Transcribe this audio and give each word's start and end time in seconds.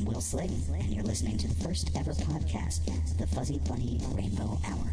I'm 0.00 0.06
Will 0.06 0.22
Sling, 0.22 0.50
and 0.72 0.94
you're 0.94 1.04
listening 1.04 1.36
to 1.36 1.46
the 1.46 1.62
first 1.62 1.90
ever 1.94 2.12
podcast, 2.12 3.18
the 3.18 3.26
Fuzzy 3.26 3.58
Bunny 3.68 4.00
Rainbow 4.12 4.58
Hour. 4.66 4.92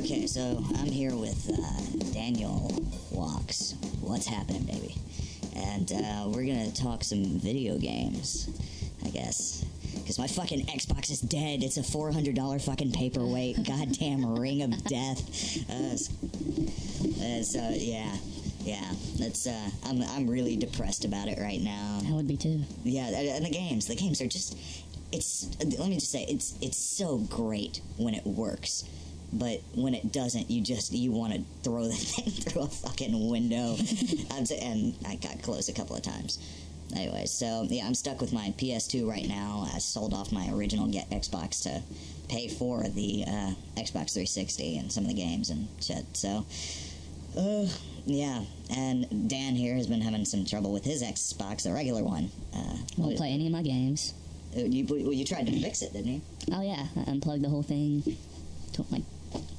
Okay, 0.00 0.26
so 0.26 0.64
I'm 0.78 0.90
here 0.90 1.14
with 1.14 1.48
uh, 1.48 2.12
Daniel 2.12 2.74
Walks. 3.12 3.76
What's 4.00 4.26
happening, 4.26 4.64
baby? 4.64 4.96
And 5.54 5.92
uh, 5.92 6.28
we're 6.28 6.44
gonna 6.44 6.72
talk 6.72 7.04
some 7.04 7.38
video 7.38 7.78
games, 7.78 8.48
I 9.04 9.10
guess. 9.10 9.64
Because 9.94 10.18
my 10.18 10.26
fucking 10.26 10.66
Xbox 10.66 11.08
is 11.12 11.20
dead. 11.20 11.62
It's 11.62 11.76
a 11.76 11.82
$400 11.82 12.60
fucking 12.62 12.90
paperweight. 12.90 13.64
Goddamn 13.64 14.26
ring 14.40 14.62
of 14.62 14.82
death. 14.84 15.70
Uh, 15.70 15.94
uh, 17.22 17.42
so, 17.44 17.70
yeah. 17.74 18.12
Yeah, 18.66 18.92
that's, 19.18 19.46
uh, 19.46 19.70
I'm, 19.84 20.02
I'm 20.02 20.28
really 20.28 20.56
depressed 20.56 21.04
about 21.04 21.28
it 21.28 21.38
right 21.38 21.60
now. 21.60 22.00
I 22.06 22.12
would 22.12 22.26
be 22.26 22.36
too. 22.36 22.64
Yeah, 22.82 23.06
and 23.06 23.44
the 23.44 23.50
games, 23.50 23.86
the 23.86 23.94
games 23.94 24.20
are 24.20 24.26
just 24.26 24.56
it's 25.12 25.48
let 25.78 25.88
me 25.88 25.94
just 25.94 26.10
say 26.10 26.24
it's 26.28 26.54
it's 26.60 26.76
so 26.76 27.18
great 27.18 27.80
when 27.96 28.14
it 28.14 28.26
works. 28.26 28.84
But 29.32 29.60
when 29.74 29.94
it 29.94 30.12
doesn't, 30.12 30.50
you 30.50 30.62
just 30.62 30.92
you 30.92 31.12
want 31.12 31.34
to 31.34 31.42
throw 31.62 31.84
the 31.88 31.94
thing 31.94 32.32
through 32.32 32.62
a 32.62 32.68
fucking 32.68 33.28
window. 33.28 33.76
And 34.60 34.94
I 35.06 35.16
got 35.16 35.40
close 35.42 35.68
a 35.68 35.72
couple 35.72 35.96
of 35.96 36.02
times. 36.02 36.38
Anyway, 36.94 37.24
so 37.26 37.66
yeah, 37.68 37.86
I'm 37.86 37.94
stuck 37.94 38.20
with 38.20 38.32
my 38.32 38.52
PS2 38.58 39.08
right 39.08 39.26
now. 39.26 39.66
I 39.74 39.78
sold 39.78 40.12
off 40.12 40.30
my 40.30 40.50
original 40.52 40.86
get 40.86 41.08
Xbox 41.10 41.62
to 41.62 41.82
pay 42.28 42.48
for 42.48 42.82
the 42.84 43.24
uh, 43.26 43.50
Xbox 43.76 44.12
360 44.12 44.78
and 44.78 44.92
some 44.92 45.04
of 45.04 45.08
the 45.08 45.14
games 45.14 45.48
and 45.50 45.68
shit. 45.80 46.04
So, 46.12 46.44
uh, 47.36 47.66
yeah. 48.06 48.42
And 48.74 49.28
Dan 49.28 49.54
here 49.54 49.74
has 49.74 49.86
been 49.86 50.00
having 50.00 50.24
some 50.24 50.44
trouble 50.44 50.72
with 50.72 50.84
his 50.84 51.02
Xbox, 51.02 51.62
the 51.64 51.72
regular 51.72 52.02
one. 52.02 52.30
Uh, 52.54 52.76
Won't 52.96 53.16
play 53.16 53.32
any 53.32 53.46
of 53.46 53.52
my 53.52 53.62
games. 53.62 54.14
uh, 54.56 54.60
You, 54.60 54.86
well, 54.88 55.12
you 55.12 55.24
tried 55.24 55.46
to 55.46 55.60
fix 55.60 55.82
it, 55.82 55.92
didn't 55.92 56.12
you? 56.12 56.20
Oh 56.52 56.62
yeah, 56.62 56.86
I 56.96 57.10
unplugged 57.10 57.42
the 57.44 57.48
whole 57.48 57.62
thing. 57.62 58.02
Took 58.72 58.90
like 58.90 59.02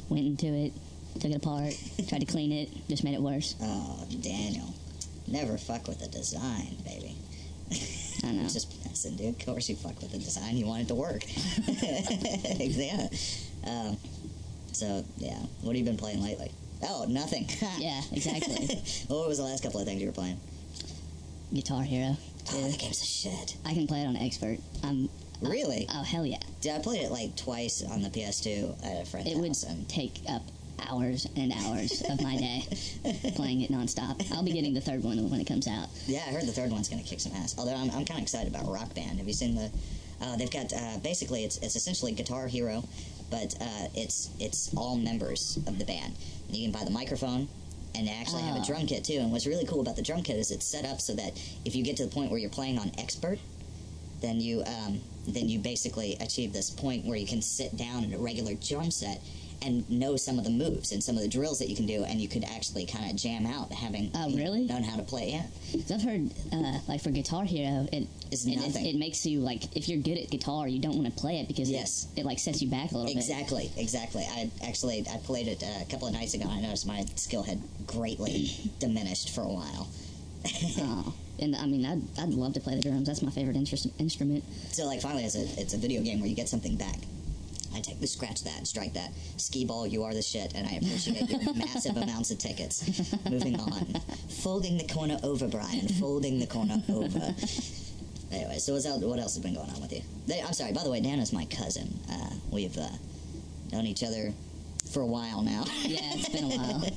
went 0.10 0.26
into 0.26 0.48
it, 0.48 0.74
took 1.20 1.32
it 1.32 1.36
apart, 1.36 1.74
tried 2.08 2.20
to 2.22 2.26
clean 2.26 2.52
it, 2.52 2.70
just 2.88 3.04
made 3.04 3.14
it 3.14 3.22
worse. 3.22 3.56
Oh, 3.62 4.06
Daniel. 4.22 4.74
Never 5.28 5.58
fuck 5.58 5.88
with 5.88 6.00
the 6.00 6.08
design, 6.08 6.78
baby. 6.86 7.16
I 8.24 8.32
know. 8.32 8.44
Just 8.48 8.74
messing, 8.86 9.18
dude. 9.18 9.36
Of 9.40 9.46
course 9.46 9.68
you 9.68 9.76
fuck 9.76 10.00
with 10.02 10.12
the 10.14 10.18
design. 10.20 10.56
You 10.56 10.66
want 10.66 10.84
it 10.84 10.88
to 10.88 10.96
work. 10.96 11.22
yeah. 11.68 13.08
Um, 13.66 13.98
so, 14.72 15.04
yeah. 15.18 15.38
What 15.62 15.76
have 15.76 15.78
you 15.78 15.84
been 15.84 15.98
playing 15.98 16.24
lately? 16.24 16.52
Oh, 16.84 17.06
nothing. 17.08 17.48
Yeah, 17.80 18.02
exactly. 18.12 18.66
what 19.08 19.28
was 19.28 19.38
the 19.38 19.44
last 19.44 19.64
couple 19.64 19.80
of 19.80 19.86
things 19.86 20.02
you 20.02 20.08
were 20.08 20.14
playing? 20.14 20.40
Guitar 21.54 21.84
Hero. 21.84 22.18
Oh, 22.54 22.70
the 22.70 22.78
game's 22.78 23.02
a 23.02 23.06
shit. 23.06 23.56
I 23.66 23.74
can 23.74 23.88
play 23.88 24.02
it 24.02 24.06
on 24.08 24.16
expert. 24.16 24.58
I'm 24.84 25.10
Really? 25.42 25.86
oh 25.94 26.04
hell 26.04 26.26
yeah. 26.26 26.40
Dude, 26.62 26.72
I 26.74 26.80
played 26.80 27.04
it 27.04 27.12
like 27.12 27.36
twice 27.36 27.84
on 27.84 28.02
the 28.02 28.10
PS2 28.10 28.84
at 28.86 29.02
a 29.04 29.06
friend's 29.06 29.32
It 29.32 29.38
would 29.38 29.48
house. 29.50 29.64
And 29.64 29.88
take 29.88 30.22
up 30.30 30.42
hours 30.90 31.28
and 31.36 31.52
hours 31.54 32.02
of 32.10 32.22
my 32.22 32.38
day 32.38 32.64
playing 33.36 33.62
it 33.62 33.72
nonstop. 33.72 34.32
I'll 34.32 34.44
be 34.44 34.52
getting 34.52 34.74
the 34.74 34.82
third 34.82 35.04
one 35.04 35.30
when 35.30 35.40
it 35.40 35.46
comes 35.48 35.68
out. 35.68 35.90
Yeah, 36.06 36.24
I 36.28 36.32
heard 36.32 36.44
the 36.44 36.52
third 36.52 36.72
one's 36.72 36.90
going 36.90 37.04
to 37.04 37.08
kick 37.08 37.20
some 37.20 37.34
ass. 37.34 37.56
Although 37.58 37.76
I'm, 37.76 37.90
I'm 37.92 38.06
kind 38.06 38.20
of 38.20 38.24
excited 38.24 38.54
about 38.54 38.68
Rock 38.72 38.94
Band. 38.96 39.18
Have 39.20 39.28
you 39.28 39.34
seen 39.34 39.56
the? 39.56 39.72
Uh, 40.22 40.36
they've 40.36 40.52
got 40.52 40.74
uh, 40.74 40.98
basically 41.04 41.44
it's 41.44 41.58
it's 41.58 41.76
essentially 41.76 42.12
Guitar 42.12 42.48
Hero, 42.48 42.84
but 43.30 43.56
uh, 43.62 43.88
it's 43.96 44.30
it's 44.40 44.74
all 44.76 44.96
members 44.98 45.58
of 45.68 45.78
the 45.80 45.86
band. 45.86 46.16
You 46.50 46.64
can 46.66 46.72
buy 46.72 46.84
the 46.86 46.92
microphone, 46.92 47.48
and 47.96 48.08
they 48.08 48.12
actually 48.12 48.44
have 48.44 48.56
a 48.56 48.60
Oh. 48.60 48.66
drum 48.66 48.86
kit 48.88 49.04
too. 49.04 49.18
And 49.20 49.32
what's 49.32 49.46
really 49.46 49.66
cool 49.66 49.82
about 49.82 49.96
the 49.96 50.02
drum 50.02 50.24
kit 50.24 50.38
is 50.38 50.52
it's 50.52 50.66
set 50.66 50.86
up 50.86 51.02
so 51.02 51.14
that 51.16 51.34
if 51.66 51.76
you 51.76 51.84
get 51.84 51.98
to 51.98 52.06
the 52.06 52.12
point 52.12 52.32
where 52.32 52.40
you're 52.40 52.50
playing 52.50 52.78
on 52.80 52.92
expert, 52.98 53.40
then 54.22 54.40
you 54.40 54.64
um, 54.66 55.02
then 55.28 55.50
you 55.50 55.60
basically 55.60 56.16
achieve 56.22 56.54
this 56.54 56.70
point 56.70 57.06
where 57.06 57.18
you 57.18 57.28
can 57.28 57.42
sit 57.42 57.76
down 57.76 58.04
in 58.06 58.14
a 58.14 58.18
regular 58.18 58.54
drum 58.56 58.90
set 58.92 59.22
and 59.62 59.90
know 59.90 60.16
some 60.18 60.38
of 60.38 60.44
the 60.46 60.50
moves 60.52 60.92
and 60.92 61.04
some 61.04 61.16
of 61.16 61.22
the 61.22 61.28
drills 61.28 61.60
that 61.60 61.68
you 61.70 61.76
can 61.76 61.86
do, 61.86 62.04
and 62.04 62.20
you 62.22 62.28
could 62.28 62.44
actually 62.44 62.86
kind 62.86 63.10
of 63.10 63.16
jam 63.18 63.46
out 63.46 63.72
having 63.72 64.12
Oh, 64.16 64.30
really? 64.36 64.66
known 64.66 64.84
how 64.84 64.96
to 64.98 65.04
play. 65.04 65.32
Yeah. 65.32 65.80
I've 65.96 66.02
heard 66.04 66.30
uh, 66.54 66.80
like 66.88 67.02
for 67.02 67.10
Guitar 67.12 67.44
Hero, 67.44 67.88
it 67.92 68.08
It's 68.32 68.46
it, 68.46 68.52
it, 68.54 68.56
nothing. 68.58 68.86
it 68.86 68.96
makes 68.96 69.26
you 69.26 69.40
like 69.40 69.76
if 69.76 69.90
you're 69.90 70.00
good 70.02 70.18
at 70.18 70.30
guitar, 70.30 70.68
you 70.68 70.80
don't 70.80 70.96
want 70.96 71.08
to 71.14 71.20
play 71.22 71.40
it 71.40 71.48
because 71.48 71.70
Yes. 71.70 72.08
it, 72.16 72.22
it 72.22 72.26
like 72.26 72.40
sets 72.40 72.62
you 72.62 72.70
back 72.70 72.92
a 72.92 72.98
little 72.98 73.06
bit. 73.14 73.18
Exactly, 73.18 73.72
exactly. 73.78 74.24
I 74.30 74.50
actually 74.66 75.06
I 75.12 75.18
played 75.18 75.48
it 75.48 75.64
uh, 75.64 75.82
a 75.82 75.86
couple 75.90 76.08
of 76.08 76.14
nights 76.14 76.34
ago. 76.34 76.44
and 76.50 76.54
I 76.54 76.62
noticed 76.62 76.86
my 76.88 77.06
skill 77.16 77.44
had 77.44 77.60
greatly 77.88 78.52
diminished 78.80 79.32
for 79.34 79.42
a 79.42 79.48
while. 79.50 79.88
Oh, 80.80 81.14
and 81.40 81.56
I 81.56 81.66
mean, 81.66 81.86
I'd, 81.86 82.02
I'd 82.22 82.30
love 82.30 82.54
to 82.54 82.60
play 82.60 82.76
the 82.76 82.82
drums. 82.82 83.08
That's 83.08 83.22
my 83.22 83.32
favorite 83.32 83.56
interest, 83.56 83.88
instrument. 84.00 84.44
So 84.72 84.86
like 84.86 85.02
finally, 85.02 85.24
it's 85.26 85.36
a 85.36 85.44
it's 85.62 85.74
a 85.74 85.78
video 85.78 86.02
game 86.02 86.20
where 86.20 86.30
you 86.30 86.36
get 86.36 86.48
something 86.50 86.76
back. 86.78 86.98
I 87.76 87.80
take 87.82 88.00
the 88.00 88.08
scratch 88.08 88.44
that, 88.44 88.66
strike 88.68 88.94
that. 88.94 89.12
Skee-Ball, 89.38 89.88
you 89.88 90.04
are 90.04 90.14
the 90.14 90.22
shit, 90.22 90.54
and 90.56 90.68
I 90.68 90.72
appreciate 90.72 91.30
your 91.30 91.54
massive 91.56 91.98
amounts 91.98 92.32
of 92.32 92.38
tickets. 92.38 93.14
Moving 93.30 93.60
on, 93.60 93.86
folding 94.30 94.78
the 94.78 94.88
corner 94.88 95.18
over, 95.24 95.48
Brian. 95.48 95.88
Folding 95.88 96.40
the 96.40 96.48
corner 96.48 96.82
over. 96.90 97.36
Anyway, 98.32 98.58
so 98.58 98.74
else, 98.74 98.86
what 98.86 99.20
else 99.20 99.36
has 99.36 99.44
been 99.44 99.56
going 99.56 99.70
on 99.70 99.82
with 99.82 99.94
you? 99.94 100.02
They, 100.26 100.42
I'm 100.42 100.54
sorry. 100.54 100.74
By 100.74 100.84
the 100.84 100.92
way, 100.92 101.00
Dan 101.00 101.20
is 101.20 101.32
my 101.32 101.46
cousin. 101.46 101.98
Uh, 102.12 102.32
we've 102.52 102.78
uh, 102.78 102.90
known 103.72 103.86
each 103.86 104.04
other 104.04 104.34
for 104.88 105.02
a 105.02 105.06
while 105.06 105.42
now. 105.42 105.64
Yeah, 105.84 106.00
it's 106.14 106.30
been 106.30 106.46
a 106.46 106.48
while. 106.48 106.84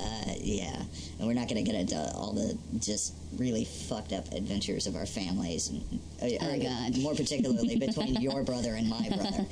Uh, 0.00 0.32
yeah, 0.40 0.74
and 1.18 1.26
we're 1.26 1.32
not 1.34 1.48
going 1.48 1.62
to 1.64 1.68
get 1.70 1.74
into 1.80 1.96
all 2.14 2.32
the 2.32 2.56
just 2.78 3.14
really 3.36 3.64
fucked 3.64 4.12
up 4.12 4.30
adventures 4.32 4.86
of 4.86 4.94
our 4.96 5.06
families, 5.06 5.68
and, 5.68 5.82
uh, 6.22 6.26
Oh, 6.40 6.54
or 6.54 6.58
God. 6.58 6.98
more 6.98 7.14
particularly 7.14 7.76
between 7.76 8.14
your 8.20 8.42
brother 8.44 8.74
and 8.74 8.88
my 8.88 9.08
brother. 9.08 9.44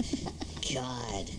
God, 0.74 1.30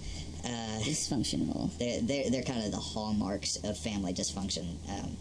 uh, 0.46 0.80
Dysfunctional. 0.84 1.78
they're, 1.78 2.02
they're 2.02 2.30
they're 2.30 2.44
kind 2.44 2.64
of 2.66 2.72
the 2.72 2.78
hallmarks 2.78 3.58
of 3.64 3.78
family 3.78 4.14
dysfunction. 4.14 4.76
Um, 4.90 5.16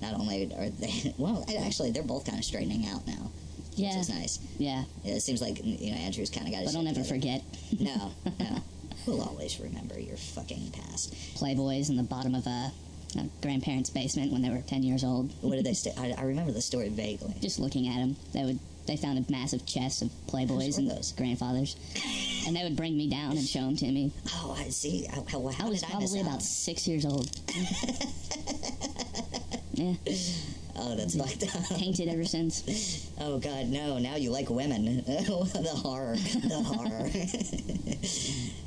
not 0.00 0.14
only 0.14 0.50
are 0.56 0.68
they 0.70 1.14
well, 1.18 1.44
actually, 1.64 1.90
they're 1.90 2.02
both 2.02 2.24
kind 2.26 2.38
of 2.38 2.44
straightening 2.44 2.86
out 2.86 3.06
now, 3.06 3.30
Yeah, 3.74 3.90
which 3.90 3.98
is 3.98 4.08
nice. 4.10 4.38
yeah. 4.58 4.84
Yeah, 5.04 5.14
it 5.14 5.20
seems 5.20 5.40
like 5.40 5.64
you 5.64 5.90
know 5.90 5.96
Andrew's 5.98 6.30
kind 6.30 6.46
of 6.46 6.52
got. 6.52 6.62
his 6.62 6.72
But 6.72 6.78
I'll 6.78 6.84
never 6.84 7.02
together. 7.02 7.14
forget 7.14 7.80
No, 7.80 8.12
no. 8.40 8.62
We'll 9.06 9.22
always 9.22 9.58
remember 9.60 9.98
your 9.98 10.16
fucking 10.16 10.70
past. 10.72 11.14
Playboys 11.36 11.88
in 11.90 11.96
the 11.96 12.02
bottom 12.02 12.34
of 12.34 12.46
a, 12.46 12.72
a 13.18 13.28
grandparents' 13.42 13.90
basement 13.90 14.32
when 14.32 14.42
they 14.42 14.50
were 14.50 14.60
ten 14.62 14.82
years 14.82 15.04
old. 15.04 15.30
What 15.40 15.56
did 15.56 15.64
they 15.66 15.74
say? 15.84 15.92
I, 15.98 16.14
I 16.18 16.22
remember 16.24 16.52
the 16.52 16.62
story 16.62 16.88
vaguely. 16.88 17.34
Just 17.40 17.58
looking 17.58 17.88
at 17.88 17.96
them, 17.96 18.16
they 18.32 18.44
would 18.44 18.58
they 18.86 18.96
found 18.96 19.16
a 19.18 19.24
massive 19.30 19.64
chest 19.64 20.02
of 20.02 20.10
Playboys 20.26 20.76
and 20.78 20.90
those? 20.90 21.12
grandfathers, 21.12 21.76
and 22.46 22.56
they 22.56 22.64
would 22.64 22.76
bring 22.76 22.96
me 22.96 23.08
down 23.08 23.32
and 23.36 23.46
show 23.46 23.60
them 23.60 23.76
to 23.76 23.86
me. 23.90 24.10
Oh, 24.34 24.56
I 24.58 24.68
see. 24.70 25.06
How, 25.06 25.24
I 25.38 25.68
was 25.68 25.80
did 25.80 25.88
I 25.88 25.92
probably 25.92 26.20
out? 26.20 26.26
about 26.26 26.42
six 26.42 26.88
years 26.88 27.04
old. 27.06 27.30
yeah, 29.74 29.94
Oh, 30.84 30.96
that's 30.96 31.16
fucked 31.16 31.44
up. 31.54 31.78
tainted 31.78 32.08
ever 32.08 32.24
since. 32.24 33.08
Oh 33.20 33.38
God, 33.38 33.68
no! 33.68 33.98
Now 33.98 34.16
you 34.16 34.30
like 34.32 34.50
women. 34.50 34.96
the 35.06 35.72
horror, 35.76 36.16
the 36.16 36.60
horror. 36.60 37.08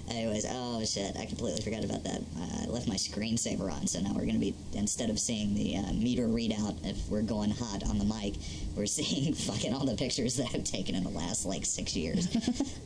Anyways, 0.16 0.46
oh 0.50 0.86
shit! 0.86 1.18
I 1.18 1.26
completely 1.26 1.62
forgot 1.62 1.84
about 1.84 2.06
that. 2.06 2.22
Uh, 2.40 2.64
I 2.64 2.66
left 2.68 2.88
my 2.88 2.96
screensaver 2.96 3.70
on, 3.70 3.86
so 3.86 4.00
now 4.00 4.14
we're 4.16 4.26
gonna 4.26 4.40
be 4.40 4.56
instead 4.74 5.10
of 5.10 5.20
seeing 5.20 5.54
the 5.54 5.76
uh, 5.76 5.92
meter 5.92 6.28
readout 6.28 6.78
if 6.86 7.10
we're 7.10 7.22
going 7.22 7.50
hot 7.52 7.84
on 7.84 7.98
the 7.98 8.06
mic, 8.06 8.36
we're 8.78 8.86
seeing 8.86 9.34
fucking 9.34 9.74
all 9.74 9.86
the 9.86 9.96
pictures 9.98 10.38
that 10.38 10.48
I've 10.54 10.64
taken 10.64 10.96
in 10.96 11.04
the 11.04 11.10
last 11.10 11.46
like 11.46 11.66
six 11.66 11.98
years. 11.98 12.30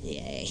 Yay! 0.01 0.47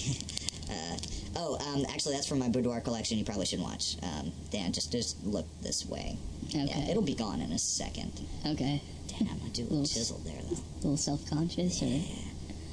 Uh, 0.71 0.99
oh, 1.37 1.59
um, 1.75 1.85
actually, 1.93 2.15
that's 2.15 2.27
from 2.27 2.39
my 2.39 2.49
boudoir 2.49 2.81
collection. 2.81 3.19
You 3.19 3.25
probably 3.25 3.47
shouldn't 3.47 3.69
watch. 3.69 3.97
Um, 4.03 4.33
Dan, 4.51 4.73
just 4.73 4.93
just 4.93 5.25
look 5.25 5.47
this 5.63 5.87
way. 5.87 6.19
Yeah, 6.49 6.65
Okay. 6.65 6.91
it'll 6.91 7.03
be 7.03 7.15
gone 7.15 7.41
in 7.41 7.53
a 7.53 7.59
second. 7.59 8.13
Okay, 8.47 8.83
Damn, 9.09 9.29
I 9.45 9.49
do 9.53 9.63
look 9.63 9.71
Little- 9.71 9.87
chiseled 9.87 10.25
there 10.25 10.41
though. 10.51 10.57
a 10.57 10.77
little 10.83 10.97
self-conscious, 10.97 11.83
or 11.83 12.01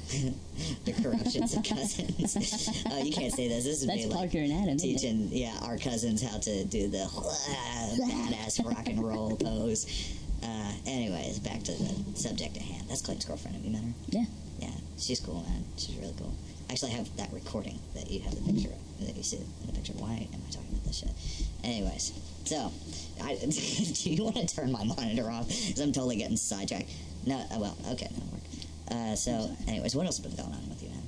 the 0.84 0.92
corruptions 1.02 1.54
of 1.54 1.62
cousins. 1.64 2.82
oh, 2.90 3.02
you 3.02 3.12
can't 3.12 3.32
say 3.34 3.48
this. 3.48 3.64
This 3.64 3.80
is 3.82 3.86
that's 3.86 4.06
like 4.06 4.12
Parker 4.30 4.38
and 4.38 4.52
Adam. 4.52 4.78
Teaching, 4.78 5.28
yeah, 5.32 5.56
our 5.62 5.76
cousins 5.78 6.22
how 6.22 6.38
to 6.38 6.64
do 6.64 6.88
the 6.88 6.98
badass 7.98 8.64
rock 8.64 8.86
and 8.88 9.02
roll 9.06 9.36
pose. 9.36 9.86
Uh, 10.42 10.72
anyways, 10.86 11.38
back 11.40 11.62
to 11.64 11.72
the 11.72 11.94
subject 12.18 12.56
at 12.56 12.62
hand. 12.62 12.84
That's 12.88 13.02
Clayton's 13.02 13.24
girlfriend. 13.24 13.56
Have 13.56 13.64
you 13.64 13.72
met 13.72 13.82
her? 13.82 13.92
Yeah. 14.10 14.24
Yeah, 14.60 14.70
she's 14.98 15.20
cool, 15.20 15.42
man. 15.48 15.64
She's 15.76 15.96
really 15.96 16.14
cool. 16.18 16.32
I 16.68 16.72
actually 16.72 16.92
have 16.92 17.14
that 17.16 17.32
recording 17.32 17.78
that 17.94 18.10
you 18.10 18.20
have 18.20 18.34
the 18.34 18.52
picture 18.52 18.70
of, 18.70 19.06
that 19.06 19.16
you 19.16 19.22
see 19.22 19.36
in 19.36 19.66
the 19.66 19.72
picture. 19.72 19.92
Why 19.94 20.28
am 20.32 20.40
I 20.46 20.50
talking 20.50 20.70
about 20.72 20.84
this 20.84 20.98
shit? 20.98 21.10
Anyways, 21.64 22.12
so, 22.44 22.72
I, 23.22 23.34
do 23.48 24.10
you 24.10 24.24
want 24.24 24.36
to 24.36 24.46
turn 24.46 24.70
my 24.72 24.84
monitor 24.84 25.30
off? 25.30 25.48
Because 25.48 25.80
I'm 25.80 25.92
totally 25.92 26.16
getting 26.16 26.36
sidetracked. 26.36 26.90
No, 27.26 27.36
uh, 27.36 27.58
well, 27.58 27.76
okay, 27.92 28.08
that'll 28.10 28.30
work. 28.32 28.42
Uh, 28.90 29.16
so, 29.16 29.50
anyways, 29.66 29.94
what 29.96 30.06
else 30.06 30.18
has 30.18 30.26
been 30.26 30.36
going 30.36 30.54
on 30.54 30.68
with 30.68 30.82
you, 30.82 30.88
man? 30.90 31.02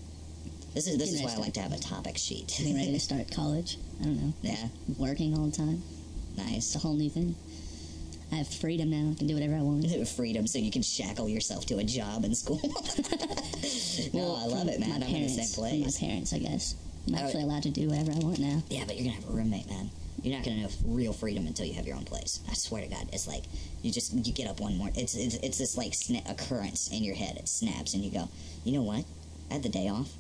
This 0.75 0.87
is 0.87 0.99
this 0.99 1.13
is 1.13 1.23
why 1.23 1.33
I 1.33 1.37
like 1.37 1.55
to 1.55 1.61
have 1.61 1.73
a 1.73 1.79
topic 1.79 2.19
sheet. 2.19 2.55
Getting 2.59 2.75
ready 2.77 2.93
to 2.93 3.01
start 3.01 3.31
college. 3.31 3.79
I 4.01 4.05
don't 4.05 4.17
know. 4.23 4.33
yeah, 4.43 4.69
Working 4.99 5.37
all 5.37 5.47
the 5.47 5.57
time. 5.57 5.83
nice. 6.37 6.57
It's 6.57 6.75
a 6.77 6.79
whole 6.79 6.95
new 6.95 7.09
thing. 7.11 7.35
I 8.31 8.37
have 8.37 8.49
freedom 8.49 8.91
now. 8.91 9.11
I 9.11 9.15
can 9.15 9.27
do 9.27 9.35
whatever 9.35 9.55
I 9.55 9.63
want. 9.63 9.87
freedom 10.09 10.47
so 10.47 10.59
you 10.59 10.71
can 10.71 10.83
shackle 10.83 11.29
yourself 11.29 11.65
to 11.67 11.79
a 11.79 11.85
job 11.85 12.25
in 12.25 12.35
school. 12.35 12.61
no, 14.13 14.37
I 14.37 14.47
love 14.47 14.69
it, 14.69 14.81
man. 14.81 14.91
My 14.91 14.97
I'm 14.97 15.03
in 15.03 15.09
the 15.09 15.13
parents, 15.13 15.55
same 15.55 15.65
place. 15.65 16.01
My 16.01 16.07
parents, 16.07 16.33
I 16.33 16.39
guess. 16.39 16.75
I'm 17.07 17.15
actually 17.15 17.45
allowed 17.45 17.63
to 17.63 17.71
do 17.71 17.89
whatever 17.89 18.13
I 18.13 18.19
want 18.19 18.39
now. 18.39 18.63
Yeah, 18.69 18.85
but 18.87 18.97
you're 18.97 19.05
gonna 19.05 19.17
have 19.17 19.29
a 19.31 19.33
roommate, 19.33 19.69
man. 19.69 19.91
You're 20.23 20.37
not 20.37 20.45
gonna 20.45 20.63
know 20.63 20.69
real 20.85 21.13
freedom 21.13 21.47
until 21.47 21.65
you 21.65 21.75
have 21.75 21.87
your 21.87 21.97
own 21.97 22.05
place. 22.05 22.41
I 22.51 22.55
swear 22.55 22.83
to 22.83 22.89
God, 22.89 23.09
it's 23.13 23.27
like 23.27 23.45
you 23.83 23.91
just 23.91 24.13
you 24.13 24.33
get 24.33 24.47
up 24.47 24.61
one 24.61 24.77
morning. 24.77 24.97
It's 24.99 25.15
it's, 25.15 25.37
it's 25.37 25.59
this 25.59 25.77
like 25.79 25.93
sna- 25.93 26.29
occurrence 26.31 26.91
in 26.93 27.03
your 27.03 27.15
head. 27.15 27.37
It 27.37 27.49
snaps, 27.49 27.95
and 27.95 28.05
you 28.05 28.11
go, 28.11 28.29
you 28.65 28.73
know 28.73 28.83
what? 28.83 29.05
I 29.51 29.55
had 29.55 29.63
the 29.63 29.69
day 29.71 29.89
off. 29.89 30.11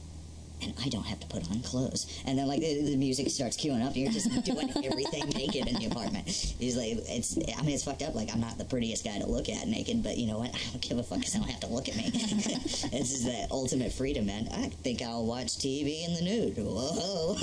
And 0.62 0.74
I 0.84 0.88
don't 0.88 1.04
have 1.06 1.20
to 1.20 1.26
put 1.26 1.48
on 1.50 1.60
clothes. 1.60 2.22
And 2.26 2.38
then, 2.38 2.48
like, 2.48 2.60
the, 2.60 2.82
the 2.82 2.96
music 2.96 3.30
starts 3.30 3.56
queuing 3.56 3.82
up, 3.82 3.94
and 3.94 3.96
you're 3.96 4.12
just 4.12 4.28
doing 4.44 4.70
everything 4.84 5.28
naked 5.30 5.66
in 5.66 5.74
the 5.74 5.86
apartment. 5.86 6.28
He's 6.28 6.76
like, 6.76 6.98
it's, 7.08 7.36
I 7.36 7.62
mean, 7.62 7.74
it's 7.74 7.84
fucked 7.84 8.02
up. 8.02 8.14
Like, 8.14 8.32
I'm 8.32 8.40
not 8.40 8.58
the 8.58 8.64
prettiest 8.64 9.04
guy 9.04 9.18
to 9.18 9.26
look 9.26 9.48
at 9.48 9.66
naked, 9.68 10.02
but 10.02 10.16
you 10.16 10.26
know 10.26 10.38
what? 10.38 10.54
I 10.54 10.58
don't 10.70 10.82
give 10.82 10.98
a 10.98 11.02
fuck 11.02 11.18
because 11.18 11.36
I 11.36 11.38
don't 11.38 11.50
have 11.50 11.60
to 11.60 11.68
look 11.68 11.88
at 11.88 11.96
me. 11.96 12.10
this 12.10 13.12
is 13.12 13.24
the 13.24 13.46
ultimate 13.50 13.92
freedom, 13.92 14.26
man. 14.26 14.48
I 14.52 14.68
think 14.82 15.02
I'll 15.02 15.24
watch 15.24 15.58
TV 15.58 16.06
in 16.06 16.14
the 16.14 16.22
nude. 16.22 16.56
Whoa. 16.58 17.36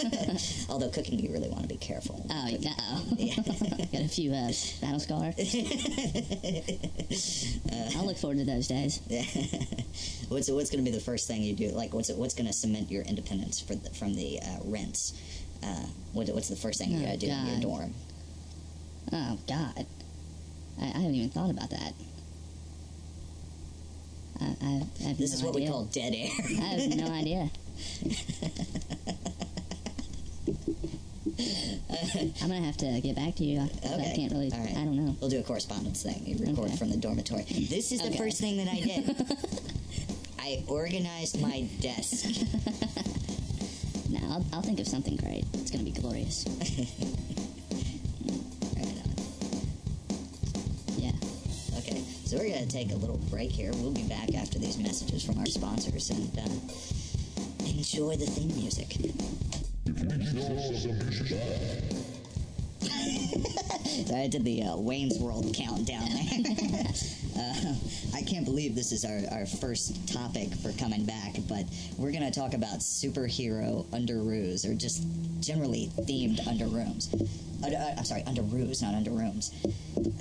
Although 0.70 0.90
cooking, 0.90 1.20
you 1.20 1.32
really 1.32 1.50
want 1.50 1.64
to 1.64 1.68
be 1.70 1.78
careful. 1.78 2.26
Oh. 2.30 2.48
Yeah. 2.48 3.36
Got 3.92 4.02
a 4.02 4.08
few 4.08 4.32
uh, 4.32 4.52
battle 4.82 5.00
scars. 5.00 5.36
I'll 7.96 8.06
look 8.06 8.18
forward 8.18 8.38
to 8.40 8.46
those 8.46 8.68
days. 8.68 9.00
what's 10.30 10.50
what's 10.50 10.70
going 10.70 10.84
to 10.84 10.92
be 10.92 10.96
the 10.96 11.04
first 11.04 11.28
thing 11.28 11.42
you 11.42 11.54
do? 11.54 11.70
Like, 11.70 11.94
what's 11.94 12.12
what's 12.12 12.34
going 12.34 12.48
to 12.48 12.54
cement 12.54 12.92
your 12.92 13.04
independence 13.06 13.60
for 13.60 13.76
the, 13.76 13.90
from 13.92 14.16
the 14.16 14.40
uh, 14.42 14.58
rents? 14.64 15.14
Uh, 15.64 15.86
what, 16.14 16.28
what's 16.30 16.50
the 16.50 16.56
first 16.56 16.80
thing 16.80 16.92
you 16.92 17.00
Oh, 17.00 17.06
got 17.06 17.12
to 17.14 17.18
do 17.18 17.28
in 17.28 17.46
your 17.48 17.60
dorm? 17.62 17.94
Oh, 19.12 19.38
God. 19.48 19.86
I, 20.80 20.84
I 20.84 20.88
haven't 20.88 21.16
even 21.16 21.30
thought 21.30 21.50
about 21.52 21.70
that. 21.70 21.94
I, 24.42 24.46
I, 24.62 24.82
I 25.08 25.14
This 25.14 25.32
no 25.32 25.38
is 25.38 25.44
what 25.44 25.56
we 25.56 25.68
call 25.68 25.86
dead 25.86 26.14
air. 26.14 26.30
I 26.62 26.66
have 26.66 26.96
no 26.98 27.08
idea. 27.08 27.50
I'm 32.42 32.50
gonna 32.50 32.62
have 32.66 32.78
to 32.78 33.02
get 33.02 33.16
back 33.16 33.36
to 33.36 33.44
you. 33.44 33.60
I, 33.60 33.64
Okay. 33.66 34.12
I 34.12 34.16
can't 34.16 34.32
really. 34.32 34.52
All 34.52 34.60
right. 34.60 34.72
I 34.72 34.84
don't 34.86 34.96
know. 34.96 35.16
We'll 35.20 35.30
do 35.30 35.40
a 35.40 35.44
correspondence 35.44 36.04
thing. 36.04 36.22
You 36.26 36.38
record 36.38 36.68
Okay. 36.68 36.76
from 36.78 36.92
the 36.92 36.98
dormitory. 36.98 37.44
This 37.44 37.92
is 37.92 38.02
the 38.02 38.16
first 38.18 38.40
thing 38.40 38.58
that 38.58 38.68
I 38.68 38.80
did. 38.80 39.06
I 40.46 40.64
organized 40.68 41.42
my 41.42 41.68
desk. 41.82 42.26
No, 44.08 44.20
I'll, 44.30 44.46
I'll 44.54 44.62
think 44.62 44.80
of 44.80 44.88
something 44.88 45.16
great. 45.16 45.46
It's 45.56 45.72
gonna 45.72 45.84
be 45.84 45.92
glorious. 45.92 46.46
Yeah. 50.98 51.12
Okay, 51.80 52.04
so 52.26 52.38
we're 52.38 52.54
gonna 52.54 52.68
take 52.68 52.92
a 52.92 52.96
little 52.96 53.18
break 53.30 53.52
here. 53.52 53.72
We'll 53.74 53.92
be 53.92 54.04
back 54.04 54.34
after 54.36 54.60
these 54.60 54.78
messages 54.78 55.24
from 55.24 55.40
our 55.40 55.46
sponsors 55.48 56.12
and 56.12 56.38
uh, 56.38 56.44
enjoy 57.68 58.16
the 58.16 58.28
theme 58.28 58.56
music. 58.56 58.92
so 64.08 64.16
I 64.16 64.28
did 64.28 64.46
the 64.46 64.62
uh, 64.64 64.78
Wayne's 64.78 65.18
World 65.18 65.52
countdown 65.56 66.08
there. 66.08 66.86
Uh, 67.38 67.76
I 68.16 68.22
can't 68.22 68.46
believe 68.46 68.76
this 68.76 68.92
is 68.92 69.06
our, 69.06 69.22
our 69.38 69.46
first 69.46 70.08
topic 70.12 70.54
for 70.56 70.72
coming 70.74 71.06
back, 71.06 71.36
but 71.48 71.66
we're 71.98 72.12
going 72.12 72.30
to 72.30 72.32
talk 72.32 72.54
about 72.54 72.80
superhero 72.80 73.86
underoos, 73.88 74.70
or 74.70 74.74
just 74.76 75.06
generally 75.40 75.92
themed 76.00 76.40
underrooms. 76.46 77.14
Uh, 77.64 77.76
uh, 77.76 77.96
I'm 77.98 78.06
sorry, 78.06 78.22
underoos, 78.24 78.82
not 78.82 78.94
underrooms. 78.94 79.52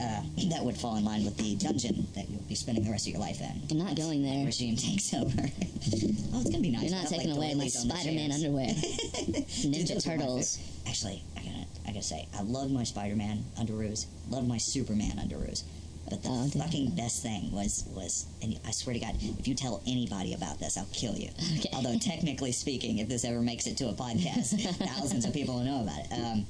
Uh, 0.01 0.23
that 0.51 0.65
would 0.65 0.77
fall 0.77 0.97
in 0.97 1.05
line 1.05 1.25
with 1.25 1.37
the 1.37 1.57
dungeon 1.57 2.07
that 2.15 2.29
you'll 2.29 2.43
be 2.43 2.55
spending 2.55 2.85
the 2.85 2.91
rest 2.91 3.07
of 3.07 3.13
your 3.13 3.21
life 3.21 3.41
in. 3.41 3.63
I'm 3.71 3.79
not 3.79 3.97
going 3.97 4.23
there. 4.23 4.41
The 4.41 4.47
Regime 4.47 4.77
takes 4.77 5.13
over. 5.15 5.31
oh, 5.39 6.41
it's 6.41 6.51
gonna 6.51 6.61
be 6.61 6.71
nice. 6.71 6.83
You're 6.85 6.93
not 6.93 7.09
taking 7.09 7.31
like, 7.31 7.37
away 7.37 7.55
my 7.55 7.69
doilies 7.69 7.77
on 7.77 7.89
the 7.89 7.95
Spider-Man 7.95 8.33
underwear. 8.33 8.67
Ninja 8.67 10.03
Turtles. 10.03 10.59
Actually, 10.87 11.23
I 11.37 11.41
gotta, 11.41 11.67
I 11.87 11.89
gotta 11.89 12.03
say, 12.03 12.29
I 12.37 12.43
love 12.43 12.71
my 12.71 12.85
Spider-Man 12.85 13.45
underoos. 13.59 14.07
Love 14.31 14.47
my 14.47 14.59
Superman 14.59 15.19
underoos. 15.19 15.65
But 16.09 16.23
the 16.23 16.29
Oh, 16.29 16.49
fucking 16.49 16.91
best 16.91 17.23
thing 17.23 17.51
was 17.53 17.85
was, 17.95 18.27
and 18.43 18.59
I 18.67 18.71
swear 18.73 18.93
to 18.95 19.01
God, 19.01 19.17
if 19.21 19.49
you 19.49 19.55
tell 19.55 19.83
anybody 19.87 20.35
about 20.35 20.59
this, 20.59 20.77
I'll 20.77 20.89
kill 20.93 21.15
you. 21.15 21.31
Okay. 21.59 21.71
Although 21.73 21.99
technically 21.99 22.53
speaking, 22.53 22.99
if 22.99 23.09
this 23.09 23.25
ever 23.25 23.41
makes 23.41 23.67
it 23.67 23.77
to 23.79 23.89
a 23.89 23.95
podcast, 23.95 24.61
thousands 24.87 25.25
of 25.25 25.33
people 25.33 25.55
will 25.55 25.65
know 25.65 25.81
about 25.83 26.01
it. 26.05 26.13
Um, 26.13 26.47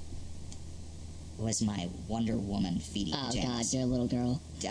was 1.39 1.62
my 1.62 1.89
Wonder 2.06 2.37
Woman 2.37 2.79
feeding 2.79 3.15
Oh 3.17 3.31
God, 3.35 3.65
you're 3.71 3.83
a 3.83 3.87
little 3.87 4.06
girl. 4.06 4.41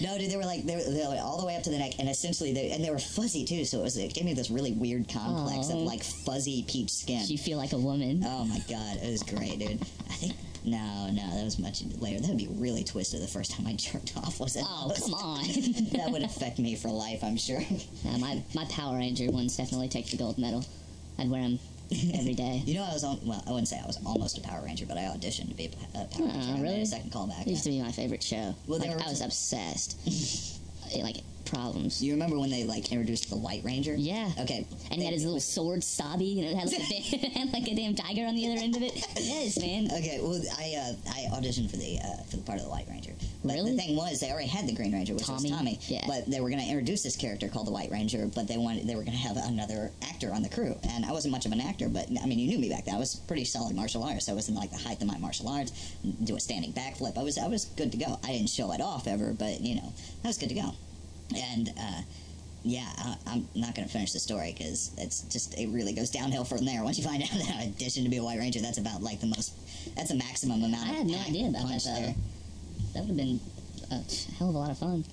no, 0.00 0.18
dude, 0.18 0.30
they 0.30 0.36
were 0.36 0.44
like 0.44 0.64
they 0.64 0.76
were, 0.76 0.82
they 0.82 1.06
were 1.06 1.18
all 1.22 1.40
the 1.40 1.46
way 1.46 1.56
up 1.56 1.62
to 1.64 1.70
the 1.70 1.78
neck, 1.78 1.94
and 1.98 2.08
essentially, 2.08 2.52
they, 2.52 2.70
and 2.72 2.84
they 2.84 2.90
were 2.90 2.98
fuzzy 2.98 3.44
too. 3.44 3.64
So 3.64 3.78
it 3.80 3.82
was 3.82 3.96
it 3.96 4.12
gave 4.14 4.24
me 4.24 4.34
this 4.34 4.50
really 4.50 4.72
weird 4.72 5.08
complex 5.08 5.70
of 5.70 5.78
like 5.78 6.02
fuzzy 6.02 6.64
peach 6.68 6.90
skin. 6.90 7.22
You 7.26 7.38
feel 7.38 7.58
like 7.58 7.72
a 7.72 7.78
woman. 7.78 8.22
Oh 8.24 8.44
my 8.44 8.58
god, 8.68 8.98
it 9.02 9.10
was 9.10 9.22
great, 9.22 9.58
dude. 9.58 9.80
I 10.10 10.14
think 10.14 10.34
no, 10.64 11.10
no, 11.12 11.22
that 11.36 11.44
was 11.44 11.58
much 11.58 11.82
later. 11.98 12.20
That 12.20 12.28
would 12.28 12.38
be 12.38 12.48
really 12.48 12.84
twisted 12.84 13.20
the 13.22 13.26
first 13.26 13.50
time 13.50 13.66
I 13.66 13.72
jerked 13.74 14.16
off. 14.16 14.38
Was 14.40 14.56
it? 14.56 14.64
Oh 14.66 14.92
come 14.96 15.14
on. 15.14 15.42
that 15.92 16.08
would 16.10 16.22
affect 16.22 16.58
me 16.58 16.76
for 16.76 16.88
life, 16.88 17.22
I'm 17.24 17.36
sure. 17.36 17.60
Nah, 18.04 18.18
my 18.18 18.42
my 18.54 18.64
Power 18.66 18.96
Ranger 18.96 19.30
ones 19.30 19.56
definitely 19.56 19.88
take 19.88 20.10
the 20.10 20.16
gold 20.16 20.38
medal. 20.38 20.64
I'd 21.18 21.30
wear 21.30 21.42
them 21.42 21.58
every 22.14 22.34
day. 22.34 22.62
You 22.66 22.74
know, 22.74 22.84
I 22.88 22.92
was 22.92 23.04
on. 23.04 23.18
Well, 23.26 23.42
I 23.46 23.50
wouldn't 23.50 23.68
say 23.68 23.78
I 23.82 23.86
was 23.86 23.98
almost 24.06 24.38
a 24.38 24.40
Power 24.40 24.62
Ranger, 24.64 24.86
but 24.86 24.96
I 24.96 25.02
auditioned 25.02 25.48
to 25.48 25.54
be 25.54 25.66
a 25.94 25.98
a 25.98 26.04
Power 26.06 26.22
Oh, 26.22 26.26
Ranger. 26.26 26.38
I 26.52 26.54
made 26.54 26.62
really? 26.62 26.82
a 26.82 26.86
second 26.86 27.10
callback. 27.12 27.42
It 27.42 27.48
used 27.48 27.64
to 27.64 27.70
be 27.70 27.82
my 27.82 27.92
favorite 27.92 28.22
show. 28.22 28.54
Well, 28.66 28.78
like, 28.78 28.90
I 28.90 29.08
was 29.08 29.20
obsessed. 29.20 29.96
like 31.02 31.16
problems. 31.56 32.02
You 32.02 32.12
remember 32.12 32.38
when 32.38 32.50
they 32.50 32.64
like 32.64 32.90
introduced 32.90 33.28
the 33.28 33.36
White 33.36 33.62
Ranger? 33.64 33.94
Yeah. 33.94 34.30
Okay. 34.40 34.66
And 34.90 35.00
he 35.00 35.04
had 35.04 35.12
his 35.14 35.24
little 35.24 35.40
sword, 35.40 35.84
Saba, 35.84 36.24
and 36.24 36.40
it 36.44 36.56
had 36.56 36.66
like, 36.66 36.80
a 36.80 37.38
had 37.38 37.52
like 37.52 37.68
a 37.68 37.74
damn 37.74 37.94
tiger 37.94 38.24
on 38.26 38.34
the 38.34 38.46
other 38.50 38.60
end 38.60 38.76
of 38.76 38.82
it. 38.82 38.92
Yes, 39.22 39.58
man. 39.60 39.86
Okay, 39.86 40.18
well, 40.20 40.40
I 40.58 40.74
uh, 40.76 41.10
I 41.10 41.36
auditioned 41.36 41.70
for 41.70 41.76
the 41.76 41.98
uh, 41.98 42.22
for 42.30 42.36
the 42.36 42.42
part 42.42 42.58
of 42.58 42.64
the 42.64 42.70
White 42.70 42.86
Ranger. 42.88 43.12
But 43.44 43.54
Really? 43.54 43.72
the 43.72 43.76
thing 43.76 43.96
was, 43.96 44.20
they 44.20 44.30
already 44.30 44.48
had 44.48 44.66
the 44.66 44.72
Green 44.74 44.92
Ranger, 44.92 45.14
which 45.14 45.26
Tommy? 45.26 45.50
was 45.50 45.58
Tommy. 45.58 45.78
Yeah. 45.88 46.04
But 46.06 46.30
they 46.30 46.40
were 46.40 46.48
going 46.48 46.62
to 46.62 46.68
introduce 46.68 47.02
this 47.02 47.16
character 47.16 47.48
called 47.48 47.66
the 47.66 47.72
White 47.72 47.90
Ranger, 47.90 48.26
but 48.34 48.46
they 48.48 48.56
wanted 48.56 48.86
they 48.86 48.94
were 48.94 49.02
going 49.02 49.16
to 49.16 49.24
have 49.28 49.36
another 49.36 49.90
actor 50.08 50.32
on 50.32 50.42
the 50.42 50.48
crew. 50.48 50.76
And 50.88 51.04
I 51.04 51.12
wasn't 51.12 51.32
much 51.32 51.46
of 51.46 51.52
an 51.52 51.60
actor, 51.60 51.88
but 51.88 52.08
I 52.22 52.26
mean, 52.26 52.38
you 52.38 52.48
knew 52.48 52.58
me 52.58 52.68
back 52.68 52.84
then. 52.86 52.94
I 52.94 52.98
was 52.98 53.14
pretty 53.16 53.44
solid 53.44 53.74
martial 53.76 54.02
artist. 54.04 54.28
I 54.28 54.32
was 54.34 54.48
in 54.48 54.54
like 54.54 54.70
the 54.70 54.78
height 54.78 55.00
of 55.00 55.06
my 55.08 55.18
martial 55.18 55.48
arts, 55.48 55.72
do 56.24 56.36
a 56.36 56.40
standing 56.40 56.72
backflip. 56.72 57.18
I 57.18 57.22
was 57.22 57.36
I 57.38 57.48
was 57.48 57.66
good 57.76 57.92
to 57.92 57.98
go. 57.98 58.18
I 58.24 58.28
didn't 58.32 58.50
show 58.50 58.72
it 58.72 58.80
off 58.80 59.06
ever, 59.06 59.32
but 59.32 59.60
you 59.60 59.76
know, 59.76 59.92
I 60.24 60.28
was 60.28 60.38
good 60.38 60.48
to 60.50 60.54
go. 60.54 60.72
And 61.36 61.68
uh, 61.78 62.00
yeah, 62.64 62.88
I, 62.98 63.16
I'm 63.26 63.48
not 63.54 63.74
going 63.74 63.86
to 63.86 63.92
finish 63.92 64.12
the 64.12 64.20
story 64.20 64.54
because 64.56 64.92
it's 64.98 65.22
just 65.22 65.58
it 65.58 65.68
really 65.68 65.92
goes 65.92 66.10
downhill 66.10 66.44
from 66.44 66.64
there. 66.64 66.82
Once 66.84 66.98
you 66.98 67.04
find 67.04 67.22
out 67.22 67.30
that 67.30 67.56
I 67.56 67.72
auditioned 67.76 68.04
to 68.04 68.10
be 68.10 68.18
a 68.18 68.22
White 68.24 68.38
Ranger, 68.38 68.60
that's 68.60 68.78
about 68.78 69.02
like 69.02 69.20
the 69.20 69.26
most. 69.26 69.54
That's 69.96 70.10
a 70.10 70.16
maximum 70.16 70.62
amount. 70.62 70.88
I 70.88 70.92
had 70.92 71.06
no 71.06 71.18
idea 71.18 71.48
about 71.48 71.68
that, 71.68 71.82
there. 71.84 72.14
That 72.94 73.00
would 73.00 73.08
have 73.08 73.16
been 73.16 73.40
a 73.90 74.02
hell 74.38 74.50
of 74.50 74.54
a 74.54 74.58
lot 74.58 74.70
of 74.70 74.78
fun. 74.78 75.04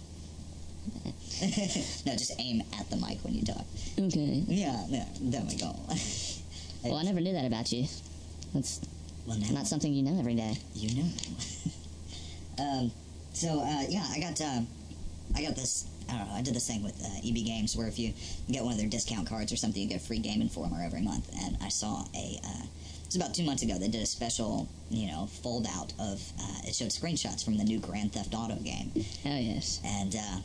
no, 1.41 2.13
just 2.13 2.33
aim 2.39 2.61
at 2.77 2.89
the 2.89 2.97
mic 2.97 3.17
when 3.23 3.33
you 3.33 3.43
talk. 3.43 3.65
Okay. 3.97 4.43
Yeah, 4.47 4.85
yeah 4.89 5.05
there 5.21 5.43
we 5.47 5.55
go. 5.57 5.75
Well, 6.81 6.95
I 6.95 7.03
never 7.03 7.19
knew 7.19 7.33
that 7.33 7.43
about 7.43 7.73
you. 7.73 7.87
That's 8.53 8.79
well, 9.27 9.37
now 9.37 9.49
not 9.51 9.67
something 9.67 9.93
you 9.93 10.01
know 10.01 10.17
every 10.17 10.35
day. 10.35 10.55
you 10.73 11.03
know. 11.03 11.09
um, 12.57 12.91
so 13.33 13.59
uh, 13.59 13.83
yeah, 13.89 14.05
I 14.09 14.19
got 14.21 14.39
um, 14.39 14.65
I 15.35 15.41
got 15.41 15.57
this. 15.57 15.88
I 16.09 16.17
don't 16.17 16.27
know. 16.27 16.33
I 16.33 16.41
did 16.41 16.55
this 16.55 16.67
thing 16.67 16.83
with 16.83 16.99
uh, 17.03 17.27
EB 17.27 17.45
Games 17.45 17.75
where 17.75 17.87
if 17.87 17.99
you 17.99 18.13
get 18.51 18.63
one 18.63 18.73
of 18.73 18.79
their 18.79 18.89
discount 18.89 19.27
cards 19.27 19.51
or 19.51 19.55
something, 19.55 19.81
you 19.81 19.87
get 19.87 20.01
a 20.01 20.05
free 20.05 20.19
Game 20.19 20.41
Informer 20.41 20.81
every 20.83 21.01
month. 21.01 21.29
And 21.43 21.57
I 21.61 21.69
saw 21.69 22.05
a. 22.15 22.39
Uh, 22.43 22.63
it 22.63 23.13
was 23.13 23.15
about 23.15 23.33
two 23.33 23.43
months 23.43 23.63
ago. 23.63 23.79
They 23.79 23.87
did 23.87 24.03
a 24.03 24.05
special, 24.05 24.67
you 24.89 25.07
know, 25.07 25.27
fold 25.27 25.67
out 25.67 25.93
of. 25.99 26.21
Uh, 26.39 26.67
it 26.67 26.75
showed 26.75 26.89
screenshots 26.89 27.43
from 27.43 27.57
the 27.57 27.63
new 27.63 27.79
Grand 27.79 28.13
Theft 28.13 28.33
Auto 28.35 28.55
game, 28.55 28.91
Oh 28.95 29.37
yes, 29.37 29.81
and 29.83 30.15
uh, 30.15 30.37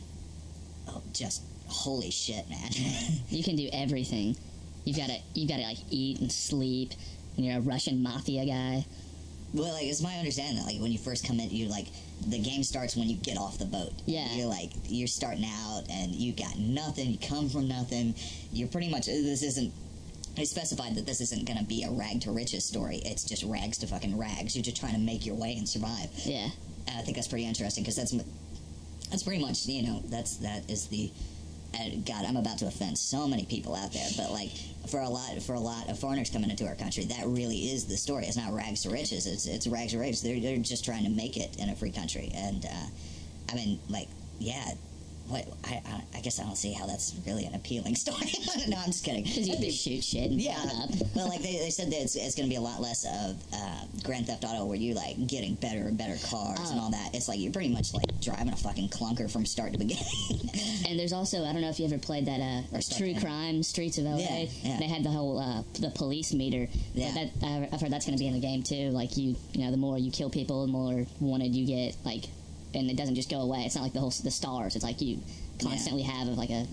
oh, 0.89 1.01
just 1.13 1.43
holy 1.67 2.11
shit, 2.11 2.49
man! 2.49 2.71
you 3.29 3.43
can 3.43 3.55
do 3.55 3.69
everything. 3.71 4.35
You've 4.83 4.97
got 4.97 5.09
to 5.09 5.17
you 5.33 5.47
got 5.47 5.57
to 5.57 5.63
like 5.63 5.77
eat 5.89 6.19
and 6.19 6.31
sleep. 6.31 6.93
And 7.37 7.45
you're 7.45 7.57
a 7.57 7.61
Russian 7.61 8.01
mafia 8.01 8.45
guy. 8.45 8.85
Well, 9.53 9.73
like 9.73 9.85
it's 9.85 10.01
my 10.01 10.15
understanding 10.15 10.57
that 10.57 10.65
like 10.65 10.81
when 10.81 10.91
you 10.91 10.97
first 10.97 11.25
come 11.25 11.39
in, 11.39 11.49
you 11.49 11.67
like 11.67 11.87
the 12.27 12.39
game 12.39 12.63
starts 12.63 12.95
when 12.95 13.09
you 13.09 13.17
get 13.17 13.37
off 13.37 13.57
the 13.57 13.65
boat. 13.65 13.93
Yeah. 14.05 14.27
You're 14.33 14.47
like 14.47 14.71
you're 14.87 15.07
starting 15.07 15.45
out 15.45 15.83
and 15.89 16.11
you 16.11 16.33
got 16.33 16.57
nothing. 16.57 17.11
You 17.11 17.17
come 17.17 17.49
from 17.49 17.67
nothing. 17.67 18.15
You're 18.51 18.67
pretty 18.67 18.89
much 18.89 19.05
this 19.05 19.43
isn't. 19.43 19.73
I 20.37 20.43
specified 20.43 20.95
that 20.95 21.05
this 21.05 21.21
isn't 21.21 21.45
going 21.45 21.59
to 21.59 21.63
be 21.63 21.83
a 21.83 21.91
rag 21.91 22.21
to 22.21 22.31
riches 22.31 22.65
story. 22.65 22.97
It's 23.05 23.23
just 23.23 23.43
rags 23.43 23.77
to 23.77 23.87
fucking 23.87 24.17
rags. 24.17 24.55
You're 24.55 24.63
just 24.63 24.77
trying 24.77 24.93
to 24.93 24.99
make 24.99 25.25
your 25.25 25.35
way 25.35 25.55
and 25.55 25.67
survive. 25.67 26.09
Yeah. 26.25 26.49
And 26.87 26.97
I 26.97 27.01
think 27.01 27.15
that's 27.15 27.29
pretty 27.29 27.45
interesting 27.45 27.83
because 27.83 27.95
that's 27.95 28.13
that's 29.09 29.23
pretty 29.23 29.41
much 29.41 29.65
you 29.65 29.83
know 29.83 30.01
that's 30.07 30.37
that 30.37 30.69
is 30.69 30.87
the 30.87 31.11
and 31.77 32.05
God, 32.05 32.25
I'm 32.25 32.37
about 32.37 32.59
to 32.59 32.67
offend 32.67 32.97
so 32.97 33.27
many 33.27 33.45
people 33.45 33.75
out 33.75 33.91
there, 33.93 34.07
but 34.17 34.31
like 34.31 34.51
for 34.89 34.99
a 34.99 35.09
lot 35.09 35.41
for 35.41 35.53
a 35.53 35.59
lot 35.59 35.89
of 35.89 35.99
foreigners 35.99 36.29
coming 36.29 36.49
into 36.49 36.65
our 36.67 36.75
country, 36.75 37.05
that 37.05 37.25
really 37.25 37.71
is 37.71 37.85
the 37.85 37.97
story. 37.97 38.25
It's 38.25 38.37
not 38.37 38.53
rags 38.53 38.83
to 38.83 38.89
riches. 38.89 39.25
It's 39.27 39.45
it's 39.45 39.67
rags 39.67 39.91
to 39.91 39.99
riches. 39.99 40.21
They're 40.21 40.39
they're 40.39 40.57
just 40.57 40.85
trying 40.85 41.03
to 41.03 41.09
make 41.09 41.37
it 41.37 41.57
in 41.59 41.69
a 41.69 41.75
free 41.75 41.91
country, 41.91 42.31
and 42.33 42.65
uh, 42.65 42.87
I 43.51 43.55
mean, 43.55 43.79
like, 43.89 44.07
yeah. 44.39 44.73
What 45.27 45.47
I, 45.65 45.81
I 45.85 46.03
I 46.17 46.21
guess 46.21 46.39
I 46.39 46.43
don't 46.43 46.55
see 46.57 46.71
how 46.73 46.85
that's 46.85 47.15
really 47.25 47.45
an 47.45 47.55
appealing 47.55 47.95
story. 48.05 48.31
no, 48.67 48.77
I'm 48.77 48.87
just 48.87 49.03
kidding. 49.03 49.23
Because 49.35 49.47
you 49.47 49.71
shoot 49.71 50.03
shit 50.03 50.31
and 50.31 50.41
Yeah, 50.41 50.57
up. 50.83 50.89
well, 51.15 51.27
like 51.27 51.41
they, 51.41 51.57
they 51.59 51.69
said 51.69 51.91
that 51.91 52.01
it's, 52.01 52.15
it's 52.15 52.35
going 52.35 52.47
to 52.47 52.49
be 52.49 52.55
a 52.57 52.61
lot 52.61 52.81
less 52.81 53.05
of 53.05 53.35
uh, 53.53 53.85
Grand 54.03 54.27
Theft 54.27 54.43
Auto 54.43 54.65
where 54.65 54.77
you 54.77 54.93
like 54.93 55.15
getting 55.27 55.55
better 55.55 55.79
and 55.87 55.97
better 55.97 56.15
cars 56.27 56.69
and 56.71 56.79
Oh. 56.79 56.83
all 56.83 56.91
that. 56.91 57.13
It's 57.15 57.27
like 57.27 57.39
you're 57.39 57.51
pretty 57.51 57.73
much 57.73 57.93
like 57.93 58.05
driving 58.21 58.49
a 58.53 58.55
fucking 58.55 58.89
clunker 58.89 59.29
from 59.31 59.45
start 59.45 59.71
to 59.73 59.77
beginning. 59.79 60.05
And 60.87 60.99
there's 60.99 61.13
also 61.13 61.43
I 61.43 61.51
don't 61.53 61.61
know 61.61 61.69
if 61.69 61.79
you 61.79 61.85
ever 61.85 61.97
played 61.97 62.25
that 62.27 62.39
uh, 62.41 62.79
True 62.97 63.07
yeah. 63.07 63.19
Crime 63.19 63.63
Streets 63.63 63.97
of 63.97 64.05
LA. 64.05 64.17
Yeah, 64.17 64.45
yeah. 64.63 64.79
They 64.79 64.87
had 64.87 65.03
the 65.03 65.09
whole 65.09 65.39
uh, 65.39 65.63
the 65.79 65.89
police 65.89 66.33
meter. 66.33 66.67
Yeah. 66.93 67.11
That 67.13 67.69
I've 67.73 67.81
heard 67.81 67.91
that's 67.91 68.05
going 68.05 68.17
to 68.17 68.21
be 68.21 68.27
in 68.27 68.33
the 68.33 68.39
game 68.39 68.61
too. 68.63 68.89
Like 68.91 69.17
you 69.17 69.35
you 69.53 69.65
know 69.65 69.71
the 69.71 69.77
more 69.77 69.97
you 69.97 70.11
kill 70.11 70.29
people, 70.29 70.65
the 70.65 70.71
more 70.71 71.05
wanted 71.19 71.55
you 71.55 71.65
get. 71.65 71.95
Like 72.05 72.25
and 72.75 72.89
it 72.91 72.97
doesn't 72.97 73.15
just 73.15 73.29
go 73.29 73.41
away. 73.41 73.59
It's 73.65 73.75
not 73.75 73.81
like 73.83 73.93
the 73.93 73.99
whole 73.99 74.09
the 74.23 74.31
stars. 74.31 74.75
It's 74.75 74.83
like 74.85 75.01
you 75.01 75.19
constantly 75.61 76.03
have 76.03 76.27
like 76.29 76.49
a 76.49 76.67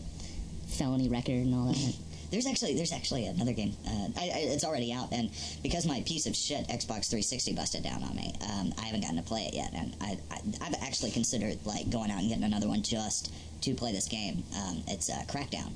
felony 0.68 1.08
record 1.08 1.32
and 1.46 1.54
all 1.54 1.66
that. 1.72 1.94
There's 2.32 2.46
actually 2.46 2.74
there's 2.76 2.92
actually 2.94 3.26
another 3.26 3.52
game. 3.52 3.74
Uh, 3.86 4.08
I, 4.16 4.22
I, 4.24 4.38
it's 4.56 4.64
already 4.64 4.90
out, 4.90 5.12
and 5.12 5.28
because 5.62 5.84
my 5.84 6.02
piece 6.06 6.24
of 6.26 6.34
shit 6.34 6.66
Xbox 6.68 7.10
360 7.10 7.52
busted 7.52 7.82
down 7.82 8.02
on 8.02 8.16
me, 8.16 8.32
um, 8.50 8.72
I 8.78 8.86
haven't 8.86 9.02
gotten 9.02 9.16
to 9.18 9.22
play 9.22 9.42
it 9.42 9.52
yet. 9.52 9.70
And 9.74 9.94
I, 10.00 10.16
I 10.30 10.38
I've 10.62 10.74
actually 10.82 11.10
considered 11.10 11.58
like 11.66 11.90
going 11.90 12.10
out 12.10 12.20
and 12.20 12.28
getting 12.30 12.44
another 12.44 12.68
one 12.68 12.80
just 12.80 13.30
to 13.60 13.74
play 13.74 13.92
this 13.92 14.08
game. 14.08 14.42
Um, 14.56 14.82
it's 14.88 15.10
uh, 15.10 15.22
Crackdown, 15.28 15.72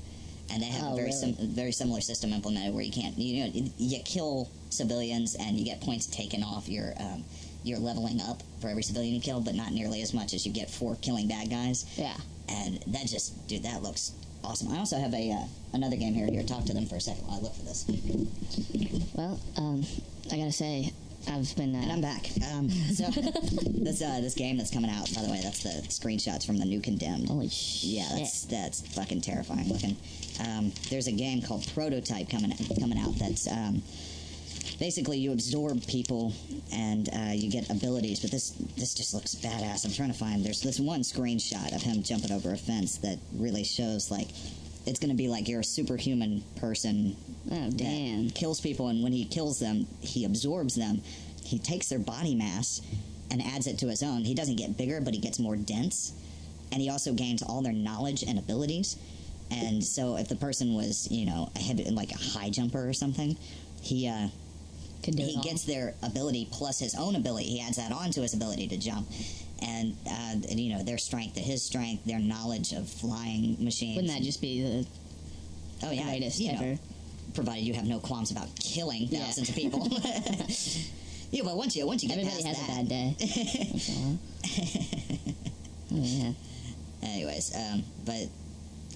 and 0.49 0.63
they 0.63 0.65
have 0.65 0.81
Oh, 0.85 0.93
a 0.93 0.95
very 0.95 1.09
really? 1.09 1.33
sim- 1.35 1.47
very 1.53 1.71
similar 1.71 2.01
system 2.01 2.33
implemented 2.33 2.73
where 2.73 2.81
you 2.83 2.91
can't 2.91 3.15
you 3.19 3.45
know 3.45 3.69
you 3.77 3.99
kill 4.03 4.49
civilians 4.71 5.35
and 5.35 5.59
you 5.59 5.63
get 5.63 5.79
points 5.81 6.07
taken 6.07 6.41
off 6.41 6.67
your. 6.67 6.93
Um, 6.99 7.23
your 7.63 7.79
leveling 7.79 8.21
up 8.21 8.41
for 8.61 8.69
every 8.69 8.83
civilian 8.83 9.13
you 9.15 9.21
kill, 9.21 9.41
but 9.41 9.55
not 9.55 9.71
nearly 9.71 10.01
as 10.01 10.13
much 10.13 10.33
as 10.33 10.45
you 10.45 10.51
get 10.53 10.69
for 10.69 10.95
killing 11.01 11.27
bad 11.27 11.49
guys 11.49 11.85
Yeah. 11.97 12.15
and 12.49 12.79
that 12.87 13.07
just 13.07 13.47
dude 13.47 13.63
that 13.63 13.81
looks 13.83 14.11
awesome 14.43 14.71
i 14.73 14.77
also 14.77 14.97
have 14.97 15.13
a 15.13 15.31
uh, 15.31 15.43
another 15.73 15.97
game 15.97 16.13
here 16.13 16.27
here 16.31 16.43
talk 16.43 16.63
to 16.65 16.73
them 16.73 16.85
for 16.85 16.95
a 16.95 17.01
second 17.01 17.25
while 17.27 17.39
i 17.39 17.41
look 17.41 17.53
for 17.55 17.63
this 17.63 17.85
Well, 19.15 19.39
um, 19.57 19.83
I 20.31 20.37
gotta 20.37 20.51
say, 20.51 20.91
I've 21.29 21.53
been. 21.57 21.75
Uh, 21.75 21.79
and 21.79 21.91
i'm 21.91 22.01
back 22.01 22.29
um, 22.53 22.69
so 22.69 23.03
this 23.11 24.01
uh, 24.01 24.21
this 24.21 24.35
game 24.35 24.57
that's 24.57 24.71
coming 24.71 24.89
out 24.91 25.13
by 25.13 25.21
the 25.23 25.29
way 25.29 25.41
that's 25.43 25.63
the 25.63 25.69
screenshots 25.89 26.45
from 26.45 26.57
the 26.57 26.65
new 26.65 26.79
condemned 26.79 27.27
holy 27.27 27.49
shit. 27.49 27.89
yeah 27.89 28.07
that's 28.15 28.45
that's 28.45 28.81
fucking 28.95 29.21
terrifying 29.21 29.67
looking 29.67 29.97
um, 30.47 30.71
there's 30.89 31.07
a 31.07 31.11
game 31.11 31.41
called 31.41 31.67
prototype 31.73 32.29
coming 32.29 32.53
coming 32.79 32.97
out 32.99 33.13
that's 33.15 33.47
um, 33.51 33.81
basically 34.79 35.17
you 35.17 35.31
absorb 35.31 35.85
people 35.87 36.33
and 36.71 37.09
uh, 37.13 37.31
you 37.33 37.49
get 37.49 37.69
abilities 37.69 38.19
but 38.19 38.31
this 38.31 38.51
this 38.77 38.93
just 38.93 39.13
looks 39.13 39.35
badass. 39.35 39.85
I'm 39.85 39.91
trying 39.91 40.11
to 40.11 40.17
find 40.17 40.43
there's 40.45 40.61
this 40.61 40.79
one 40.79 41.01
screenshot 41.01 41.75
of 41.75 41.81
him 41.81 42.03
jumping 42.03 42.31
over 42.31 42.51
a 42.51 42.57
fence 42.57 42.97
that 42.97 43.17
really 43.35 43.63
shows 43.63 44.11
like 44.11 44.27
it's 44.85 44.99
going 44.99 45.09
to 45.09 45.17
be 45.17 45.27
like 45.27 45.47
you're 45.47 45.59
a 45.61 45.63
superhuman 45.65 46.43
person 46.57 47.15
Oh 47.51 47.69
damn. 47.71 48.29
kills 48.29 48.61
people 48.61 48.87
and 48.89 49.03
when 49.03 49.13
he 49.13 49.25
kills 49.25 49.59
them 49.59 49.87
he 50.01 50.25
absorbs 50.25 50.75
them. 50.75 51.01
He 51.43 51.59
takes 51.59 51.87
their 51.89 51.99
body 51.99 52.35
mass 52.35 52.81
and 53.31 53.41
adds 53.41 53.67
it 53.67 53.79
to 53.79 53.87
his 53.87 54.03
own. 54.03 54.25
He 54.25 54.33
doesn't 54.35 54.57
get 54.57 54.77
bigger 54.77 55.01
but 55.01 55.13
he 55.13 55.19
gets 55.19 55.39
more 55.39 55.55
dense 55.55 56.13
and 56.71 56.81
he 56.81 56.89
also 56.89 57.13
gains 57.13 57.41
all 57.41 57.61
their 57.61 57.73
knowledge 57.73 58.23
and 58.23 58.37
abilities. 58.37 58.97
And 59.49 59.81
so 59.83 60.17
if 60.17 60.27
the 60.27 60.35
person 60.35 60.73
was 60.75 61.07
you 61.09 61.25
know 61.25 61.49
a 61.55 61.59
heavy, 61.59 61.89
like 61.89 62.11
a 62.11 62.17
high 62.17 62.49
jumper 62.49 62.87
or 62.87 62.93
something 62.93 63.37
he 63.81 64.07
uh 64.07 64.13
Could 64.13 64.27
do 64.27 64.27
it 64.27 64.46
he 65.03 65.39
gets 65.43 65.63
their 65.63 65.93
ability 66.03 66.47
plus 66.51 66.79
his 66.79 66.95
own 66.95 67.15
ability. 67.15 67.45
He 67.45 67.61
adds 67.61 67.77
that 67.77 67.91
on 67.91 68.11
to 68.11 68.21
his 68.21 68.33
ability 68.33 68.67
to 68.69 68.77
jump, 68.77 69.07
and, 69.61 69.95
uh, 70.05 70.33
and 70.49 70.59
you 70.59 70.73
know 70.75 70.83
their 70.83 70.97
strength 70.97 71.35
to 71.35 71.39
his 71.41 71.63
strength, 71.63 72.05
their 72.05 72.19
knowledge 72.19 72.73
of 72.73 72.89
flying 72.89 73.55
machines. 73.63 73.95
Wouldn't 73.95 74.13
that 74.13 74.23
just 74.23 74.41
be 74.41 74.61
the 74.61 74.87
oh 75.87 75.91
yeah, 75.91 76.03
greatest 76.03 76.39
you 76.39 76.51
know, 76.53 76.59
ever? 76.61 76.79
provided 77.33 77.61
you 77.63 77.73
have 77.73 77.85
no 77.85 77.99
qualms 77.99 78.31
about 78.31 78.47
killing 78.59 79.03
Yeah. 79.09 79.19
thousands 79.25 79.49
of 79.49 79.55
people. 79.55 79.87
yeah, 81.31 81.43
but 81.43 81.55
once 81.55 81.75
you 81.75 81.85
once 81.87 82.03
you 82.03 82.09
get 82.09 82.17
Everybody 82.19 82.43
past 82.43 82.57
has 82.57 82.67
that, 82.67 82.73
a 82.73 82.75
bad 82.75 82.89
day. 82.89 84.17
Oh 85.89 85.95
yeah. 85.95 86.31
Anyways, 87.03 87.55
um, 87.55 87.83
but 88.05 88.27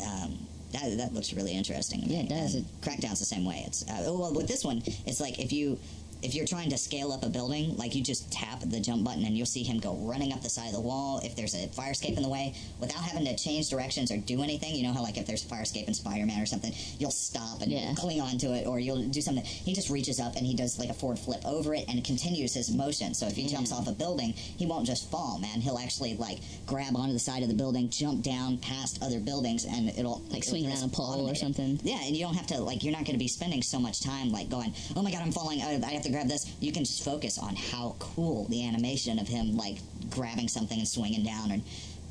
um, 0.06 0.38
that 0.74 0.98
that 0.98 1.14
looks 1.14 1.34
really 1.34 1.54
interesting. 1.54 2.02
Yeah, 2.06 2.22
it 2.22 2.30
does. 2.30 2.56
And 2.56 2.66
Crackdown's 2.82 3.20
the 3.20 3.26
same 3.26 3.46
way. 3.46 3.64
It's 3.68 3.84
uh, 3.90 4.04
well 4.06 4.34
with 4.34 4.48
this 4.48 4.64
one, 4.64 4.82
it's 5.06 5.20
like 5.22 5.40
if 5.40 5.52
you 5.52 5.78
if 6.22 6.36
you're 6.36 6.46
trying 6.46 6.70
to 6.70 6.78
scale 6.78 7.12
up 7.12 7.24
a 7.24 7.30
building, 7.30 7.76
like 7.78 7.96
you 7.96 8.04
just 8.04 8.32
tap 8.32 8.60
the 8.66 8.80
jump 8.80 9.04
button 9.04 9.26
and 9.26 9.36
you'll 9.38 9.46
see 9.46 9.64
him 9.64 9.80
go 9.80 9.96
running 9.98 10.32
up 10.34 10.42
the 10.42 10.50
side 10.50 10.68
of 10.68 10.74
the 10.74 10.80
wall. 10.82 11.20
If 11.24 11.36
there's 11.36 11.54
a 11.56 11.68
fire 11.70 11.92
escape 11.92 12.16
in 12.18 12.24
the 12.24 12.30
way, 12.30 12.54
without 12.80 13.00
having 13.02 13.26
to 13.26 13.36
change 13.36 13.70
directions 13.70 14.12
or 14.12 14.18
do 14.18 14.42
anything, 14.44 14.76
you 14.76 14.84
know 14.84 14.94
how 14.94 15.02
like 15.02 15.18
if 15.18 15.26
there's 15.26 15.44
a 15.44 15.48
fire 15.48 15.62
escape 15.64 15.88
in 15.88 15.94
Spider-Man 15.94 16.42
or 16.42 16.46
something, 16.46 16.74
you'll 17.00 17.12
stop 17.12 17.62
and 17.62 17.72
Yeah. 17.72 17.94
cling 17.96 18.22
onto 18.22 18.52
it, 18.54 18.68
or 18.68 18.80
you'll 18.80 19.04
do 19.08 19.22
something. 19.22 19.44
He 19.44 19.74
just 19.74 19.90
reaches 19.90 20.20
up 20.20 20.36
and 20.36 20.46
he 20.46 20.54
does 20.56 20.78
like 20.80 20.90
a 20.90 20.94
forward 20.94 21.20
flip 21.20 21.42
over 21.46 21.74
it 21.74 21.86
and 21.90 22.04
continues 22.04 22.54
his 22.54 22.70
motion. 22.72 23.14
So 23.14 23.28
if 23.28 23.36
he 23.36 23.48
jumps 23.48 23.72
off 23.72 23.88
a 23.88 23.92
building, 23.92 24.34
he 24.34 24.66
won't 24.66 24.86
just 24.86 25.10
fall, 25.10 25.40
man. 25.40 25.62
He'll 25.62 25.80
actually 25.80 26.16
like 26.18 26.40
grab 26.66 26.96
onto 26.96 27.14
the 27.14 27.20
side 27.20 27.42
of 27.44 27.50
the 27.50 27.56
building, 27.56 27.90
jump 27.90 28.24
down 28.24 28.58
past 28.60 29.02
other 29.02 29.20
buildings, 29.20 29.66
and 29.66 29.90
it'll 29.90 30.20
Like 30.30 30.40
it'll 30.40 30.50
swing 30.52 30.68
around 30.68 30.84
a 30.84 30.88
pole 30.90 31.30
or 31.30 31.36
something. 31.36 31.80
Yeah, 31.84 32.00
and 32.04 32.16
you 32.16 32.24
don't 32.26 32.36
have 32.36 32.48
to 32.48 32.60
like 32.62 32.84
you're 32.84 32.94
not 32.94 33.06
going 33.06 33.16
to 33.16 33.20
be 33.20 33.28
spending 33.28 33.62
so 33.62 33.80
much 33.80 34.02
time 34.02 34.32
like 34.32 34.50
going, 34.50 34.74
oh 34.96 35.02
my 35.02 35.12
god, 35.12 35.22
I'm 35.22 35.32
falling. 35.32 35.62
I 35.62 35.92
have 35.92 36.04
to 36.04 36.11
grab 36.12 36.28
this. 36.28 36.52
You 36.60 36.72
can 36.72 36.84
just 36.84 37.04
focus 37.04 37.38
on 37.38 37.56
how 37.56 37.96
cool 38.00 38.46
the 38.50 38.68
animation 38.68 39.20
of 39.20 39.28
him 39.28 39.56
like 39.58 39.78
grabbing 40.10 40.48
something 40.48 40.78
and 40.78 40.88
swinging 40.88 41.24
down 41.24 41.52
and 41.52 41.64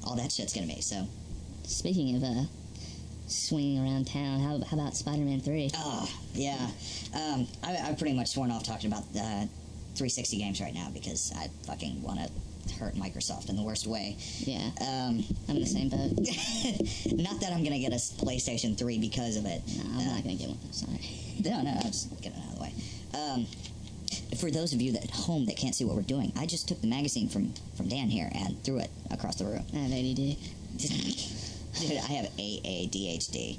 all 0.04 0.16
that 0.16 0.33
shit's 0.33 0.52
going 0.54 0.69
to 0.69 0.75
be. 0.75 0.80
So, 0.80 1.07
Speaking 1.64 2.16
of 2.16 2.25
uh, 2.25 2.45
swinging 3.28 3.78
around 3.85 4.07
town, 4.09 4.40
how, 4.40 4.61
how 4.66 4.76
about 4.76 4.97
Spider-Man 4.97 5.40
Three? 5.40 5.71
oh 5.76 6.09
yeah, 6.35 6.69
um, 7.14 7.47
I, 7.62 7.76
I've 7.76 7.99
pretty 7.99 8.14
much 8.16 8.28
sworn 8.28 8.50
off 8.50 8.64
talking 8.64 8.90
about 8.90 9.04
uh, 9.14 9.47
360 9.95 10.38
games 10.38 10.61
right 10.61 10.75
now 10.75 10.88
because 10.92 11.33
I 11.37 11.49
fucking 11.66 12.02
want 12.02 12.19
to 12.21 12.75
hurt 12.75 12.95
Microsoft 12.95 13.49
in 13.50 13.57
the 13.57 13.62
worst 13.62 13.87
way. 13.87 14.16
Yeah, 14.38 14.71
Um, 14.80 15.25
I'm 15.49 15.57
in 15.57 15.61
the 15.61 15.66
same 15.66 15.88
boat. 15.90 16.11
not 17.16 17.40
that 17.40 17.52
I'm 17.52 17.62
going 17.64 17.73
to 17.73 17.78
get 17.78 17.92
a 17.92 17.97
PlayStation 18.25 18.76
3 18.76 18.99
because 18.99 19.37
of 19.37 19.45
it. 19.47 19.62
No, 19.76 19.83
I'm 19.85 19.99
Uh, 20.09 20.14
not 20.14 20.23
gonna 20.23 20.35
get 20.37 20.49
one. 20.49 20.73
Sorry. 20.73 20.99
No, 21.45 21.62
no, 21.62 21.71
I'm 21.71 21.83
just 21.83 22.11
getting 22.23 22.38
it 22.38 22.45
out 22.47 22.52
of 22.52 22.57
the 22.57 22.62
way. 22.62 22.73
Um, 23.14 23.47
for 24.38 24.50
those 24.50 24.72
of 24.72 24.80
you 24.80 24.92
that 24.92 25.04
at 25.04 25.10
home 25.10 25.46
that 25.46 25.56
can't 25.56 25.74
see 25.74 25.84
what 25.84 25.96
we're 25.96 26.02
doing, 26.02 26.32
I 26.36 26.46
just 26.46 26.68
took 26.68 26.80
the 26.80 26.86
magazine 26.86 27.28
from 27.28 27.54
from 27.76 27.88
Dan 27.88 28.08
here 28.08 28.30
and 28.34 28.62
threw 28.64 28.78
it 28.78 28.90
across 29.10 29.36
the 29.36 29.44
room. 29.44 29.64
I 29.74 29.78
have 29.78 29.92
ADD. 29.92 30.36
Dude, 31.78 31.98
I 31.98 32.12
have 32.12 32.26
AADHD, 32.36 33.58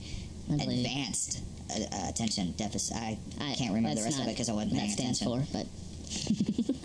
I 0.50 0.54
advanced 0.56 1.42
uh, 1.70 2.10
attention 2.10 2.52
deficit. 2.58 2.98
I, 2.98 3.18
I 3.40 3.54
can't 3.56 3.74
remember 3.74 4.00
the 4.00 4.04
rest 4.06 4.20
of 4.20 4.28
it 4.28 4.32
because 4.32 4.50
I 4.50 4.54
wasn't 4.54 4.74
paying 4.74 4.88
that 4.88 4.94
stands 4.94 5.22
attention. 5.22 5.46
for, 5.46 5.58
but. 5.58 5.68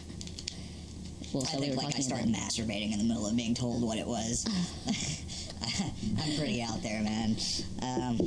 well, 1.33 1.43
I 1.43 1.47
so 1.47 1.59
we 1.59 1.67
think 1.67 1.77
were 1.77 1.83
like 1.83 1.97
I 1.97 2.01
started 2.01 2.29
masturbating 2.29 2.93
in 2.93 2.99
the 2.99 3.05
middle 3.05 3.27
of 3.27 3.37
being 3.37 3.55
told 3.55 3.83
what 3.83 3.99
it 3.99 4.07
was. 4.07 4.47
I'm 6.23 6.37
pretty 6.37 6.63
out 6.63 6.83
there, 6.83 7.03
man. 7.03 7.37
Um, 7.83 8.19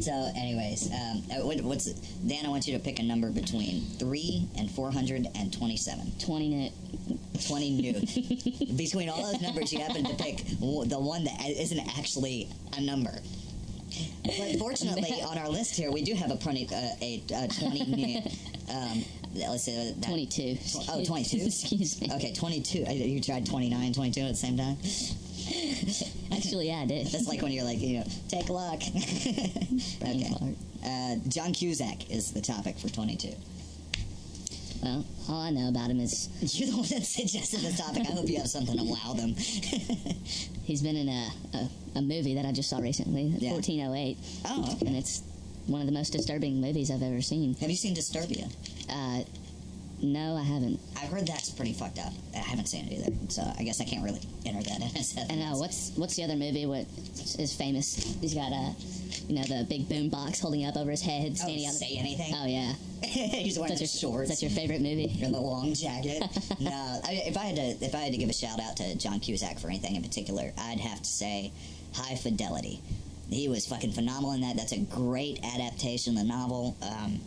so, 0.00 0.12
anyways, 0.36 0.90
um, 0.92 1.22
uh, 1.32 1.46
what, 1.46 1.60
what's 1.62 1.86
Dan? 1.86 2.46
I 2.46 2.48
want 2.48 2.66
you 2.66 2.76
to 2.76 2.82
pick 2.82 2.98
a 2.98 3.02
number 3.02 3.30
between 3.30 3.82
three 3.98 4.46
and 4.58 4.70
four 4.70 4.90
hundred 4.90 5.26
and 5.34 5.52
twenty-seven. 5.52 6.12
20 6.18 6.48
net. 6.48 6.72
20 7.46 7.70
new. 7.70 7.92
Between 8.76 9.08
all 9.10 9.22
those 9.22 9.40
numbers, 9.42 9.70
you 9.72 9.78
happen 9.78 10.04
to 10.04 10.14
pick 10.14 10.38
the 10.58 10.98
one 10.98 11.24
that 11.24 11.44
isn't 11.46 11.98
actually 11.98 12.48
a 12.76 12.80
number. 12.80 13.12
But 14.24 14.56
fortunately, 14.58 15.20
on 15.26 15.36
our 15.38 15.48
list 15.48 15.76
here, 15.76 15.92
we 15.92 16.02
do 16.02 16.14
have 16.14 16.30
a, 16.30 16.36
proni- 16.36 16.70
uh, 16.72 16.96
a, 17.00 17.22
a 17.44 17.48
20 17.48 17.84
new. 17.94 18.22
Um, 18.74 19.04
let's 19.34 19.64
say 19.64 19.92
that. 19.92 20.02
22. 20.06 20.56
Oh, 20.88 21.04
22? 21.04 21.36
Excuse 21.46 22.00
me. 22.00 22.10
Okay, 22.14 22.32
22. 22.32 22.84
Uh, 22.88 22.90
You 22.92 23.20
tried 23.20 23.46
29, 23.46 23.92
22 23.92 24.20
at 24.22 24.28
the 24.28 24.34
same 24.34 24.56
time? 24.56 24.76
Actually, 26.32 26.68
yeah, 26.68 26.80
I 26.82 26.86
did. 26.86 27.06
That's 27.06 27.28
like 27.28 27.42
when 27.42 27.52
you're 27.52 27.64
like, 27.64 27.80
you 27.80 27.98
know, 27.98 28.04
take 28.28 28.48
a 28.48 28.52
look. 28.52 28.80
okay. 30.02 30.54
Uh, 30.84 31.16
John 31.28 31.52
Cusack 31.52 32.10
is 32.10 32.32
the 32.32 32.40
topic 32.40 32.78
for 32.78 32.88
22. 32.88 33.30
Well, 34.82 35.04
all 35.28 35.40
I 35.40 35.50
know 35.50 35.68
about 35.68 35.90
him 35.90 36.00
is 36.00 36.28
You're 36.58 36.70
the 36.70 36.76
one 36.76 36.86
that 36.88 37.04
suggested 37.04 37.60
the 37.60 37.72
topic. 37.76 38.02
I 38.08 38.12
hope 38.12 38.28
you 38.28 38.38
have 38.38 38.48
something 38.48 38.76
to 38.76 38.84
wow 38.84 39.14
them. 39.14 39.34
he's 40.64 40.82
been 40.82 40.96
in 40.96 41.08
a, 41.08 41.28
a, 41.54 41.68
a 41.96 42.02
movie 42.02 42.34
that 42.34 42.44
I 42.44 42.52
just 42.52 42.68
saw 42.68 42.78
recently, 42.78 43.22
Yeah. 43.38 43.52
1408, 43.52 44.18
oh, 44.46 44.72
okay. 44.76 44.86
and 44.86 44.96
it's 44.96 45.22
one 45.66 45.80
of 45.80 45.86
the 45.86 45.92
most 45.92 46.10
disturbing 46.10 46.60
movies 46.60 46.90
I've 46.90 47.02
ever 47.02 47.20
seen. 47.22 47.54
Have 47.56 47.70
you 47.70 47.76
seen 47.76 47.94
Disturbia? 47.94 48.52
Uh, 48.88 49.24
No, 50.02 50.36
I 50.36 50.42
haven't. 50.42 50.78
I've 51.00 51.08
heard 51.08 51.26
that's 51.26 51.48
pretty 51.50 51.72
fucked 51.72 51.98
up. 51.98 52.12
I 52.34 52.38
haven't 52.38 52.66
seen 52.66 52.86
it 52.86 52.92
either, 52.98 53.12
so 53.28 53.42
I 53.58 53.62
guess 53.62 53.80
I 53.80 53.84
can't 53.84 54.04
really 54.04 54.20
enter 54.44 54.62
that 54.62 54.80
in 54.80 55.30
And 55.30 55.42
uh, 55.42 55.56
what's 55.56 55.92
what's 55.96 56.16
the 56.16 56.24
other 56.24 56.36
movie? 56.36 56.66
What 56.66 56.86
is 57.38 57.54
famous? 57.54 57.94
He's 58.20 58.34
got 58.34 58.52
a, 58.52 58.74
you 59.26 59.36
know, 59.36 59.42
the 59.44 59.64
big 59.68 59.88
boom 59.88 60.10
box 60.10 60.38
holding 60.40 60.66
up 60.66 60.76
over 60.76 60.90
his 60.90 61.00
head, 61.00 61.32
Oh, 61.32 61.34
standing 61.36 61.66
on. 61.66 61.72
say 61.72 61.96
anything? 61.96 62.32
Oh 62.34 62.46
yeah, 62.46 62.74
He's 63.08 63.58
wearing 63.58 63.70
that's 63.70 63.80
your 63.80 64.12
shorts. 64.12 64.28
That's 64.28 64.42
your 64.42 64.50
favorite 64.50 64.82
movie. 64.82 65.18
and 65.22 65.34
the 65.34 65.40
long 65.40 65.72
jacket. 65.72 66.22
no, 66.60 67.00
I, 67.04 67.22
if 67.26 67.36
I 67.38 67.44
had 67.44 67.56
to, 67.56 67.84
if 67.84 67.94
I 67.94 67.98
had 68.00 68.12
to 68.12 68.18
give 68.18 68.28
a 68.28 68.34
shout 68.34 68.60
out 68.60 68.76
to 68.76 68.94
John 68.96 69.18
Cusack 69.18 69.58
for 69.58 69.68
anything 69.68 69.96
in 69.96 70.02
particular, 70.02 70.52
I'd 70.58 70.80
have 70.80 71.00
to 71.00 71.08
say 71.08 71.52
High 71.94 72.16
Fidelity. 72.16 72.80
He 73.30 73.48
was 73.48 73.66
fucking 73.66 73.92
phenomenal 73.92 74.32
in 74.32 74.42
that. 74.42 74.56
That's 74.56 74.72
a 74.72 74.78
great 74.78 75.40
adaptation 75.42 76.12
of 76.16 76.22
the 76.22 76.28
novel. 76.28 76.76
Um, 76.82 77.18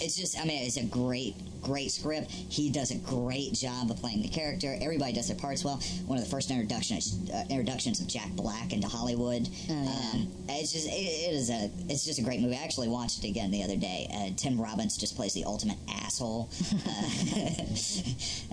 it's 0.00 0.16
just, 0.16 0.38
I 0.40 0.44
mean, 0.44 0.62
it's 0.62 0.78
a 0.78 0.84
great, 0.84 1.34
great 1.66 1.90
script. 1.90 2.30
He 2.30 2.70
does 2.70 2.90
a 2.90 2.96
great 2.96 3.52
job 3.52 3.90
of 3.90 3.98
playing 3.98 4.22
the 4.22 4.28
character. 4.28 4.76
Everybody 4.80 5.12
does 5.12 5.28
their 5.28 5.36
parts 5.36 5.64
well. 5.64 5.80
One 6.06 6.18
of 6.18 6.24
the 6.24 6.30
first 6.30 6.50
introductions, 6.50 7.18
uh, 7.32 7.44
introductions 7.50 8.00
of 8.00 8.06
Jack 8.06 8.30
Black 8.32 8.72
into 8.72 8.86
Hollywood. 8.86 9.48
Oh, 9.68 9.72
yeah. 9.72 10.10
um, 10.14 10.32
it's 10.48 10.72
just, 10.72 10.86
it, 10.86 10.90
it 10.90 11.34
is 11.34 11.50
a, 11.50 11.70
it's 11.88 12.04
just 12.04 12.18
a 12.18 12.22
great 12.22 12.40
movie. 12.40 12.56
I 12.56 12.62
actually 12.62 12.88
watched 12.88 13.24
it 13.24 13.28
again 13.28 13.50
the 13.50 13.64
other 13.64 13.76
day. 13.76 14.08
Uh, 14.12 14.30
Tim 14.36 14.60
Robbins 14.60 14.96
just 14.96 15.16
plays 15.16 15.34
the 15.34 15.44
ultimate 15.44 15.78
asshole. 15.88 16.50
Uh, 16.86 17.02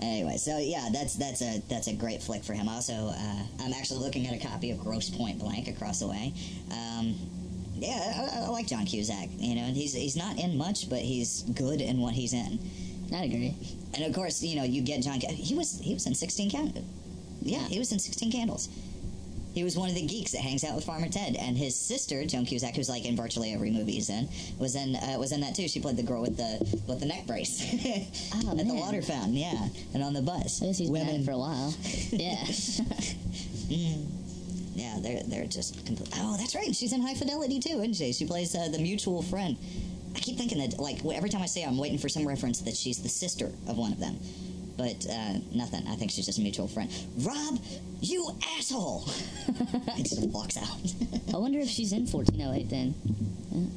anyway, 0.00 0.36
so 0.36 0.58
yeah, 0.58 0.88
that's 0.92 1.14
that's 1.14 1.40
a 1.42 1.62
that's 1.68 1.86
a 1.86 1.92
great 1.92 2.22
flick 2.22 2.42
for 2.42 2.52
him. 2.52 2.68
Also, 2.68 2.92
uh, 2.92 3.42
I'm 3.60 3.72
actually 3.72 4.00
looking 4.00 4.26
at 4.26 4.34
a 4.34 4.46
copy 4.46 4.70
of 4.70 4.80
Grosse 4.80 5.10
Pointe 5.10 5.38
Blank 5.38 5.68
across 5.68 6.00
the 6.00 6.08
way. 6.08 6.32
Um, 6.70 7.14
yeah, 7.76 8.28
I, 8.32 8.46
I 8.46 8.48
like 8.48 8.66
John 8.66 8.86
Cusack. 8.86 9.28
You 9.38 9.54
know, 9.54 9.64
he's 9.64 9.94
he's 9.94 10.16
not 10.16 10.38
in 10.38 10.56
much, 10.56 10.88
but 10.88 11.00
he's 11.00 11.42
good 11.42 11.80
in 11.80 12.00
what 12.00 12.14
he's 12.14 12.32
in. 12.32 12.58
I'd 13.14 13.24
agree. 13.32 13.54
And 13.94 14.04
of 14.04 14.14
course, 14.14 14.42
you 14.42 14.56
know, 14.56 14.64
you 14.64 14.82
get 14.82 15.02
John. 15.02 15.20
He 15.20 15.54
was 15.54 15.78
he 15.80 15.94
was 15.94 16.06
in 16.06 16.14
Sixteen 16.14 16.50
Candles. 16.50 16.84
Yeah, 17.42 17.66
he 17.68 17.78
was 17.78 17.92
in 17.92 17.98
Sixteen 17.98 18.32
Candles. 18.32 18.68
He 19.54 19.62
was 19.62 19.76
one 19.76 19.88
of 19.88 19.94
the 19.94 20.02
geeks 20.04 20.32
that 20.32 20.40
hangs 20.40 20.64
out 20.64 20.74
with 20.74 20.84
Farmer 20.84 21.08
Ted, 21.08 21.36
and 21.36 21.56
his 21.56 21.76
sister 21.76 22.24
Joan 22.26 22.44
Cusack, 22.44 22.74
who's 22.74 22.88
like 22.88 23.04
in 23.04 23.14
virtually 23.14 23.52
every 23.52 23.70
movie 23.70 23.92
he's 23.92 24.10
in, 24.10 24.28
was 24.58 24.74
in 24.74 24.96
uh, 24.96 25.16
was 25.18 25.30
in 25.30 25.40
that 25.42 25.54
too. 25.54 25.68
She 25.68 25.78
played 25.78 25.96
the 25.96 26.02
girl 26.02 26.22
with 26.22 26.36
the 26.36 26.58
with 26.88 26.98
the 26.98 27.06
neck 27.06 27.26
brace 27.26 27.62
Oh, 28.34 28.50
at 28.58 28.66
the 28.66 28.74
water 28.74 29.00
fountain. 29.00 29.34
Yeah, 29.36 29.68
and 29.94 30.02
on 30.02 30.12
the 30.12 30.22
bus. 30.22 30.60
I 30.60 30.66
guess 30.66 30.78
he's 30.78 30.90
been 30.90 31.08
at 31.08 31.24
for 31.24 31.32
a 31.32 31.38
while. 31.38 31.74
Yeah. 32.10 32.44
Yeah, 34.74 34.98
they're 35.00 35.22
they're 35.22 35.46
just 35.46 35.86
complete. 35.86 36.10
Oh, 36.16 36.36
that's 36.36 36.54
right. 36.56 36.74
She's 36.74 36.92
in 36.92 37.00
High 37.00 37.14
Fidelity 37.14 37.60
too, 37.60 37.78
isn't 37.78 37.94
she? 37.94 38.12
She 38.12 38.26
plays 38.26 38.54
uh, 38.54 38.68
the 38.68 38.78
mutual 38.78 39.22
friend. 39.22 39.56
I 40.14 40.20
keep 40.20 40.36
thinking 40.36 40.58
that 40.58 40.78
like 40.78 41.04
every 41.04 41.30
time 41.30 41.42
I 41.42 41.46
say, 41.46 41.64
I'm 41.64 41.78
waiting 41.78 41.98
for 41.98 42.08
some 42.08 42.26
reference 42.26 42.60
that 42.62 42.76
she's 42.76 43.02
the 43.02 43.08
sister 43.08 43.46
of 43.66 43.76
one 43.76 43.92
of 43.92 44.00
them, 44.00 44.18
but 44.76 45.06
uh, 45.10 45.34
nothing. 45.52 45.86
I 45.88 45.96
think 45.96 46.10
she's 46.10 46.26
just 46.26 46.38
a 46.38 46.42
mutual 46.42 46.68
friend. 46.68 46.90
Rob, 47.18 47.58
you 48.00 48.30
asshole! 48.58 49.08
and 49.48 50.08
just 50.08 50.28
walks 50.28 50.56
out. 50.56 51.34
I 51.34 51.38
wonder 51.38 51.58
if 51.58 51.68
she's 51.68 51.92
in 51.92 52.06
1408 52.06 52.70
then. 52.70 52.94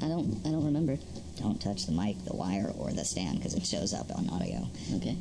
I 0.02 0.08
don't. 0.08 0.40
I 0.46 0.50
don't 0.50 0.66
remember. 0.66 0.98
Don't 1.40 1.62
touch 1.62 1.86
the 1.86 1.92
mic, 1.92 2.24
the 2.26 2.36
wire, 2.36 2.72
or 2.78 2.92
the 2.92 3.06
stand 3.06 3.38
because 3.38 3.54
it 3.54 3.66
shows 3.66 3.94
up 3.94 4.10
on 4.16 4.30
audio. 4.30 4.68
Okay. 4.96 5.18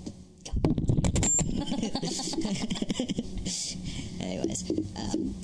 Anyways, 4.21 4.71
um, 4.97 5.35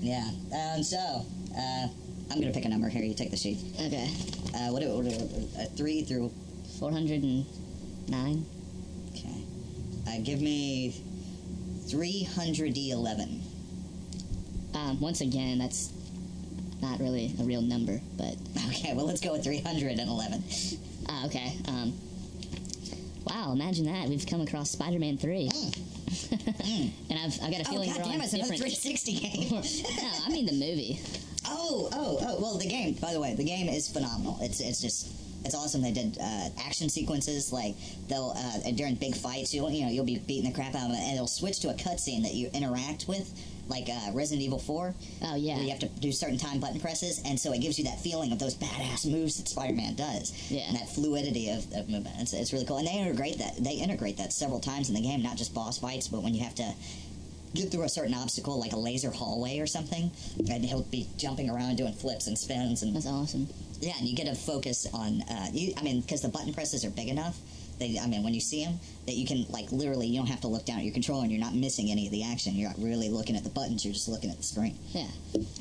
yeah. 0.00 0.30
Um, 0.54 0.82
so 0.82 1.24
uh, 1.56 1.88
I'm 2.30 2.40
gonna 2.40 2.52
pick 2.52 2.64
a 2.64 2.68
number 2.68 2.88
here. 2.88 3.02
You 3.02 3.14
take 3.14 3.30
the 3.30 3.36
sheet. 3.36 3.58
Okay. 3.80 4.08
Uh, 4.54 4.70
what? 4.70 4.82
what, 4.82 5.04
what 5.04 5.60
uh, 5.60 5.68
three 5.76 6.02
through 6.02 6.30
409. 6.78 8.46
Okay. 9.10 9.44
Uh, 10.08 10.20
give 10.22 10.40
me 10.40 10.94
311. 11.88 13.42
Um, 14.74 15.00
once 15.00 15.20
again, 15.20 15.58
that's 15.58 15.92
not 16.80 17.00
really 17.00 17.34
a 17.40 17.42
real 17.42 17.62
number, 17.62 18.00
but 18.16 18.36
Okay, 18.68 18.94
well, 18.94 19.06
let's 19.06 19.20
go 19.20 19.32
with 19.32 19.44
311. 19.44 20.44
ah, 21.08 21.26
okay. 21.26 21.52
Um, 21.68 21.92
wow, 23.26 23.52
imagine 23.52 23.86
that. 23.86 24.08
We've 24.08 24.24
come 24.26 24.40
across 24.40 24.70
Spider-Man 24.70 25.18
3. 25.18 25.50
and 27.10 27.18
I've, 27.18 27.38
I've 27.42 27.50
got 27.50 27.60
a 27.60 27.68
Oh, 27.68 27.70
feeling 27.72 27.88
god 27.90 27.98
we're 27.98 28.04
damn 28.04 28.20
it, 28.20 28.24
it's 28.24 28.32
another 28.34 28.52
different. 28.56 28.76
360 28.76 29.12
game. 29.20 29.50
no, 29.50 30.10
I 30.26 30.30
mean 30.30 30.46
the 30.46 30.52
movie. 30.52 31.00
oh, 31.46 31.88
oh, 31.92 32.18
oh, 32.20 32.40
well, 32.40 32.58
the 32.58 32.66
game, 32.68 32.94
by 32.94 33.12
the 33.12 33.20
way, 33.20 33.34
the 33.34 33.44
game 33.44 33.68
is 33.68 33.88
phenomenal. 33.88 34.38
It's, 34.40 34.60
it's 34.60 34.80
just. 34.80 35.08
It's 35.42 35.54
awesome. 35.54 35.80
They 35.80 35.90
did 35.92 36.18
uh, 36.20 36.50
action 36.66 36.90
sequences 36.90 37.50
like 37.50 37.74
they'll 38.08 38.34
uh, 38.36 38.70
during 38.72 38.96
big 38.96 39.14
fights. 39.14 39.54
You'll 39.54 39.70
you 39.70 39.86
know 39.86 39.90
you'll 39.90 40.04
be 40.04 40.18
beating 40.18 40.50
the 40.50 40.54
crap 40.54 40.74
out 40.74 40.90
of 40.90 40.94
it, 40.94 40.98
and 41.00 41.14
it'll 41.14 41.26
switch 41.26 41.60
to 41.60 41.70
a 41.70 41.72
cutscene 41.72 42.20
that 42.24 42.34
you 42.34 42.50
interact 42.52 43.08
with, 43.08 43.32
like 43.70 43.88
uh, 43.88 44.10
Resident 44.12 44.42
Evil 44.42 44.58
Four. 44.58 44.94
Oh 45.22 45.36
yeah. 45.36 45.54
where 45.54 45.64
you 45.64 45.70
have 45.70 45.78
to 45.80 45.88
do 45.88 46.12
certain 46.12 46.36
time 46.36 46.60
button 46.60 46.80
presses, 46.80 47.22
and 47.24 47.38
so 47.40 47.52
it 47.52 47.60
gives 47.60 47.78
you 47.78 47.84
that 47.86 48.00
feeling 48.00 48.32
of 48.32 48.38
those 48.38 48.54
badass 48.56 49.10
moves 49.10 49.36
that 49.38 49.48
Spider-Man 49.48 49.94
does, 49.94 50.32
Yeah. 50.50 50.62
and 50.68 50.76
that 50.76 50.88
fluidity 50.90 51.48
of, 51.50 51.64
of 51.72 51.88
movement. 51.88 52.16
It's, 52.20 52.32
it's 52.34 52.52
really 52.52 52.66
cool, 52.66 52.78
and 52.78 52.86
they 52.86 52.98
integrate 52.98 53.38
that. 53.38 53.56
They 53.62 53.74
integrate 53.74 54.18
that 54.18 54.32
several 54.32 54.60
times 54.60 54.88
in 54.90 54.94
the 54.94 55.00
game, 55.00 55.22
not 55.22 55.36
just 55.36 55.54
boss 55.54 55.78
fights, 55.78 56.08
but 56.08 56.22
when 56.22 56.34
you 56.34 56.42
have 56.44 56.54
to 56.56 56.72
get 57.54 57.70
through 57.70 57.82
a 57.82 57.88
certain 57.88 58.14
obstacle, 58.14 58.60
like 58.60 58.72
a 58.72 58.76
laser 58.78 59.10
hallway 59.10 59.58
or 59.58 59.66
something, 59.66 60.10
and 60.50 60.64
he'll 60.64 60.82
be 60.84 61.06
jumping 61.16 61.48
around 61.50 61.76
doing 61.76 61.92
flips 61.92 62.26
and 62.26 62.38
spins, 62.38 62.82
and 62.82 62.94
That's 62.94 63.06
awesome. 63.06 63.48
yeah, 63.80 63.92
and 63.98 64.06
you 64.06 64.14
get 64.14 64.26
to 64.26 64.34
focus 64.34 64.86
on. 64.92 65.22
Uh, 65.22 65.46
you, 65.52 65.72
I 65.76 65.82
mean, 65.82 66.00
because 66.00 66.22
the 66.22 66.28
button 66.28 66.52
presses 66.52 66.84
are 66.84 66.90
big 66.90 67.08
enough. 67.08 67.38
They, 67.80 67.98
I 67.98 68.06
mean, 68.06 68.22
when 68.22 68.34
you 68.34 68.40
see 68.40 68.64
them, 68.64 68.78
that 69.06 69.14
you 69.16 69.26
can 69.26 69.44
like 69.48 69.72
literally, 69.72 70.06
you 70.06 70.18
don't 70.18 70.28
have 70.28 70.42
to 70.42 70.48
look 70.48 70.64
down 70.66 70.78
at 70.78 70.84
your 70.84 70.92
controller, 70.92 71.22
and 71.22 71.32
you're 71.32 71.40
not 71.40 71.54
missing 71.54 71.90
any 71.90 72.04
of 72.06 72.12
the 72.12 72.22
action. 72.24 72.54
You're 72.54 72.68
not 72.68 72.78
really 72.78 73.08
looking 73.08 73.36
at 73.36 73.42
the 73.42 73.50
buttons. 73.50 73.84
You're 73.84 73.94
just 73.94 74.06
looking 74.08 74.30
at 74.30 74.36
the 74.36 74.42
screen 74.42 74.76
Yeah. 74.92 75.06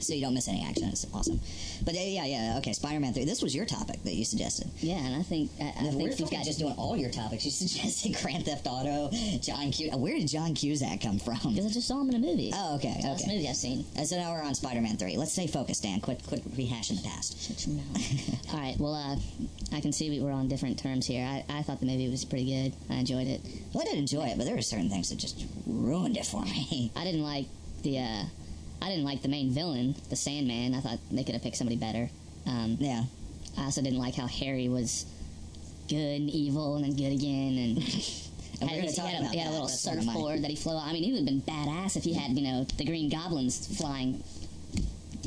so 0.02 0.14
you 0.14 0.22
don't 0.22 0.34
miss 0.34 0.48
any 0.50 0.64
action. 0.64 0.90
It's 0.90 1.08
awesome. 1.14 1.40
But 1.86 1.96
uh, 1.96 2.00
yeah, 2.00 2.26
yeah, 2.26 2.56
okay. 2.58 2.74
Spider-Man 2.74 3.14
three. 3.14 3.24
This 3.26 3.42
was 3.42 3.56
your 3.56 3.66
topic 3.66 4.04
that 4.04 4.14
you 4.14 4.26
suggested. 4.26 4.70
Yeah, 4.80 4.98
and 4.98 5.16
I 5.16 5.24
think 5.24 5.50
I, 5.62 5.70
I 5.70 5.84
think 5.92 6.20
we've 6.20 6.30
got 6.30 6.44
just 6.44 6.60
doing 6.60 6.74
all 6.78 6.98
your 6.98 7.10
topics. 7.10 7.46
You 7.46 7.52
suggested 7.66 8.18
Grand 8.22 8.46
Theft 8.46 8.68
Auto, 8.68 9.10
John 9.40 9.72
Q. 9.72 9.92
Where 9.98 10.18
did 10.18 10.28
John 10.28 10.54
Cusack 10.54 11.02
come 11.02 11.20
from? 11.20 11.40
because 11.54 11.66
I 11.66 11.70
just 11.70 11.88
saw 11.88 12.02
him 12.02 12.10
in 12.10 12.16
a 12.16 12.20
movie. 12.20 12.52
Oh, 12.54 12.76
okay, 12.76 12.90
It's 12.96 13.04
the 13.04 13.10
last 13.10 13.24
okay. 13.24 13.36
movie 13.36 13.48
I've 13.48 13.56
seen. 13.56 13.86
Uh, 13.98 14.04
so 14.04 14.18
now 14.18 14.34
we're 14.34 14.44
on 14.44 14.54
Spider-Man 14.56 14.98
three. 14.98 15.16
Let's 15.16 15.32
stay 15.32 15.48
focused, 15.48 15.84
Dan. 15.84 16.02
Quit, 16.02 16.22
quit 16.28 16.44
rehashing 16.58 17.02
the 17.02 17.08
past. 17.08 17.40
Shut 17.42 17.66
your 17.66 17.78
mouth. 17.78 18.50
All 18.54 18.60
right. 18.60 18.76
Well, 18.78 18.94
uh, 18.94 19.16
I 19.76 19.80
can 19.80 19.94
see 19.94 20.10
we 20.10 20.20
were 20.20 20.32
on 20.32 20.48
different 20.50 20.78
terms 20.78 21.06
here. 21.08 21.26
I, 21.26 21.46
I 21.50 21.62
thought 21.62 21.80
the 21.80 21.86
movie 21.86 22.09
was 22.12 22.26
pretty 22.26 22.46
good. 22.46 22.74
I 22.90 22.96
enjoyed 22.96 23.28
it. 23.28 23.42
Well, 23.74 23.84
I 23.84 23.90
did 23.90 23.98
enjoy 23.98 24.26
it, 24.28 24.38
but 24.38 24.46
there 24.46 24.56
were 24.56 24.62
certain 24.62 24.90
things 24.90 25.10
that 25.10 25.18
just 25.18 25.46
ruined 25.66 26.18
it 26.18 26.26
for 26.26 26.42
me. 26.46 26.92
I 26.96 27.04
didn't 27.04 27.24
like 27.24 27.46
the 27.84 28.00
uh, 28.00 28.24
I 28.82 28.90
didn't 28.90 29.06
like 29.06 29.22
the 29.22 29.28
main 29.30 29.52
villain, 29.52 29.96
the 30.10 30.16
Sandman. 30.16 30.74
I 30.76 30.80
thought 30.82 31.00
they 31.12 31.24
could 31.24 31.34
have 31.36 31.44
picked 31.44 31.58
somebody 31.58 31.78
better. 31.78 32.10
Um, 32.46 32.78
yeah. 32.80 33.04
I 33.58 33.66
also 33.66 33.82
didn't 33.82 34.00
like 34.00 34.16
how 34.16 34.28
Harry 34.28 34.70
was 34.70 35.06
good 35.90 36.22
and 36.22 36.30
evil 36.30 36.76
and 36.76 36.86
then 36.86 36.96
good 36.96 37.14
again 37.14 37.58
and. 37.58 37.84
And 38.62 38.70
had, 38.70 38.84
he, 38.90 39.00
had 39.02 39.22
a, 39.24 39.28
he 39.30 39.38
had 39.38 39.48
a 39.48 39.52
little 39.52 39.68
That's 39.68 39.86
one 39.86 40.00
of 40.00 40.06
my- 40.06 40.12
surfboard 40.14 40.42
that 40.42 40.50
he 40.50 40.58
flew 40.58 40.74
on. 40.74 40.90
I 40.90 40.92
mean, 40.92 41.04
he 41.04 41.12
would 41.14 41.20
have 41.20 41.26
been 41.26 41.42
badass 41.42 41.96
if 41.96 42.04
he 42.04 42.14
had, 42.14 42.38
you 42.38 42.44
know, 42.44 42.66
the 42.66 42.84
Green 42.84 43.10
Goblins 43.10 43.78
flying. 43.78 44.22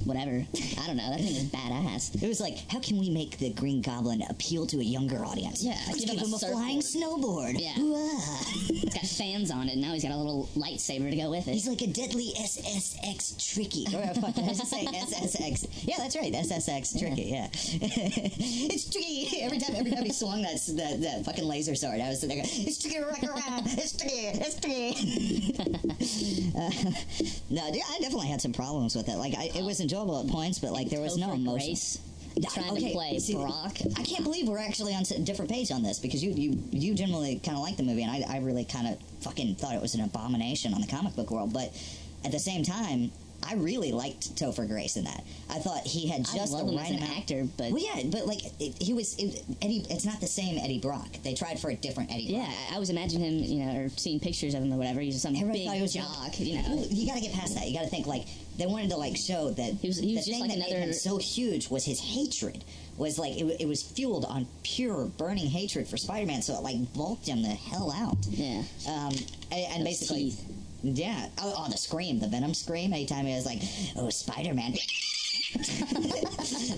Whatever. 0.04 0.44
I 0.80 0.86
don't 0.86 0.96
know. 0.96 1.10
That 1.10 1.18
thing 1.18 1.36
is 1.36 1.44
badass. 1.44 2.22
It 2.22 2.28
was 2.28 2.40
like, 2.40 2.58
how 2.70 2.80
can 2.80 2.98
we 2.98 3.10
make 3.10 3.38
the 3.38 3.50
Green 3.50 3.80
Goblin 3.82 4.22
appeal 4.28 4.66
to 4.66 4.80
a 4.80 4.84
younger 4.84 5.24
audience? 5.24 5.62
Yeah, 5.62 5.78
let's 5.88 6.04
give 6.04 6.10
give 6.10 6.26
him 6.26 6.32
a 6.32 6.36
a 6.36 6.38
flying 6.38 6.80
snowboard. 6.80 7.58
Yeah. 7.58 7.74
It's 7.76 8.94
got 8.94 9.06
fans 9.06 9.50
on 9.50 9.68
it, 9.68 9.78
now 9.78 9.92
he's 9.92 10.02
got 10.02 10.12
a 10.12 10.16
little 10.16 10.48
lightsaber 10.56 11.10
to 11.10 11.16
go 11.16 11.30
with 11.30 11.46
it. 11.48 11.52
He's 11.52 11.68
like 11.68 11.82
a 11.82 11.86
deadly 11.86 12.32
SSX 12.38 13.54
tricky. 13.54 13.86
Or 13.92 14.02
uh, 14.02 14.14
fuck, 14.14 14.38
I 14.38 14.42
was 14.48 14.68
saying 14.68 14.88
SSX. 14.88 15.66
Yeah, 15.82 15.96
that's 15.98 16.16
right. 16.16 16.32
SSX 16.32 16.98
tricky. 16.98 17.24
Yeah, 17.24 17.48
it's 17.52 18.88
tricky. 18.90 19.42
Every 19.42 19.58
time, 19.58 19.74
every 19.76 19.90
time 19.90 20.04
he 20.04 20.12
swung 20.12 20.42
that 20.42 20.58
that, 20.76 21.00
that 21.02 21.24
fucking 21.24 21.44
laser 21.44 21.74
sword, 21.74 22.00
I 22.00 22.08
was 22.08 22.20
sitting 22.20 22.38
there. 22.38 22.46
Going, 22.46 22.66
it's 22.66 22.78
tricky 22.80 22.96
to 22.96 23.04
rock 23.04 23.22
around. 23.22 23.66
It's 23.66 23.96
tricky. 23.96 24.32
It's 24.32 24.60
tricky. 24.60 25.54
uh, 26.56 26.70
no, 27.50 27.72
dude, 27.72 27.82
I 27.90 27.98
definitely 28.00 28.28
had 28.28 28.40
some 28.40 28.52
problems 28.52 28.94
with 28.94 29.08
it. 29.08 29.16
Like, 29.16 29.34
I, 29.36 29.50
it 29.54 29.64
was 29.64 29.80
enjoyable 29.82 30.20
at 30.20 30.28
points, 30.28 30.58
but 30.58 30.72
like 30.72 30.88
there 30.88 31.00
was 31.00 31.16
no 31.16 31.32
emotion. 31.32 31.68
Grace 31.68 32.00
trying 32.52 32.72
okay, 32.72 32.88
to 32.88 32.92
play 32.92 33.18
see, 33.18 33.34
Brock. 33.34 33.76
I 33.96 34.02
can't 34.02 34.24
believe 34.24 34.48
we're 34.48 34.58
actually 34.58 34.94
on 34.94 35.02
a 35.02 35.18
different 35.18 35.50
page 35.50 35.70
on 35.70 35.82
this 35.82 35.98
because 35.98 36.22
you 36.24 36.32
you 36.32 36.62
you 36.70 36.94
generally 36.94 37.36
kind 37.44 37.56
of 37.56 37.62
like 37.62 37.76
the 37.76 37.82
movie, 37.82 38.02
and 38.02 38.10
I, 38.10 38.36
I 38.36 38.38
really 38.38 38.64
kind 38.64 38.88
of 38.88 38.98
fucking 39.20 39.56
thought 39.56 39.74
it 39.74 39.82
was 39.82 39.94
an 39.94 40.00
abomination 40.02 40.74
on 40.74 40.80
the 40.80 40.86
comic 40.86 41.14
book 41.14 41.30
world. 41.30 41.52
But 41.52 41.74
at 42.24 42.32
the 42.32 42.38
same 42.38 42.62
time, 42.62 43.10
I 43.48 43.54
really 43.54 43.92
liked 43.92 44.34
Topher 44.36 44.66
Grace 44.68 44.96
in 44.96 45.04
that. 45.04 45.24
I 45.50 45.58
thought 45.58 45.82
he 45.86 46.08
had 46.08 46.24
just 46.24 46.56
the 46.56 46.64
right 46.64 46.84
as 46.84 46.90
an 46.90 46.96
amount. 46.98 47.18
actor, 47.18 47.46
but 47.56 47.72
Well, 47.72 47.82
yeah, 47.82 48.02
but 48.10 48.26
like 48.26 48.40
it, 48.60 48.80
he 48.82 48.94
was 48.94 49.14
it, 49.18 49.42
Eddie. 49.60 49.84
It's 49.90 50.04
not 50.04 50.20
the 50.20 50.26
same 50.26 50.58
Eddie 50.58 50.78
Brock. 50.78 51.08
They 51.24 51.34
tried 51.34 51.58
for 51.60 51.70
a 51.70 51.74
different 51.74 52.10
Eddie. 52.12 52.24
yeah, 52.24 52.50
I 52.72 52.78
was 52.78 52.90
imagining 52.90 53.38
him, 53.38 53.44
you 53.44 53.64
know, 53.64 53.80
or 53.80 53.88
seeing 53.90 54.20
pictures 54.20 54.54
of 54.54 54.62
him 54.62 54.72
or 54.72 54.76
whatever. 54.76 55.00
He's 55.00 55.20
some 55.20 55.34
Everybody 55.34 55.60
big 55.60 55.66
thought 55.68 55.76
he 55.76 55.82
was 55.82 55.92
jock, 55.92 56.38
you 56.40 56.56
know. 56.56 56.64
Well, 56.68 56.86
you 56.88 57.06
got 57.06 57.14
to 57.16 57.20
get 57.20 57.32
past 57.32 57.54
that. 57.56 57.68
You 57.68 57.74
got 57.76 57.84
to 57.84 57.90
think 57.90 58.06
like 58.06 58.26
they 58.58 58.66
wanted 58.66 58.90
to 58.90 58.96
like 58.96 59.16
show 59.16 59.50
that 59.50 59.74
He 59.74 59.88
was- 59.88 59.98
he 59.98 60.14
was 60.14 60.24
the 60.24 60.32
thing 60.32 60.40
like 60.42 60.50
that 60.50 60.58
made 60.58 60.72
him 60.76 60.92
so 60.92 61.16
huge 61.18 61.68
was 61.68 61.84
his 61.84 62.00
hatred. 62.00 62.64
Was 62.98 63.18
like 63.18 63.36
it, 63.40 63.60
it 63.60 63.66
was 63.66 63.82
fueled 63.82 64.26
on 64.26 64.46
pure 64.62 65.06
burning 65.06 65.46
hatred 65.46 65.88
for 65.88 65.96
Spider-Man, 65.96 66.42
so 66.42 66.54
it 66.54 66.62
like 66.62 66.76
bulked 66.94 67.26
him 67.26 67.42
the 67.42 67.48
hell 67.48 67.90
out. 67.90 68.18
Yeah. 68.28 68.62
Um, 68.86 69.12
and, 69.50 69.66
and 69.74 69.84
basically, 69.84 70.24
teeth. 70.30 70.44
Yeah. 70.82 71.28
Oh, 71.38 71.54
oh, 71.56 71.70
the 71.70 71.76
scream, 71.76 72.18
the 72.18 72.28
Venom 72.28 72.54
scream. 72.54 72.92
Anytime 72.92 73.26
he 73.26 73.34
was 73.34 73.46
like, 73.46 73.62
"Oh, 73.96 74.10
Spider-Man," 74.10 74.72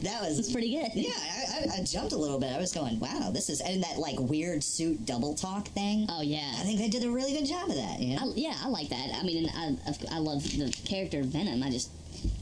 that 0.02 0.18
was 0.22 0.38
It's 0.38 0.52
pretty 0.52 0.74
good. 0.76 0.90
Yeah, 0.94 1.12
I, 1.12 1.76
I, 1.76 1.80
I 1.80 1.84
jumped 1.84 2.12
a 2.12 2.16
little 2.16 2.38
bit. 2.38 2.52
I 2.52 2.58
was 2.58 2.72
going, 2.72 2.98
"Wow, 2.98 3.30
this 3.32 3.48
is," 3.48 3.60
and 3.60 3.82
that 3.82 3.98
like 3.98 4.18
weird 4.18 4.62
suit 4.64 5.06
double 5.06 5.34
talk 5.34 5.68
thing. 5.68 6.06
Oh 6.08 6.22
yeah. 6.22 6.52
I 6.58 6.62
think 6.62 6.78
they 6.78 6.88
did 6.88 7.04
a 7.04 7.10
really 7.10 7.32
good 7.36 7.46
job 7.46 7.68
of 7.68 7.76
that. 7.76 8.00
You 8.00 8.16
know? 8.16 8.30
I, 8.30 8.32
yeah, 8.34 8.54
I 8.62 8.68
like 8.68 8.88
that. 8.88 9.10
I 9.14 9.22
mean, 9.22 9.48
I, 9.54 9.76
I 10.10 10.18
love 10.18 10.42
the 10.42 10.74
character 10.84 11.22
Venom. 11.22 11.62
I 11.62 11.70
just, 11.70 11.90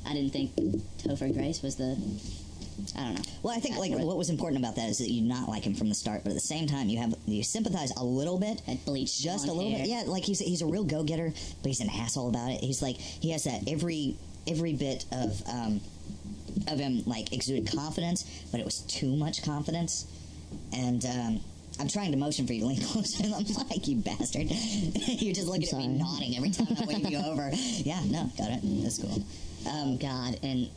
I 0.07 0.14
didn't 0.14 0.31
think 0.31 0.55
Topher 0.98 1.33
Grace 1.33 1.62
was 1.62 1.77
the, 1.77 1.96
I 2.97 3.01
don't 3.01 3.15
know. 3.15 3.23
Well, 3.43 3.57
I 3.57 3.61
think 3.61 3.77
like 3.79 3.93
what 3.93 4.17
was 4.17 4.31
important 4.31 4.61
about 4.63 4.77
that 4.77 4.89
is 4.89 4.99
that 4.99 5.11
you 5.11 5.23
not 5.23 5.49
like 5.49 5.65
him 5.65 5.75
from 5.75 5.89
the 5.89 5.95
start, 5.95 6.23
but 6.25 6.31
at 6.31 6.35
the 6.35 6.41
same 6.41 6.67
time 6.67 6.89
you 6.89 6.99
have 6.99 7.15
you 7.27 7.43
sympathize 7.43 7.93
a 7.97 8.05
little 8.05 8.39
bit, 8.39 8.63
That 8.67 8.85
bleached 8.85 9.21
just 9.21 9.49
a 9.49 9.53
little 9.53 9.71
hair. 9.71 9.81
bit. 9.81 9.89
Yeah, 9.89 10.03
like 10.07 10.25
he's 10.25 10.39
he's 10.41 10.63
a 10.63 10.67
real 10.67 10.85
go 10.85 11.03
getter, 11.03 11.33
but 11.63 11.67
he's 11.69 11.81
an 11.81 11.91
asshole 11.91 12.29
about 12.29 12.51
it. 12.51 12.61
He's 12.61 12.83
like 12.83 12.97
he 12.97 13.31
has 13.31 13.45
that 13.45 13.63
every 13.69 14.17
every 14.47 14.75
bit 14.75 15.05
of 15.13 15.43
um, 15.49 15.81
of 16.69 16.79
him 16.79 17.03
like 17.07 17.33
exuded 17.33 17.71
confidence, 17.75 18.25
but 18.51 18.61
it 18.61 18.65
was 18.65 18.81
too 18.81 19.15
much 19.17 19.43
confidence, 19.43 20.07
and. 20.73 21.05
Um, 21.05 21.41
I'm 21.81 21.89
trying 21.89 22.13
to 22.13 22.19
motion 22.19 22.47
for 22.47 22.53
you 22.53 22.61
to 22.61 22.67
lean 22.67 22.83
closer. 22.83 23.25
I'm 23.25 23.31
like, 23.33 23.89
you 23.89 23.97
bastard. 23.97 24.43
You're 24.51 25.33
just 25.35 25.49
looking 25.49 25.67
at 25.67 25.73
me 25.75 25.89
nodding 25.89 26.37
every 26.37 26.51
time 26.51 26.67
I 26.79 26.85
wave 26.85 27.11
you 27.11 27.17
over. 27.17 27.49
Yeah, 27.55 27.99
no, 28.05 28.31
got 28.37 28.51
it. 28.51 28.61
That's 28.83 28.99
cool. 28.99 29.25
Um, 29.67 29.97
God, 29.97 30.39
and 30.43 30.69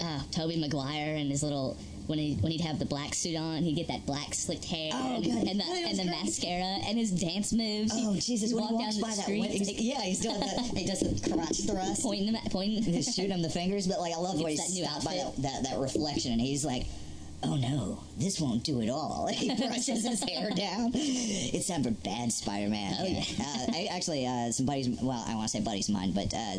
uh, 0.00 0.20
Tobey 0.30 0.56
Maguire 0.58 1.14
and 1.16 1.30
his 1.30 1.42
little 1.42 1.76
when 2.06 2.18
he 2.18 2.34
when 2.40 2.52
he'd 2.52 2.60
have 2.60 2.78
the 2.78 2.84
black 2.84 3.14
suit 3.14 3.34
on, 3.36 3.62
he'd 3.62 3.76
get 3.76 3.88
that 3.88 4.04
black 4.04 4.34
slicked 4.34 4.66
hair 4.66 4.90
Oh, 4.92 5.14
and, 5.16 5.24
and 5.26 5.58
the 5.60 5.64
and 5.64 5.98
the 5.98 6.04
mascara 6.04 6.78
and 6.86 6.98
his 6.98 7.10
dance 7.10 7.50
moves. 7.52 7.92
Oh 7.94 8.14
Jesus! 8.16 8.52
When 8.52 8.62
he 8.64 8.72
walk 8.74 8.80
walks 8.82 8.94
down 8.96 9.02
by 9.02 9.10
the 9.10 9.16
that, 9.16 9.22
street, 9.22 9.40
win- 9.40 9.50
he's, 9.50 9.72
yeah, 9.80 10.00
he's 10.02 10.20
doing 10.20 10.38
the 10.38 10.46
he 10.76 10.86
does 10.86 11.00
the 11.00 11.30
crotch 11.32 11.60
thrust, 11.64 12.02
pointing 12.02 12.26
him 12.28 12.36
at 12.36 12.50
pointing. 12.52 12.82
just 12.82 13.16
shoot 13.16 13.30
him 13.30 13.40
the 13.40 13.48
fingers. 13.48 13.86
But 13.86 14.00
like, 14.00 14.12
I 14.12 14.18
love 14.18 14.36
the 14.36 14.44
way 14.44 14.50
he's 14.52 14.66
that 14.66 14.74
new 14.74 14.84
stopped 14.84 15.04
by 15.06 15.14
that, 15.14 15.36
that 15.42 15.62
that 15.70 15.78
reflection, 15.78 16.32
and 16.32 16.40
he's 16.42 16.62
like, 16.64 16.84
"Oh 17.42 17.56
no, 17.56 18.00
this 18.18 18.40
won't 18.40 18.64
do 18.64 18.80
it 18.80 18.88
all." 18.88 19.26
he 19.32 19.54
brushes 19.54 20.06
his 20.06 20.22
hair 20.22 20.50
down. 20.50 20.90
It's 20.94 21.68
time 21.68 21.82
for 21.82 21.90
bad 21.90 22.32
Spider-Man. 22.32 22.94
Oh, 23.00 23.04
yeah. 23.04 23.18
uh, 23.40 23.72
I, 23.72 23.88
actually, 23.90 24.26
uh, 24.26 24.50
some 24.50 24.66
buddies. 24.66 24.88
Well, 25.00 25.24
I 25.26 25.34
want 25.34 25.50
to 25.50 25.56
say 25.58 25.64
buddies 25.64 25.88
of 25.88 25.94
mine, 25.94 26.12
but. 26.12 26.32
Uh, 26.34 26.56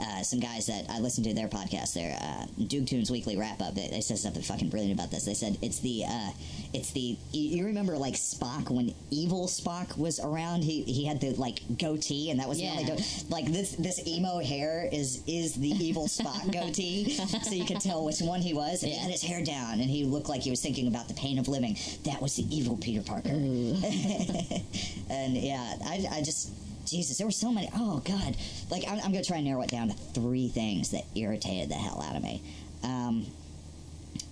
uh, 0.00 0.22
some 0.22 0.38
guys 0.38 0.66
that 0.66 0.84
I 0.88 1.00
listened 1.00 1.26
to 1.26 1.34
their 1.34 1.48
podcast, 1.48 1.94
their 1.94 2.16
uh, 2.22 2.46
Duke 2.68 2.86
Tunes 2.86 3.10
Weekly 3.10 3.36
Wrap 3.36 3.60
Up, 3.60 3.74
they, 3.74 3.88
they 3.88 4.00
said 4.00 4.18
something 4.18 4.42
fucking 4.42 4.68
brilliant 4.68 4.94
about 4.94 5.10
this. 5.10 5.24
They 5.24 5.34
said 5.34 5.58
it's 5.60 5.80
the, 5.80 6.04
uh, 6.06 6.30
it's 6.72 6.92
the. 6.92 7.16
You 7.32 7.56
you 7.58 7.66
remember 7.66 7.96
like 7.96 8.14
Spock 8.14 8.70
when 8.70 8.94
evil 9.10 9.48
Spock 9.48 9.98
was 9.98 10.20
around? 10.20 10.62
He 10.62 10.82
he 10.82 11.04
had 11.04 11.20
the 11.20 11.30
like 11.32 11.60
goatee, 11.78 12.30
and 12.30 12.38
that 12.38 12.48
was 12.48 12.60
Yeah. 12.60 12.76
the 12.76 12.80
only. 12.92 12.96
Do- 12.96 13.02
like 13.28 13.46
this 13.46 13.72
this 13.72 14.06
emo 14.06 14.38
hair 14.38 14.88
is 14.92 15.22
is 15.26 15.54
the 15.54 15.70
evil 15.70 16.06
Spock 16.06 16.52
goatee, 16.52 17.10
so 17.42 17.52
you 17.52 17.64
could 17.64 17.80
tell 17.80 18.04
which 18.04 18.20
one 18.20 18.40
he 18.40 18.54
was. 18.54 18.84
And 18.84 18.92
he 18.92 18.98
had 18.98 19.10
his 19.10 19.22
hair 19.22 19.42
down, 19.42 19.80
and 19.80 19.90
he 19.90 20.04
looked 20.04 20.28
like 20.28 20.42
he 20.42 20.50
was 20.50 20.60
thinking 20.60 20.86
about 20.88 21.08
the 21.08 21.14
pain 21.14 21.38
of 21.38 21.48
living. 21.48 21.76
That 22.04 22.20
was 22.20 22.36
the 22.36 22.44
evil 22.54 22.76
Peter 22.76 23.02
Parker. 23.02 23.28
and 23.30 25.36
yeah, 25.36 25.74
I, 25.84 26.06
I 26.10 26.22
just 26.22 26.50
Jesus, 26.86 27.18
there 27.18 27.26
were 27.26 27.30
so 27.32 27.52
many. 27.52 27.68
Oh 27.74 28.00
God, 28.04 28.36
like 28.70 28.84
I'm, 28.88 28.98
I'm 29.00 29.12
gonna 29.12 29.24
try 29.24 29.36
and 29.36 29.46
narrow 29.46 29.62
it 29.62 29.70
down 29.70 29.88
to 29.88 29.94
three 29.94 30.48
things 30.48 30.90
that 30.90 31.04
irritated 31.14 31.68
the 31.70 31.74
hell 31.74 32.02
out 32.02 32.16
of 32.16 32.22
me. 32.22 32.42
Um, 32.82 33.26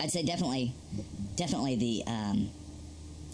I'd 0.00 0.10
say 0.10 0.22
definitely, 0.22 0.72
definitely 1.36 1.76
the. 1.76 2.02
Um, 2.06 2.50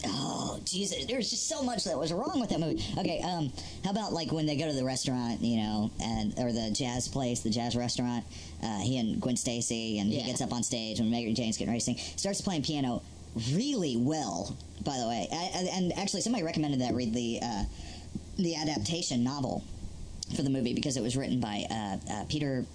oh 0.05 0.59
Jesus, 0.65 1.05
there's 1.05 1.29
just 1.29 1.47
so 1.47 1.63
much 1.63 1.85
that 1.85 1.97
was 1.97 2.11
wrong 2.11 2.39
with 2.41 2.49
that 2.49 2.59
movie. 2.59 2.83
Okay, 2.97 3.21
um, 3.21 3.51
how 3.85 3.91
about 3.91 4.11
like 4.11 4.31
when 4.31 4.45
they 4.45 4.57
go 4.57 4.67
to 4.67 4.73
the 4.73 4.83
restaurant, 4.83 5.41
you 5.41 5.57
know, 5.57 5.91
and 6.01 6.33
or 6.37 6.51
the 6.51 6.71
jazz 6.71 7.07
place, 7.07 7.39
the 7.41 7.49
jazz 7.49 7.75
restaurant. 7.75 8.25
Uh, 8.61 8.79
he 8.79 8.97
and 8.97 9.21
Gwen 9.21 9.35
Stacy, 9.37 9.99
and 9.99 10.09
Yeah. 10.09 10.21
he 10.21 10.27
gets 10.27 10.41
up 10.41 10.51
on 10.53 10.63
stage 10.63 10.99
when 10.99 11.09
Mary 11.11 11.31
Jane's 11.33 11.57
getting 11.57 11.71
ready 11.71 11.79
to 11.79 11.85
sing, 11.85 11.97
starts 12.17 12.41
playing 12.41 12.63
piano 12.63 13.01
really 13.51 13.95
well. 13.97 14.55
By 14.83 14.97
the 14.97 15.07
way, 15.07 15.27
I, 15.31 15.35
I- 15.55 15.69
and 15.77 15.93
actually 15.97 16.21
somebody 16.21 16.43
recommended 16.43 16.81
that 16.81 16.89
I 16.89 16.93
read 16.93 17.13
the. 17.13 17.39
Uh, 17.41 17.63
the 18.35 18.55
adaptation 18.55 19.23
novel 19.23 19.63
for 20.35 20.41
the 20.41 20.49
movie 20.49 20.73
because 20.73 20.97
it 20.97 21.03
was 21.03 21.15
written 21.15 21.39
by 21.39 21.65
uh, 21.69 21.97
uh, 22.11 22.23
Peter. 22.27 22.65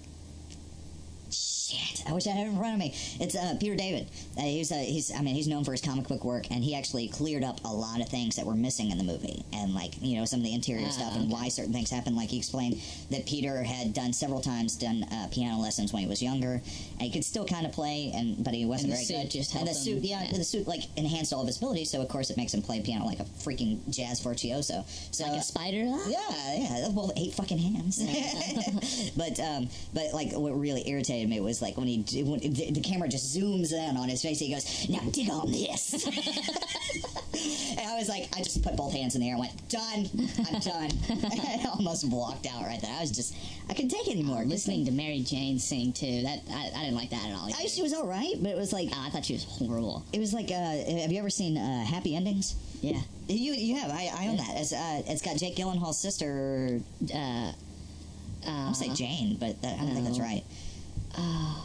Shit, 1.69 2.03
I 2.09 2.13
wish 2.13 2.25
I 2.25 2.31
had 2.31 2.47
it 2.47 2.49
in 2.49 2.57
front 2.57 2.73
of 2.73 2.79
me. 2.79 2.93
It's 3.19 3.35
uh, 3.35 3.55
Peter 3.59 3.75
David. 3.75 4.07
Uh, 4.37 4.41
he's, 4.41 4.71
uh, 4.71 4.75
he's, 4.75 5.13
I 5.13 5.21
mean, 5.21 5.35
he's 5.35 5.47
known 5.47 5.63
for 5.63 5.71
his 5.71 5.81
comic 5.81 6.07
book 6.07 6.23
work, 6.23 6.49
and 6.49 6.63
he 6.63 6.75
actually 6.75 7.07
cleared 7.09 7.43
up 7.43 7.63
a 7.63 7.67
lot 7.71 8.01
of 8.01 8.09
things 8.09 8.35
that 8.37 8.45
were 8.45 8.55
missing 8.55 8.89
in 8.91 8.97
the 8.97 9.03
movie, 9.03 9.43
and 9.53 9.73
like 9.75 9.93
you 10.01 10.17
know 10.17 10.25
some 10.25 10.39
of 10.39 10.45
the 10.45 10.53
interior 10.53 10.87
Ah, 10.87 10.91
stuff 10.91 11.13
and 11.15 11.25
okay. 11.25 11.33
why 11.33 11.49
certain 11.49 11.71
things 11.73 11.89
happened. 11.91 12.15
Like 12.15 12.29
he 12.29 12.37
explained 12.37 12.81
that 13.11 13.25
Peter 13.27 13.61
had 13.61 13.93
done 13.93 14.13
several 14.13 14.41
times 14.41 14.75
done 14.77 15.03
uh, 15.11 15.27
piano 15.31 15.59
lessons 15.59 15.93
when 15.93 16.01
he 16.01 16.07
was 16.09 16.23
younger, 16.23 16.53
and 16.53 17.01
he 17.01 17.11
could 17.11 17.23
still 17.23 17.45
kind 17.45 17.65
of 17.67 17.71
play, 17.71 18.11
and 18.15 18.43
but 18.43 18.53
he 18.53 18.65
wasn't 18.65 18.91
very 18.91 19.03
suit 19.03 19.21
good. 19.23 19.31
just 19.31 19.53
and 19.53 19.61
the 19.67 19.71
helped 19.71 19.83
suit, 19.83 20.03
yeah, 20.03 20.23
yeah. 20.23 20.37
the 20.37 20.43
suit 20.43 20.67
like 20.67 20.81
enhanced 20.97 21.33
all 21.33 21.41
of 21.41 21.47
his 21.47 21.57
abilities, 21.57 21.91
so 21.91 22.01
of 22.01 22.07
course 22.09 22.31
it 22.31 22.37
makes 22.37 22.53
him 22.53 22.61
play 22.63 22.81
piano 22.81 23.05
like 23.05 23.19
a 23.19 23.25
freaking 23.25 23.77
jazz 23.93 24.19
virtuoso. 24.21 24.83
So 25.11 25.25
like 25.25 25.39
a 25.39 25.43
spider. 25.43 25.83
Ah, 25.85 26.07
yeah, 26.07 26.55
yeah. 26.55 26.89
Well, 26.89 27.11
eight 27.15 27.33
fucking 27.33 27.59
hands. 27.59 27.99
but 29.17 29.39
um, 29.39 29.69
but 29.93 30.13
like 30.13 30.31
what 30.33 30.59
really 30.59 30.87
irritated 30.89 31.29
me 31.29 31.39
was 31.39 31.58
like 31.61 31.77
when 31.77 31.87
he 31.87 32.23
when 32.23 32.39
the, 32.39 32.71
the 32.71 32.81
camera 32.81 33.07
just 33.07 33.35
zooms 33.37 33.71
in 33.73 33.97
on 33.97 34.09
his 34.09 34.21
face. 34.21 34.39
He 34.39 34.51
goes, 34.53 34.87
"Now 34.89 34.99
dig 35.11 35.29
on 35.29 35.51
this." 35.51 35.93
and 37.77 37.79
I 37.87 37.95
was 37.97 38.09
like, 38.09 38.27
I 38.35 38.41
just 38.41 38.61
put 38.63 38.75
both 38.75 38.93
hands 38.93 39.15
in 39.15 39.21
the 39.21 39.27
air 39.27 39.35
and 39.35 39.41
went, 39.41 39.69
"Done. 39.69 40.09
I'm 40.47 40.59
done." 40.59 40.91
I 41.31 41.65
almost 41.73 42.07
walked 42.09 42.45
out 42.47 42.63
right 42.63 42.81
there. 42.81 42.91
I 42.95 43.01
was 43.01 43.11
just, 43.11 43.35
I 43.69 43.73
couldn't 43.73 43.89
take 43.89 44.07
it 44.07 44.11
anymore. 44.11 44.43
Listening 44.45 44.85
to 44.85 44.91
Mary 44.91 45.19
Jane 45.21 45.59
sing 45.59 45.93
too. 45.93 46.23
That 46.23 46.39
I, 46.51 46.71
I 46.75 46.79
didn't 46.83 46.95
like 46.95 47.09
that 47.11 47.25
at 47.25 47.33
all. 47.35 47.47
I, 47.47 47.67
she 47.67 47.81
was 47.81 47.93
all 47.93 48.07
right, 48.07 48.35
but 48.41 48.49
it 48.51 48.57
was 48.57 48.73
like 48.73 48.89
Ah, 48.93 49.07
I 49.07 49.09
thought 49.09 49.25
she 49.25 49.33
was 49.33 49.43
horrible. 49.43 50.03
it 50.13 50.19
was 50.19 50.33
like. 50.33 50.49
Uh, 50.51 50.55
have 51.01 51.11
you 51.11 51.19
ever 51.19 51.29
seen 51.29 51.57
uh, 51.57 51.85
Happy 51.85 52.15
Endings? 52.15 52.55
Yeah. 52.81 52.99
You 53.27 53.53
you 53.53 53.75
have. 53.77 53.91
I, 53.91 54.09
I 54.17 54.27
own 54.27 54.37
that. 54.37 54.51
It's 54.57 54.73
uh, 54.73 55.03
it's 55.05 55.21
got 55.21 55.37
Jake 55.37 55.55
Gyllenhaal's 55.55 55.99
sister. 55.99 56.79
Uh, 57.13 57.51
uh, 58.47 58.67
I'll 58.67 58.73
say 58.73 58.89
Jane, 58.93 59.35
but 59.39 59.61
that, 59.61 59.73
I 59.79 59.83
don't 59.83 59.93
think 59.93 60.05
that's 60.05 60.17
no. 60.17 60.23
Right. 61.17 61.63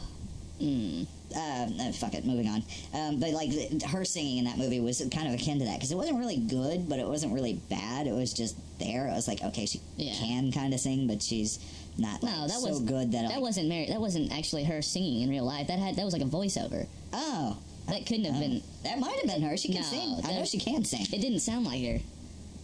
mm, 0.60 1.06
um, 1.36 1.80
uh, 1.80 1.92
fuck 1.92 2.14
it, 2.14 2.24
moving 2.24 2.48
on. 2.48 2.62
Um, 2.92 3.18
but 3.20 3.30
like 3.30 3.50
th- 3.50 3.82
her 3.84 4.04
singing 4.04 4.38
in 4.38 4.44
that 4.44 4.56
movie 4.58 4.80
was 4.80 4.98
kind 5.12 5.26
of 5.28 5.34
akin 5.34 5.58
to 5.58 5.64
that 5.64 5.76
because 5.76 5.90
it 5.90 5.96
wasn't 5.96 6.18
really 6.18 6.36
good, 6.36 6.88
but 6.88 6.98
it 6.98 7.06
wasn't 7.06 7.32
really 7.34 7.54
bad. 7.70 8.06
It 8.06 8.12
was 8.14 8.32
just 8.32 8.56
there. 8.78 9.08
It 9.08 9.12
was 9.14 9.26
like 9.28 9.42
okay, 9.42 9.66
she 9.66 9.80
Yeah. 9.96 10.14
can 10.14 10.52
kind 10.52 10.72
of 10.74 10.80
sing, 10.80 11.06
but 11.06 11.22
she's 11.22 11.58
not 11.98 12.22
no, 12.22 12.46
that 12.48 12.50
so 12.58 12.68
was 12.68 12.80
good 12.80 13.12
that, 13.12 13.22
that 13.22 13.30
like, 13.34 13.40
wasn't 13.40 13.68
Mary. 13.68 13.86
That 13.86 14.00
wasn't 14.00 14.32
actually 14.32 14.64
her 14.64 14.82
singing 14.82 15.22
in 15.22 15.28
real 15.30 15.44
life. 15.44 15.66
That 15.68 15.78
had 15.78 15.96
that 15.96 16.04
was 16.04 16.12
like 16.12 16.22
a 16.22 16.26
voiceover. 16.26 16.86
oh 17.12 17.56
That 17.88 18.06
couldn't 18.06 18.24
have 18.24 18.36
oh. 18.36 18.40
been. 18.40 18.62
that 18.84 18.98
might 18.98 19.16
have 19.16 19.26
been 19.26 19.42
her. 19.42 19.56
She 19.56 19.68
can 19.68 19.82
No, 19.82 19.86
sing. 19.88 20.20
I 20.24 20.32
know 20.38 20.44
she 20.44 20.58
can 20.58 20.84
sing. 20.84 21.02
It 21.12 21.20
didn't 21.20 21.40
sound 21.40 21.64
like 21.66 21.82
her. 21.84 21.98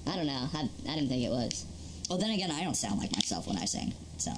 I 0.06 0.16
don't 0.16 0.26
know. 0.26 0.48
I, 0.54 0.68
I 0.88 0.94
didn't 0.94 1.08
think 1.08 1.24
it 1.24 1.30
was. 1.30 1.64
Well, 2.08 2.18
then 2.18 2.30
again, 2.30 2.50
I 2.50 2.64
don't 2.64 2.74
sound 2.76 2.98
like 2.98 3.12
myself 3.14 3.46
when 3.46 3.56
I 3.58 3.66
sing. 3.66 3.92
So, 4.16 4.32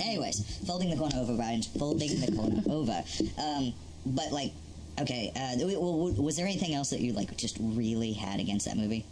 anyways, 0.00 0.58
folding 0.66 0.90
the 0.90 0.96
corner 0.96 1.16
over, 1.16 1.34
Brian. 1.36 1.62
Folding 1.62 2.20
the 2.20 2.32
corner 2.32 2.62
over. 2.70 3.04
Um, 3.38 3.72
but 4.06 4.32
like, 4.32 4.52
okay. 5.00 5.32
Uh, 5.34 5.56
w- 5.58 5.74
w- 5.78 6.22
was 6.22 6.36
there 6.36 6.46
anything 6.46 6.74
else 6.74 6.90
that 6.90 7.00
you 7.00 7.12
like 7.12 7.36
just 7.36 7.56
really 7.60 8.12
had 8.12 8.40
against 8.40 8.66
that 8.66 8.76
movie? 8.76 9.04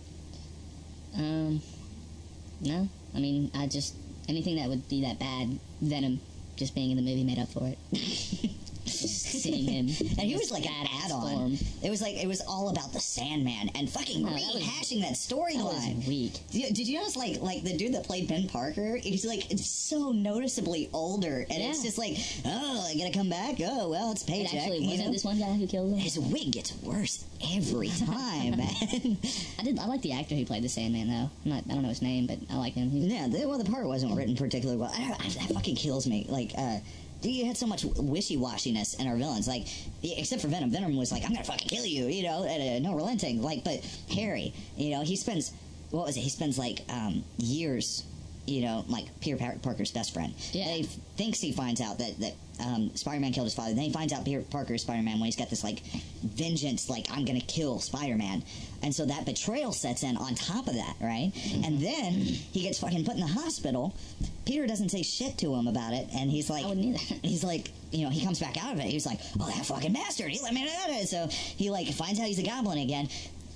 Um, 1.16 1.60
no. 2.60 2.88
I 3.14 3.18
mean, 3.18 3.50
I 3.54 3.66
just 3.66 3.94
anything 4.28 4.56
that 4.56 4.68
would 4.68 4.88
be 4.88 5.02
that 5.02 5.18
bad. 5.18 5.58
Venom 5.80 6.20
just 6.56 6.74
being 6.74 6.90
in 6.90 6.96
the 6.96 7.02
movie 7.02 7.24
made 7.24 7.38
up 7.38 7.48
for 7.48 7.68
it. 7.68 7.78
him. 9.54 9.86
And 9.86 10.20
he 10.28 10.36
was 10.36 10.50
like 10.50 10.66
an 10.66 10.86
add-on. 11.04 11.58
It 11.82 11.90
was 11.90 12.00
like 12.02 12.14
it 12.16 12.26
was 12.26 12.40
all 12.42 12.68
about 12.70 12.92
the 12.92 13.00
Sandman 13.00 13.70
and 13.74 13.88
fucking 13.88 14.22
No, 14.22 14.30
that 14.30 14.54
was- 14.54 14.62
rehashing 14.62 15.00
that 15.02 15.12
storyline. 15.14 16.06
weak. 16.06 16.32
Yeah, 16.50 16.68
Did 16.68 16.86
you 16.88 16.98
notice, 16.98 17.16
like, 17.16 17.40
like 17.40 17.62
the 17.62 17.76
dude 17.76 17.94
that 17.94 18.04
played 18.04 18.28
Ben 18.28 18.48
Parker? 18.48 18.96
He's 18.96 19.24
like 19.24 19.50
it's 19.50 19.66
so 19.66 20.12
noticeably 20.12 20.88
older, 20.92 21.46
and 21.50 21.62
it's 21.62 21.78
Yeah. 21.78 21.84
just 21.84 21.98
like, 21.98 22.16
oh, 22.44 22.86
I 22.90 22.96
gotta 22.98 23.12
come 23.12 23.28
back. 23.28 23.56
Oh, 23.60 23.88
well, 23.90 24.12
it's 24.12 24.22
It 24.22 24.28
paycheck. 24.28 24.54
actually 24.62 24.78
you 24.78 24.90
wasn't 24.90 25.06
know? 25.06 25.12
this 25.12 25.24
one 25.24 25.38
guy 25.38 25.52
who 25.54 25.66
killed 25.66 25.92
him. 25.92 25.98
His 25.98 26.18
wig 26.18 26.52
gets 26.52 26.74
worse 26.82 27.24
every 27.54 27.88
time, 27.88 28.56
man. 28.56 28.74
I 29.58 29.62
did. 29.64 29.78
I 29.78 29.86
like 29.86 30.02
the 30.02 30.12
actor 30.12 30.34
who 30.34 30.44
played 30.44 30.62
the 30.64 30.68
Sandman 30.68 31.08
though. 31.08 31.30
I'm 31.44 31.50
not, 31.50 31.64
I 31.70 31.74
don't 31.74 31.82
know 31.82 31.88
his 31.88 32.02
name, 32.02 32.26
but 32.26 32.38
I 32.50 32.56
like 32.56 32.74
him. 32.74 32.90
He, 32.90 32.98
yeah, 33.00 33.28
the, 33.28 33.46
well, 33.46 33.58
the 33.58 33.70
part 33.70 33.86
wasn't 33.86 34.16
written 34.16 34.36
particularly 34.36 34.80
well. 34.80 34.90
I 34.94 35.00
don't, 35.00 35.20
I, 35.24 35.28
that 35.28 35.54
fucking 35.54 35.76
kills 35.76 36.06
me. 36.06 36.26
Like, 36.28 36.52
uh, 36.56 36.78
you 37.22 37.46
had 37.46 37.56
so 37.56 37.66
much 37.66 37.84
wishy-washiness 37.84 39.00
in 39.00 39.06
our 39.06 39.16
villains. 39.16 39.48
Like, 39.48 39.66
except 40.02 40.42
for 40.42 40.48
Venom. 40.48 40.70
Venom 40.70 40.96
was 40.96 41.10
like, 41.10 41.24
I'm 41.24 41.32
gonna 41.32 41.44
fucking 41.44 41.68
kill 41.68 41.84
you, 41.84 42.06
you 42.06 42.22
know, 42.22 42.44
and 42.44 42.84
uh, 42.84 42.88
no 42.88 42.94
relenting. 42.94 43.42
Like, 43.42 43.64
but 43.64 43.84
Harry, 44.14 44.52
you 44.76 44.90
know, 44.90 45.02
he 45.02 45.16
spends 45.16 45.52
what 45.90 46.06
was 46.06 46.16
it? 46.16 46.20
He 46.20 46.30
spends 46.30 46.58
like 46.58 46.80
um, 46.88 47.24
years. 47.38 48.04
You 48.46 48.62
know, 48.62 48.84
like 48.88 49.06
Peter 49.20 49.36
Parker's 49.62 49.90
best 49.90 50.14
friend. 50.14 50.32
Yeah. 50.52 50.66
They 50.66 50.80
f- 50.80 50.96
thinks 51.16 51.40
he 51.40 51.52
finds 51.52 51.80
out 51.80 51.98
that 51.98 52.18
that 52.20 52.34
um, 52.60 52.94
Spider-Man 52.94 53.32
killed 53.32 53.46
his 53.46 53.54
father. 53.54 53.74
Then 53.74 53.84
he 53.84 53.92
finds 53.92 54.12
out 54.12 54.24
Peter 54.24 54.40
Parker's 54.40 54.82
Spider-Man 54.82 55.18
when 55.18 55.26
he's 55.26 55.36
got 55.36 55.50
this 55.50 55.64
like 55.64 55.80
vengeance, 56.22 56.88
like 56.88 57.06
I'm 57.10 57.24
gonna 57.24 57.40
kill 57.40 57.80
Spider-Man, 57.80 58.42
and 58.82 58.94
so 58.94 59.04
that 59.06 59.26
betrayal 59.26 59.72
sets 59.72 60.02
in 60.02 60.16
on 60.16 60.34
top 60.34 60.66
of 60.68 60.74
that, 60.74 60.96
right? 61.00 61.32
Mm-hmm. 61.34 61.64
And 61.64 61.80
then 61.80 62.12
he 62.12 62.62
gets 62.62 62.78
fucking 62.78 63.04
put 63.04 63.14
in 63.14 63.20
the 63.20 63.26
hospital. 63.26 63.94
Peter 64.44 64.66
doesn't 64.66 64.90
say 64.90 65.02
shit 65.02 65.36
to 65.38 65.54
him 65.54 65.66
about 65.66 65.92
it, 65.92 66.08
and 66.14 66.30
he's 66.30 66.48
like, 66.48 66.64
I 66.64 66.68
wouldn't 66.68 66.86
either. 66.86 67.20
he's 67.22 67.44
like, 67.44 67.70
you 67.90 68.04
know, 68.04 68.10
he 68.10 68.24
comes 68.24 68.40
back 68.40 68.62
out 68.62 68.72
of 68.72 68.78
it. 68.78 68.86
He's 68.86 69.06
like, 69.06 69.20
oh, 69.40 69.46
that 69.46 69.66
fucking 69.66 69.92
bastard, 69.92 70.30
he 70.30 70.40
let 70.42 70.54
me 70.54 70.62
out 70.62 70.90
of 70.90 70.96
it. 70.96 71.08
So 71.08 71.26
he 71.28 71.70
like 71.70 71.88
finds 71.88 72.20
out 72.20 72.26
he's 72.26 72.38
a 72.38 72.44
goblin 72.44 72.78
again. 72.78 73.08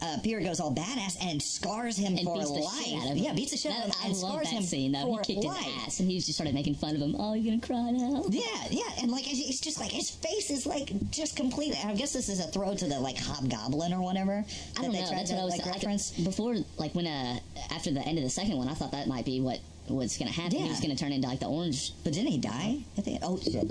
Uh, 0.03 0.17
Peter 0.23 0.41
goes 0.41 0.61
all 0.61 0.75
badass 0.75 1.17
and 1.23 1.43
scars 1.43 1.97
him 1.97 2.17
and 2.17 2.25
for 2.25 2.37
beats 2.39 2.51
the 2.51 2.59
life. 2.59 2.85
shit 2.85 2.97
out 2.99 3.11
of 3.11 3.17
him. 3.17 3.25
Yeah, 3.25 3.33
beats 3.35 3.51
the 3.51 3.57
shit 3.59 3.73
out 3.73 3.79
of 3.81 3.85
him 3.87 3.93
I 4.03 4.07
and 4.07 4.17
love 4.17 4.33
scars 4.33 4.47
that 4.51 4.57
him 4.57 4.63
scene 4.63 4.93
though. 4.93 5.17
He 5.27 5.35
kicked 5.35 5.45
life. 5.47 5.59
his 5.63 5.85
ass, 5.87 6.01
and 6.01 6.11
he 6.11 6.17
just 6.19 6.33
started 6.33 6.55
making 6.55 6.75
fun 6.77 6.95
of 6.97 7.03
him. 7.03 7.15
Oh, 7.19 7.35
you're 7.35 7.55
gonna 7.55 7.67
cry 7.67 7.91
now? 7.91 8.25
Yeah, 8.31 8.43
yeah, 8.71 8.83
and 9.03 9.11
like 9.11 9.27
it's- 9.31 9.61
just 9.61 9.79
like 9.79 9.91
his 9.93 10.09
face 10.11 10.51
is 10.51 10.65
like 10.67 10.91
just 11.11 11.37
completely. 11.37 11.79
I 11.85 11.95
guess 11.95 12.13
this 12.15 12.29
is 12.29 12.41
a 12.41 12.45
throw 12.45 12.75
to 12.75 12.87
the 12.87 12.99
like 12.99 13.19
hobgoblin 13.19 13.93
or 13.93 14.01
whatever 14.01 14.33
I 14.33 14.43
that 14.43 14.83
don't 14.83 14.93
they 14.93 15.01
know. 15.03 15.11
That's 15.11 15.31
to 15.31 15.37
what 15.37 15.43
I 15.43 15.45
was 15.45 15.59
like 15.59 15.67
I- 15.67 15.71
reference. 15.73 16.11
before. 16.13 16.57
Like 16.79 16.95
when 16.95 17.07
uh 17.07 17.39
after 17.71 17.91
the 17.91 18.01
end 18.01 18.17
of 18.19 18.25
the 18.25 18.31
second 18.31 18.57
one, 18.57 18.69
I 18.69 18.75
thought 18.75 18.93
that 18.93 19.07
might 19.07 19.25
be 19.27 19.41
what 19.41 19.61
was 19.89 20.17
gonna 20.17 20.31
happen. 20.31 20.57
Yeah. 20.59 20.65
He 20.65 20.71
was 20.71 20.81
gonna 20.81 20.97
turn 20.97 21.13
into 21.13 21.29
like 21.29 21.41
the 21.41 21.47
orange. 21.49 21.93
But 22.05 22.13
didn't 22.15 22.31
he 22.31 22.39
die 22.39 22.79
the 22.97 23.11
end? 23.13 23.21
Oh 23.23 23.39
shit! 23.39 23.71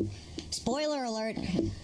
Spoiler 0.51 1.03
alert: 1.03 1.37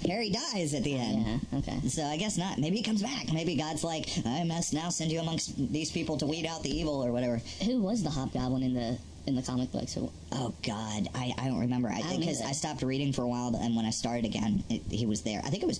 Harry 0.07 0.29
dies 0.29 0.73
at 0.73 0.83
the 0.83 0.97
end. 0.97 1.25
Yeah. 1.25 1.59
Okay. 1.59 1.87
So 1.87 2.03
I 2.03 2.17
guess 2.17 2.37
not. 2.37 2.57
Maybe 2.57 2.77
he 2.77 2.83
comes 2.83 3.01
back. 3.01 3.31
Maybe 3.31 3.55
God's 3.55 3.83
like, 3.83 4.09
I 4.25 4.43
must 4.43 4.73
now 4.73 4.89
send 4.89 5.11
you 5.11 5.19
amongst 5.19 5.55
these 5.71 5.91
people 5.91 6.17
to 6.17 6.25
weed 6.25 6.45
out 6.45 6.63
the 6.63 6.75
evil 6.75 7.03
or 7.03 7.11
whatever. 7.11 7.41
Who 7.63 7.81
was 7.81 8.03
the 8.03 8.09
Hobgoblin 8.09 8.63
in 8.63 8.73
the 8.73 8.97
in 9.27 9.35
the 9.35 9.41
comic 9.41 9.71
books? 9.71 9.97
Oh 10.31 10.53
God, 10.65 11.07
I, 11.13 11.33
I 11.37 11.47
don't 11.47 11.59
remember. 11.59 11.89
I 11.89 12.01
think 12.01 12.21
because. 12.21 12.41
I 12.41 12.51
stopped 12.51 12.81
reading 12.81 13.13
for 13.13 13.21
a 13.23 13.27
while, 13.27 13.55
and 13.55 13.75
when 13.75 13.85
I 13.85 13.91
started 13.91 14.25
again, 14.25 14.63
it, 14.69 14.81
he 14.89 15.05
was 15.05 15.21
there. 15.21 15.41
I 15.43 15.49
think 15.49 15.63
it 15.63 15.67
was. 15.67 15.79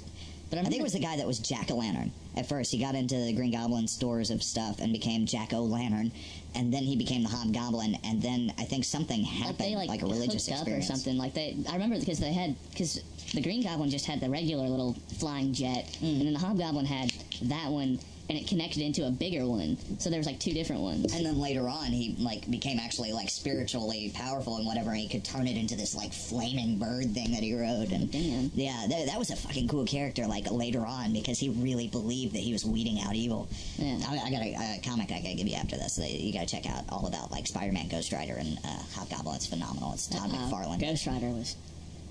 But 0.50 0.60
I 0.60 0.62
I 0.62 0.66
think 0.66 0.80
it 0.80 0.84
was 0.84 0.94
the 0.94 1.00
guy 1.00 1.18
that 1.18 1.26
was 1.26 1.40
Jack 1.40 1.72
O' 1.72 1.76
Lantern. 1.76 2.12
At 2.38 2.48
first, 2.48 2.72
he 2.72 2.78
got 2.78 2.94
into 2.94 3.16
the 3.16 3.34
Green 3.34 3.52
Goblin 3.52 3.88
stores 3.88 4.30
of 4.30 4.44
stuff 4.44 4.80
and 4.80 4.94
became 4.94 5.26
Jack 5.26 5.54
O' 5.54 5.64
Lantern, 5.64 6.12
and 6.56 6.74
then 6.74 6.84
he 6.84 6.96
became 6.96 7.24
the 7.24 7.30
Hobgoblin. 7.30 7.98
And 8.04 8.22
then 8.22 8.54
I 8.58 8.64
think 8.64 8.84
something 8.86 9.24
happened, 9.24 9.60
they 9.60 9.76
like, 9.76 9.90
like, 9.90 10.02
a 10.02 10.06
religious 10.06 10.48
experience. 10.48 10.86
or 10.90 10.94
something. 10.94 11.18
Like 11.18 11.34
they, 11.34 11.58
I 11.70 11.74
remember 11.74 12.00
because 12.00 12.20
they 12.20 12.34
had 12.34 12.56
because 12.72 13.02
the 13.34 13.42
Green 13.42 13.62
Goblin 13.64 13.90
just 13.90 14.06
had 14.06 14.20
the 14.22 14.30
regular 14.30 14.68
little 14.68 14.94
flying 15.20 15.54
jet, 15.54 15.86
Mm. 16.02 16.20
and 16.20 16.22
then 16.28 16.34
the 16.34 16.40
Hobgoblin 16.40 16.86
had 16.86 17.12
that 17.44 17.70
one, 17.70 18.00
and 18.28 18.38
it 18.38 18.48
connected 18.48 18.82
into 18.82 19.06
a 19.06 19.12
bigger 19.12 19.46
one. 19.46 19.78
So 20.00 20.10
there 20.10 20.18
was 20.20 20.26
like 20.26 20.40
two 20.40 20.52
different 20.54 20.82
ones. 20.82 21.14
And 21.14 21.26
then 21.26 21.40
later 21.40 21.68
on, 21.68 21.86
he 21.88 22.16
like 22.20 22.50
became 22.50 22.80
actually 22.80 23.14
like 23.14 23.30
spiritually 23.30 24.12
powerful 24.16 24.58
and 24.58 24.66
whatever. 24.66 24.90
And 24.92 25.00
he 25.00 25.08
could 25.08 25.24
turn 25.24 25.48
it 25.48 25.58
into 25.58 25.76
this 25.76 25.96
like 25.96 26.12
flaming 26.12 26.80
bird 26.80 27.14
thing 27.14 27.32
that 27.32 27.44
he 27.44 27.54
rode. 27.54 27.92
And 27.92 28.12
Damn. 28.12 28.52
yeah, 28.56 28.86
that, 28.90 29.06
that 29.08 29.20
was 29.20 29.30
a 29.30 29.36
fucking 29.36 29.68
cool 29.68 29.86
character. 29.86 30.26
Like 30.26 30.50
later 30.50 30.86
on, 30.86 31.14
because 31.14 31.38
he 31.38 31.50
really 31.50 31.88
believed 31.88 32.34
that 32.34 32.40
he 32.40 32.52
was 32.52 32.66
weeding 32.66 33.00
out 33.02 33.16
evil. 33.16 33.48
Yeah. 33.78 34.00
I, 34.08 34.18
I 34.26 34.32
got 34.32 34.42
a, 34.42 34.56
a 34.56 34.82
comic 34.84 35.12
I 35.12 35.22
gotta 35.22 35.36
give 35.36 35.48
you 35.48 35.56
after 35.56 35.76
this. 35.78 35.96
That 35.98 36.10
you 36.10 36.34
gotta 36.34 36.48
check 36.48 36.66
out 36.68 36.84
all 36.90 37.06
about 37.08 37.32
like 37.32 37.46
Spider-Man, 37.48 37.90
Ghost 37.90 38.12
Rider, 38.12 38.36
and 38.36 38.58
uh, 38.66 38.80
Hobgoblin. 38.96 39.36
It's 39.36 39.46
phenomenal. 39.48 39.94
It's 39.94 40.08
Todd 40.08 40.32
Uh, 40.32 40.36
McFarlane. 40.36 40.80
Ghost 40.80 41.06
Rider 41.06 41.28
was 41.28 41.56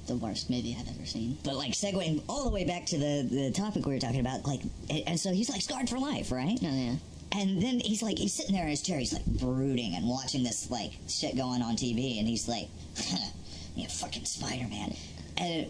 the 0.06 0.16
worst 0.16 0.50
movie 0.50 0.76
I've 0.78 0.88
ever 0.88 1.06
seen. 1.06 1.38
But 1.44 1.56
like 1.56 1.72
segueing 1.72 2.22
all 2.28 2.44
the 2.44 2.50
way 2.50 2.64
back 2.64 2.86
to 2.86 2.98
the 2.98 3.26
the 3.30 3.50
topic 3.52 3.86
we 3.86 3.94
were 3.94 4.00
talking 4.00 4.20
about, 4.20 4.46
like, 4.46 4.60
and 5.06 5.18
so 5.18 5.32
he's 5.32 5.50
like 5.50 5.62
scarred 5.62 5.88
for 5.88 5.98
life, 5.98 6.30
right? 6.32 6.58
Oh 6.62 6.66
yeah. 6.76 6.96
And 7.36 7.60
then 7.60 7.80
he's 7.80 8.00
like, 8.02 8.18
he's 8.18 8.32
sitting 8.32 8.54
there 8.54 8.64
in 8.64 8.70
his 8.70 8.82
chair, 8.82 8.98
he's 8.98 9.12
like 9.12 9.26
brooding 9.26 9.94
and 9.96 10.08
watching 10.08 10.44
this 10.44 10.70
like 10.70 10.92
shit 11.08 11.36
going 11.36 11.62
on 11.62 11.74
TV, 11.76 12.18
and 12.18 12.28
he's 12.28 12.46
like, 12.48 12.68
yeah, 13.74 13.88
fucking 13.88 14.24
Spider 14.24 14.68
Man. 14.68 14.94
And 15.36 15.66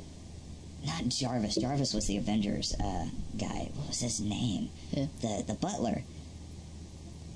not 0.87 1.09
Jarvis. 1.09 1.55
Jarvis 1.57 1.95
was 1.95 2.07
the 2.07 2.19
Avengers 2.19 2.75
uh, 2.79 3.07
guy. 3.39 3.71
What 3.75 3.89
was 3.89 4.01
his 4.01 4.21
name? 4.21 4.69
Yeah. 4.91 5.07
The 5.23 5.45
the 5.47 5.55
butler. 5.55 6.03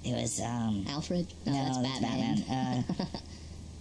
It 0.05 0.13
was 0.13 0.41
um. 0.41 0.85
Alfred. 0.89 1.27
No, 1.47 1.53
No, 1.53 1.65
that's 1.65 1.79
that's 1.79 2.01
Batman. 2.01 2.37
Batman. 2.37 2.85
Uh, 3.01 3.05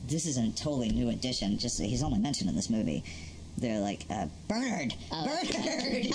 this 0.06 0.26
is 0.26 0.38
a 0.38 0.50
totally 0.52 0.90
new 0.90 1.10
addition. 1.10 1.58
Just 1.58 1.82
he's 1.82 2.04
only 2.04 2.20
mentioned 2.20 2.50
in 2.50 2.56
this 2.56 2.70
movie. 2.70 3.04
They're 3.58 3.80
like 3.80 4.06
uh, 4.12 4.28
Bernard. 4.48 4.94
Oh. 5.12 5.26
Bernard. 5.52 6.14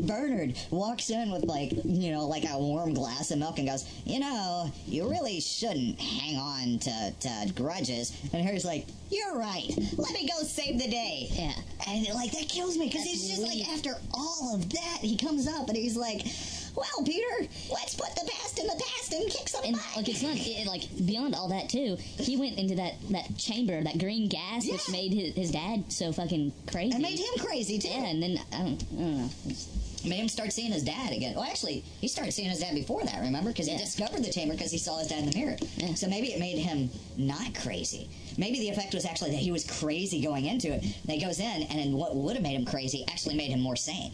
Bernard 0.06 0.58
walks 0.70 1.08
in 1.10 1.30
with 1.30 1.44
like 1.44 1.70
you 1.84 2.10
know 2.10 2.26
like 2.26 2.44
a 2.50 2.58
warm 2.58 2.94
glass 2.94 3.30
of 3.30 3.38
milk 3.38 3.58
and 3.58 3.68
goes, 3.68 3.88
you 4.04 4.18
know, 4.18 4.70
you 4.86 5.08
really 5.08 5.40
shouldn't 5.40 6.00
hang 6.00 6.36
on 6.36 6.78
to, 6.80 7.14
to 7.20 7.52
grudges. 7.54 8.12
And 8.32 8.42
Harry's 8.42 8.64
like, 8.64 8.86
you're 9.10 9.38
right. 9.38 9.70
Let 9.96 10.12
me 10.12 10.28
go 10.28 10.42
save 10.42 10.80
the 10.80 10.88
day. 10.88 11.28
Yeah. 11.30 11.52
And 11.86 12.08
like 12.14 12.32
that 12.32 12.48
kills 12.48 12.76
me 12.76 12.88
because 12.88 13.04
he's 13.04 13.28
just 13.28 13.42
weak. 13.42 13.66
like 13.66 13.76
after 13.76 13.94
all 14.12 14.56
of 14.56 14.68
that, 14.70 14.98
he 15.00 15.16
comes 15.16 15.46
up 15.46 15.68
and 15.68 15.76
he's 15.76 15.96
like, 15.96 16.26
well, 16.74 17.04
Peter, 17.04 17.48
let's 17.70 17.94
put 17.94 18.14
the 18.14 18.28
past 18.30 18.58
in 18.58 18.66
the 18.66 18.72
past 18.74 19.12
and 19.12 19.28
kick 19.30 19.48
some 19.48 19.64
And 19.64 19.74
butt. 19.76 19.84
like 19.96 20.08
it's 20.08 20.22
not 20.22 20.36
it, 20.36 20.66
like 20.66 20.82
beyond 21.06 21.34
all 21.34 21.48
that 21.48 21.68
too. 21.68 21.96
He 22.18 22.36
went 22.36 22.58
into 22.58 22.74
that 22.76 22.94
that 23.10 23.36
chamber, 23.36 23.82
that 23.82 23.98
green 23.98 24.28
gas, 24.28 24.66
which 24.70 24.88
made 24.90 25.12
his, 25.12 25.34
his 25.34 25.50
dad 25.50 25.90
so 25.92 26.12
fucking 26.12 26.52
crazy. 26.70 26.96
It 26.96 27.00
made 27.00 27.18
him 27.18 27.44
crazy 27.44 27.78
too. 27.78 27.88
Yeah, 27.88 28.04
and 28.06 28.22
then 28.22 28.38
I 28.52 28.58
don't, 28.58 28.82
I 28.92 28.96
don't 28.96 29.18
know. 29.18 29.30
It's- 29.46 29.84
made 30.04 30.20
him 30.20 30.28
start 30.28 30.52
seeing 30.52 30.70
his 30.70 30.84
dad 30.84 31.12
again. 31.12 31.34
Well, 31.34 31.42
actually, 31.42 31.82
he 32.00 32.06
started 32.06 32.30
seeing 32.30 32.48
his 32.48 32.60
dad 32.60 32.72
before 32.72 33.02
that. 33.02 33.20
Remember, 33.20 33.50
because 33.50 33.66
Yeah. 33.66 33.74
he 33.78 33.80
discovered 33.84 34.22
the 34.24 34.30
chamber 34.30 34.54
because 34.54 34.70
he 34.70 34.78
saw 34.78 34.96
his 35.00 35.08
dad 35.08 35.24
in 35.24 35.30
the 35.30 35.36
mirror. 35.36 35.56
Yeah. 35.76 35.94
So 35.94 36.06
maybe 36.06 36.28
it 36.32 36.38
made 36.38 36.56
him 36.56 36.88
not 37.16 37.52
crazy. 37.56 38.08
Maybe 38.38 38.60
the 38.60 38.68
effect 38.70 38.94
was 38.94 39.04
actually 39.04 39.32
that 39.32 39.38
he 39.40 39.50
was 39.50 39.64
crazy 39.66 40.22
going 40.22 40.44
into 40.46 40.72
it. 40.72 40.82
That 41.06 41.14
he 41.14 41.20
goes 41.20 41.40
in, 41.40 41.62
and 41.64 41.78
then 41.80 41.92
what 41.94 42.14
would 42.14 42.36
have 42.36 42.44
made 42.44 42.54
him 42.54 42.64
crazy 42.64 43.04
actually 43.10 43.34
made 43.34 43.50
him 43.50 43.58
more 43.60 43.74
sane. 43.74 44.12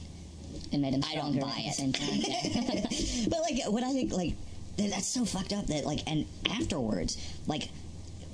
It 0.73 0.79
made 0.79 0.95
him 0.95 1.03
I 1.11 1.14
don't 1.14 1.38
buy 1.38 1.62
it. 1.67 3.29
but 3.31 3.40
like, 3.40 3.61
what 3.73 3.83
I 3.83 3.93
think, 3.93 4.12
like, 4.12 4.35
that's 4.77 5.07
so 5.07 5.25
fucked 5.25 5.53
up 5.53 5.67
that 5.67 5.85
like, 5.85 6.01
and 6.07 6.27
afterwards, 6.51 7.17
like. 7.47 7.69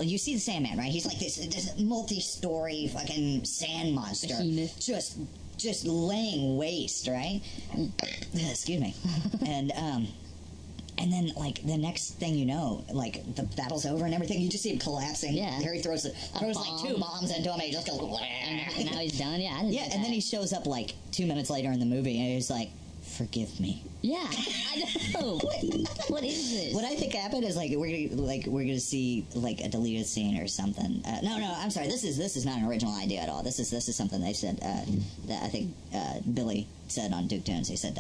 You 0.03 0.17
see 0.17 0.33
the 0.33 0.41
Sandman, 0.41 0.79
right? 0.79 0.91
He's 0.91 1.05
like 1.05 1.19
this, 1.19 1.37
this 1.37 1.79
multi-story 1.79 2.87
fucking 2.91 3.45
sand 3.45 3.95
monster, 3.95 4.29
Behemoth. 4.29 4.81
just, 4.81 5.19
just 5.59 5.85
laying 5.85 6.57
waste, 6.57 7.07
right? 7.07 7.43
Excuse 8.35 8.81
me. 8.81 8.95
and 9.45 9.73
um, 9.73 10.09
and 11.01 11.11
then 11.11 11.33
like 11.35 11.63
the 11.63 11.79
next 11.79 12.19
thing 12.19 12.35
you 12.35 12.45
know, 12.45 12.85
like 12.93 13.35
the 13.35 13.43
battle's 13.57 13.87
over 13.87 14.05
and 14.05 14.15
everything, 14.15 14.41
you 14.41 14.51
just 14.51 14.63
see 14.63 14.71
him 14.71 14.79
collapsing. 14.79 15.33
Yeah. 15.35 15.51
Harry 15.63 15.81
throws 15.81 16.03
the, 16.03 16.11
throws 16.39 16.57
like 16.57 16.79
two 16.87 16.99
bombs 16.99 17.35
into 17.35 17.49
him, 17.49 17.55
and 17.55 17.63
he 17.63 17.73
just 17.73 17.87
goes. 17.87 18.01
and 18.01 18.91
now 18.91 18.99
he's 18.99 19.19
done. 19.19 19.41
Yeah, 19.41 19.63
Yeah, 19.65 19.89
and 19.93 20.05
then 20.05 20.13
he 20.13 20.21
shows 20.21 20.53
up 20.53 20.67
like 20.67 20.93
two 21.11 21.27
minutes 21.27 21.49
later 21.49 21.73
in 21.73 21.81
the 21.81 21.87
movie, 21.87 22.19
and 22.21 22.35
he's 22.35 22.51
like, 22.51 22.69
"Forgive 23.17 23.59
me." 23.59 23.83
Yeah, 24.03 24.29
I 24.29 25.13
know. 25.15 25.39
what, 25.43 26.11
what 26.11 26.25
is 26.25 26.51
this? 26.51 26.75
What 26.75 26.85
I 26.85 26.95
think 26.95 27.15
happened 27.15 27.45
is 27.45 27.57
like 27.57 27.71
we're 27.75 28.09
gonna, 28.09 28.21
like 28.21 28.45
we're 28.47 28.65
gonna 28.65 28.79
see 28.79 29.27
like 29.35 29.61
a 29.61 29.71
deleted 29.71 30.07
scene 30.07 30.39
or 30.39 30.49
something. 30.49 31.03
Uh, 31.07 31.21
no, 31.23 31.39
no, 31.39 31.55
I'm 31.57 31.71
sorry. 31.71 31.87
This 31.87 32.05
is 32.05 32.19
this 32.19 32.37
is 32.37 32.45
not 32.45 32.59
an 32.59 32.67
original 32.67 32.95
idea 32.95 33.21
at 33.21 33.31
all. 33.31 33.43
This 33.43 33.59
is 33.59 33.71
this 33.71 33.89
is 33.89 33.97
something 33.97 34.21
they 34.21 34.35
said 34.35 34.59
uh, 34.63 34.85
that 35.29 35.43
I 35.43 35.49
think 35.49 35.75
uh, 35.95 36.21
Billy 36.35 36.67
said 36.89 37.13
on 37.15 37.27
Duke 37.27 37.45
Tunes. 37.45 37.69
He 37.69 37.77
said. 37.77 37.99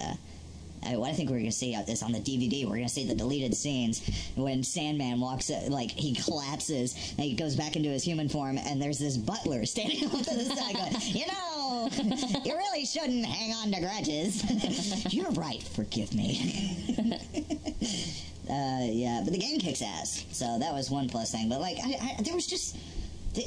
Uh, 0.84 0.90
uh, 0.90 0.98
what 0.98 1.10
I 1.10 1.12
think 1.12 1.30
we're 1.30 1.40
to 1.40 1.52
see 1.52 1.74
is 1.74 2.02
on 2.02 2.12
the 2.12 2.18
DVD. 2.20 2.66
We're 2.66 2.78
to 2.78 2.88
see 2.88 3.06
the 3.06 3.14
deleted 3.14 3.54
scenes 3.54 4.02
when 4.34 4.62
Sandman 4.62 5.20
walks, 5.20 5.50
uh, 5.50 5.66
like 5.68 5.90
he 5.90 6.14
collapses 6.14 6.94
and 7.16 7.26
he 7.26 7.34
goes 7.34 7.56
back 7.56 7.76
into 7.76 7.88
his 7.88 8.02
human 8.02 8.28
form, 8.28 8.58
and 8.58 8.80
there's 8.80 8.98
this 8.98 9.16
butler 9.16 9.64
standing 9.66 10.04
off 10.06 10.22
to 10.22 10.34
the 10.34 10.44
side 10.44 10.74
going, 10.74 10.94
"You 11.00 11.26
know, 11.26 11.88
you 12.44 12.56
really 12.56 12.84
shouldn't 12.84 13.24
hang 13.24 13.52
on 13.54 13.72
to 13.72 13.80
grudges. 13.80 15.12
You're 15.12 15.30
right. 15.32 15.62
Forgive 15.62 16.14
me." 16.14 17.18
Uh, 18.50 18.82
yeah, 18.90 19.20
but 19.22 19.32
the 19.32 19.38
game 19.38 19.60
kicks 19.60 19.80
ass, 19.80 20.24
so 20.32 20.58
that 20.58 20.72
was 20.72 20.90
one 20.90 21.08
plus 21.08 21.30
thing. 21.30 21.48
But 21.48 21.60
like, 21.60 21.76
I, 21.84 22.16
I, 22.18 22.22
there 22.22 22.34
was 22.34 22.48
just 22.48 22.76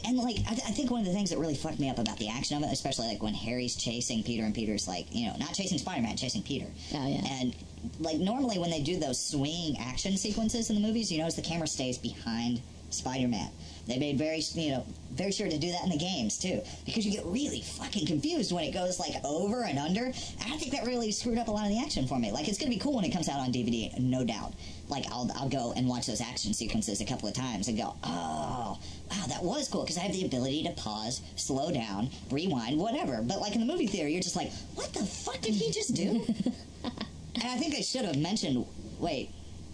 and 0.06 0.18
like 0.18 0.38
I, 0.48 0.56
th- 0.56 0.68
I 0.68 0.72
think 0.72 0.92
one 0.92 1.02
of 1.02 1.06
the 1.06 1.14
things 1.14 1.30
that 1.30 1.40
really 1.40 1.56
fucked 1.56 1.80
me 1.80 1.90
up 1.90 2.00
about 2.00 2.18
the 2.18 2.30
action 2.30 2.58
of 2.58 2.64
it, 2.64 2.72
especially 2.72 3.08
like 3.08 3.22
when 3.22 3.34
Harry's 3.34 3.76
chasing 3.76 4.24
Peter 4.24 4.44
and 4.44 4.54
Peter's 4.54 4.88
like 4.88 5.08
you 5.12 5.28
know 5.28 5.36
not 5.38 5.54
chasing 5.54 5.78
Spider-Man, 5.78 6.16
chasing 6.16 6.42
Peter. 6.42 6.68
Oh, 6.94 7.08
yeah. 7.08 7.22
And 7.42 7.56
like 8.00 8.18
normally 8.18 8.60
when 8.60 8.70
they 8.70 8.82
do 8.82 9.00
those 9.00 9.22
swinging 9.22 9.78
action 9.80 10.16
sequences 10.18 10.70
in 10.70 10.76
the 10.76 10.82
movies, 10.82 11.12
you 11.12 11.20
notice 11.20 11.36
the 11.36 11.42
camera 11.42 11.68
stays 11.68 11.98
behind 11.98 12.62
Spider-Man. 12.92 13.52
They 13.88 13.98
made 13.98 14.18
very 14.18 14.42
you 14.54 14.72
know 14.72 14.86
very 15.14 15.32
sure 15.32 15.48
to 15.48 15.58
do 15.58 15.72
that 15.72 15.84
in 15.84 15.90
the 15.90 15.98
games 15.98 16.38
too, 16.38 16.62
because 16.86 17.06
you 17.06 17.12
get 17.12 17.26
really 17.26 17.62
fucking 17.62 18.08
confused 18.08 18.52
when 18.52 18.64
it 18.64 18.74
goes 18.74 19.00
like 19.00 19.14
over 19.24 19.64
and 19.64 19.78
under. 19.78 20.06
And 20.06 20.54
I 20.54 20.58
think 20.58 20.72
that 20.72 20.86
really 20.86 21.12
screwed 21.12 21.38
up 21.38 21.48
a 21.48 21.52
lot 21.52 21.66
of 21.66 21.72
the 21.72 21.80
action 21.80 22.08
for 22.08 22.18
me. 22.18 22.32
Like 22.32 22.48
it's 22.48 22.58
gonna 22.58 22.72
be 22.72 22.80
cool 22.80 22.96
when 22.96 23.06
it 23.06 23.12
comes 23.12 23.30
out 23.30 23.40
on 23.40 23.52
DVD, 23.52 23.98
no 24.00 24.24
doubt. 24.24 24.54
Like 24.90 25.06
I'll 25.12 25.30
I'll 25.36 25.50
go 25.50 25.74
and 25.76 25.88
watch 25.88 26.08
those 26.08 26.22
action 26.22 26.54
sequences 26.54 27.02
a 27.02 27.06
couple 27.06 27.28
of 27.28 27.36
times 27.36 27.68
and 27.68 27.78
go, 27.78 27.94
oh 28.04 28.78
wow, 29.12 29.26
that 29.28 29.44
was 29.44 29.68
cool 29.68 29.82
because 29.82 29.98
I 29.98 30.02
have 30.02 30.14
the 30.14 30.26
ability 30.26 30.64
to 30.64 30.72
pause, 30.72 31.22
slow 31.36 31.72
down, 31.72 32.10
rewind, 32.32 32.80
whatever. 32.80 33.22
But 33.22 33.42
like 33.42 33.54
in 33.54 33.66
the 33.66 33.72
movie 33.72 33.88
theater, 33.88 34.08
you're 34.08 34.22
just 34.22 34.36
like, 34.36 34.52
what 34.76 34.94
the 34.94 35.06
fuck 35.06 35.42
did 35.42 35.54
he 35.54 35.72
just 35.72 35.94
do? 35.94 36.26
and 36.84 37.44
I 37.44 37.58
think 37.58 37.76
they 37.76 37.82
should 37.82 38.06
have 38.06 38.18
mentioned. 38.18 38.66
Wait, 39.00 39.30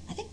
I 0.09 0.13
think 0.13 0.29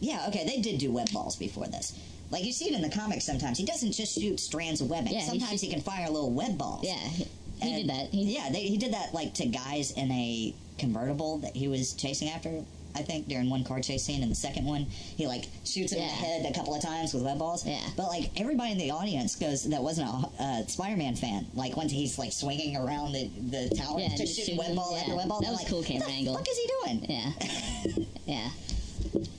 yeah, 0.00 0.24
okay, 0.28 0.46
they 0.46 0.60
did 0.60 0.78
do 0.78 0.90
web 0.90 1.12
balls 1.12 1.36
before 1.36 1.66
this. 1.66 1.92
Like 2.30 2.44
you 2.44 2.52
see 2.52 2.66
it 2.66 2.74
in 2.74 2.82
the 2.82 2.90
comics 2.90 3.24
sometimes. 3.24 3.58
He 3.58 3.64
doesn't 3.64 3.92
just 3.92 4.18
shoot 4.18 4.38
strands 4.38 4.80
of 4.80 4.88
webbing. 4.88 5.12
Yeah, 5.12 5.20
he 5.20 5.40
sometimes 5.40 5.60
he, 5.60 5.70
can 5.70 5.80
fire 5.80 6.08
little 6.08 6.30
web 6.30 6.56
balls. 6.56 6.84
Yeah, 6.84 6.94
he, 6.94 7.26
he 7.60 7.76
did 7.82 7.90
that. 7.90 8.06
He, 8.10 8.34
yeah, 8.34 8.48
they, 8.50 8.62
he 8.62 8.76
did 8.76 8.92
that 8.92 9.12
like 9.12 9.34
to 9.34 9.46
guys 9.46 9.90
in 9.92 10.10
a 10.12 10.54
convertible 10.78 11.38
that 11.38 11.56
he 11.56 11.68
was 11.68 11.92
chasing 11.94 12.28
after. 12.28 12.64
I 12.92 13.02
think 13.02 13.28
during 13.28 13.48
one 13.48 13.62
car 13.62 13.80
chase 13.80 14.02
scene, 14.02 14.20
and 14.22 14.30
the 14.32 14.36
second 14.36 14.64
one, 14.64 14.82
he 15.16 15.28
like 15.28 15.44
shoots 15.64 15.92
him 15.92 16.00
in 16.00 16.08
the 16.08 16.12
head 16.12 16.50
a 16.50 16.52
couple 16.52 16.74
of 16.74 16.82
times 16.82 17.14
with 17.14 17.22
web 17.22 17.38
balls. 17.38 17.64
Yeah. 17.64 17.78
But 17.96 18.08
like 18.08 18.30
everybody 18.40 18.72
in 18.72 18.78
the 18.78 18.90
audience 18.90 19.36
goes 19.36 19.62
that 19.70 19.80
wasn't 19.80 20.08
a 20.08 20.42
uh, 20.42 20.66
Spider-Man 20.66 21.14
fan. 21.14 21.46
Like 21.54 21.76
when 21.76 21.88
he's 21.88 22.18
like 22.18 22.32
swinging 22.32 22.76
around 22.76 23.12
the, 23.12 23.30
the 23.50 23.74
tower, 23.76 24.00
Yeah, 24.00 24.08
just 24.08 24.20
just 24.34 24.40
shooting 24.40 24.56
web 24.56 24.74
ball 24.74 24.92
yeah. 24.92 25.02
after 25.02 25.14
web 25.16 25.28
ball. 25.28 25.40
That 25.40 25.50
was 25.50 25.58
like, 25.60 25.68
cool 25.68 25.82
camera 25.84 26.08
what 26.08 26.14
angle. 26.16 26.32
The 26.32 26.38
fuck 26.38 26.48
is 26.48 26.58
he 26.58 26.70
doing? 26.84 27.06
yeah, 27.08 28.04
yeah. 28.26 28.50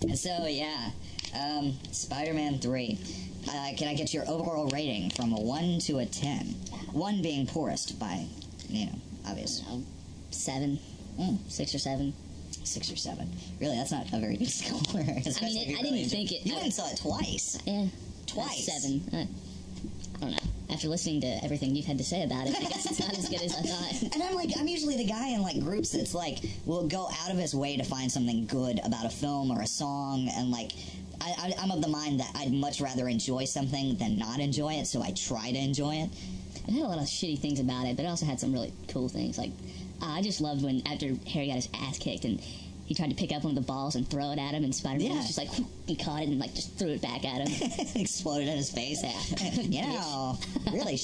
And 0.03 0.17
so 0.17 0.45
yeah, 0.47 0.91
um, 1.33 1.73
Spider-Man 1.91 2.59
three. 2.59 2.97
Uh, 3.49 3.69
can 3.77 3.87
I 3.87 3.93
get 3.95 4.13
your 4.13 4.23
overall 4.29 4.67
rating 4.69 5.09
from 5.11 5.33
a 5.33 5.39
one 5.41 5.79
to 5.81 5.99
a 5.99 6.05
ten? 6.05 6.45
One 6.91 7.21
being 7.21 7.47
poorest 7.47 7.97
by, 7.99 8.25
you 8.69 8.85
know, 8.87 8.91
obvious. 9.27 9.63
Um, 9.69 9.85
seven, 10.31 10.79
Mm. 11.19 11.37
six 11.49 11.75
or 11.75 11.79
seven. 11.79 12.13
six 12.63 12.91
or 12.91 12.95
seven. 12.95 13.29
Really, 13.59 13.75
that's 13.75 13.91
not 13.91 14.05
a 14.13 14.19
very 14.19 14.37
good 14.37 14.49
score. 14.61 15.01
especially 15.25 15.61
if 15.61 15.67
you 15.69 15.73
I 15.77 15.81
didn't 15.81 15.93
really 15.93 16.05
think 16.05 16.31
it- 16.31 16.45
You 16.45 16.53
I- 16.53 16.55
went 16.55 16.65
and 16.65 16.73
saw 16.73 16.89
it 16.89 16.97
twice. 16.97 17.57
Yeah, 17.65 17.87
Twice. 18.27 18.65
Seven. 18.65 19.01
Uh, 19.11 19.17
I 20.17 20.19
don't 20.21 20.31
know. 20.31 20.37
After 20.69 20.87
listening 20.87 21.19
to 21.21 21.43
everything 21.43 21.75
you've 21.75 21.85
had 21.87 21.97
to 21.97 22.03
say 22.03 22.23
about 22.23 22.47
it, 22.47 22.55
I 22.55 22.61
guess 22.61 22.85
it's 22.85 22.99
not 22.99 23.17
as 23.17 23.27
good 23.27 23.41
as 23.41 23.55
I 23.55 23.61
thought. 23.63 24.13
And 24.13 24.23
I'm 24.23 24.35
like, 24.35 24.51
I'm 24.57 24.67
usually 24.67 24.95
the 24.95 25.05
guy 25.05 25.29
in 25.29 25.41
like 25.41 25.59
groups 25.59 25.89
that's 25.89 26.13
like, 26.13 26.39
will 26.65 26.87
go 26.87 27.09
out 27.23 27.31
of 27.31 27.37
his 27.37 27.53
way 27.55 27.75
to 27.77 27.83
find 27.83 28.09
something 28.11 28.45
good 28.45 28.79
about 28.85 29.05
a 29.05 29.09
film 29.09 29.51
or 29.51 29.61
a 29.61 29.67
song, 29.67 30.29
and 30.33 30.49
like, 30.51 30.71
I, 31.21 31.53
I'm 31.61 31.71
of 31.71 31.81
the 31.81 31.87
mind 31.87 32.19
that 32.19 32.31
I'd 32.35 32.51
much 32.53 32.81
rather 32.81 33.07
enjoy 33.07 33.45
something 33.45 33.95
than 33.97 34.17
not 34.17 34.39
enjoy 34.39 34.73
it, 34.73 34.87
so 34.87 35.01
I 35.01 35.11
try 35.11 35.51
to 35.51 35.57
enjoy 35.57 35.95
it. 35.95 36.09
It 36.67 36.71
had 36.73 36.83
a 36.83 36.87
lot 36.87 36.97
of 36.99 37.05
shitty 37.05 37.39
things 37.39 37.59
about 37.59 37.85
it, 37.87 37.95
but 37.95 38.05
it 38.05 38.07
also 38.07 38.25
had 38.25 38.39
some 38.39 38.53
really 38.53 38.73
cool 38.87 39.09
things. 39.09 39.37
Like, 39.37 39.51
uh, 40.01 40.05
I 40.05 40.21
just 40.21 40.41
loved 40.41 40.63
when 40.63 40.81
after 40.87 41.13
Harry 41.27 41.47
got 41.47 41.55
his 41.55 41.69
ass 41.73 41.97
kicked 41.97 42.25
and 42.25 42.39
he 42.85 42.93
tried 42.95 43.09
to 43.09 43.15
pick 43.15 43.31
up 43.31 43.43
one 43.43 43.51
of 43.51 43.55
the 43.55 43.65
balls 43.67 43.95
and 43.95 44.07
throw 44.09 44.31
it 44.31 44.39
at 44.39 44.53
him, 44.53 44.63
and 44.63 44.73
Spider-Man 44.75 45.11
Yeah. 45.11 45.17
was 45.17 45.27
just 45.27 45.37
like 45.37 45.49
he 45.87 45.95
caught 45.95 46.23
it 46.23 46.27
and 46.29 46.39
like 46.39 46.53
just 46.53 46.77
threw 46.77 46.89
it 46.89 47.01
back 47.01 47.23
at 47.25 47.47
him. 47.47 47.87
Exploded 47.95 48.47
in 48.47 48.57
his 48.57 48.69
face. 48.71 49.01
Yeah. 49.03 49.51
you 49.61 49.81
know, 49.93 50.37
really. 50.71 50.99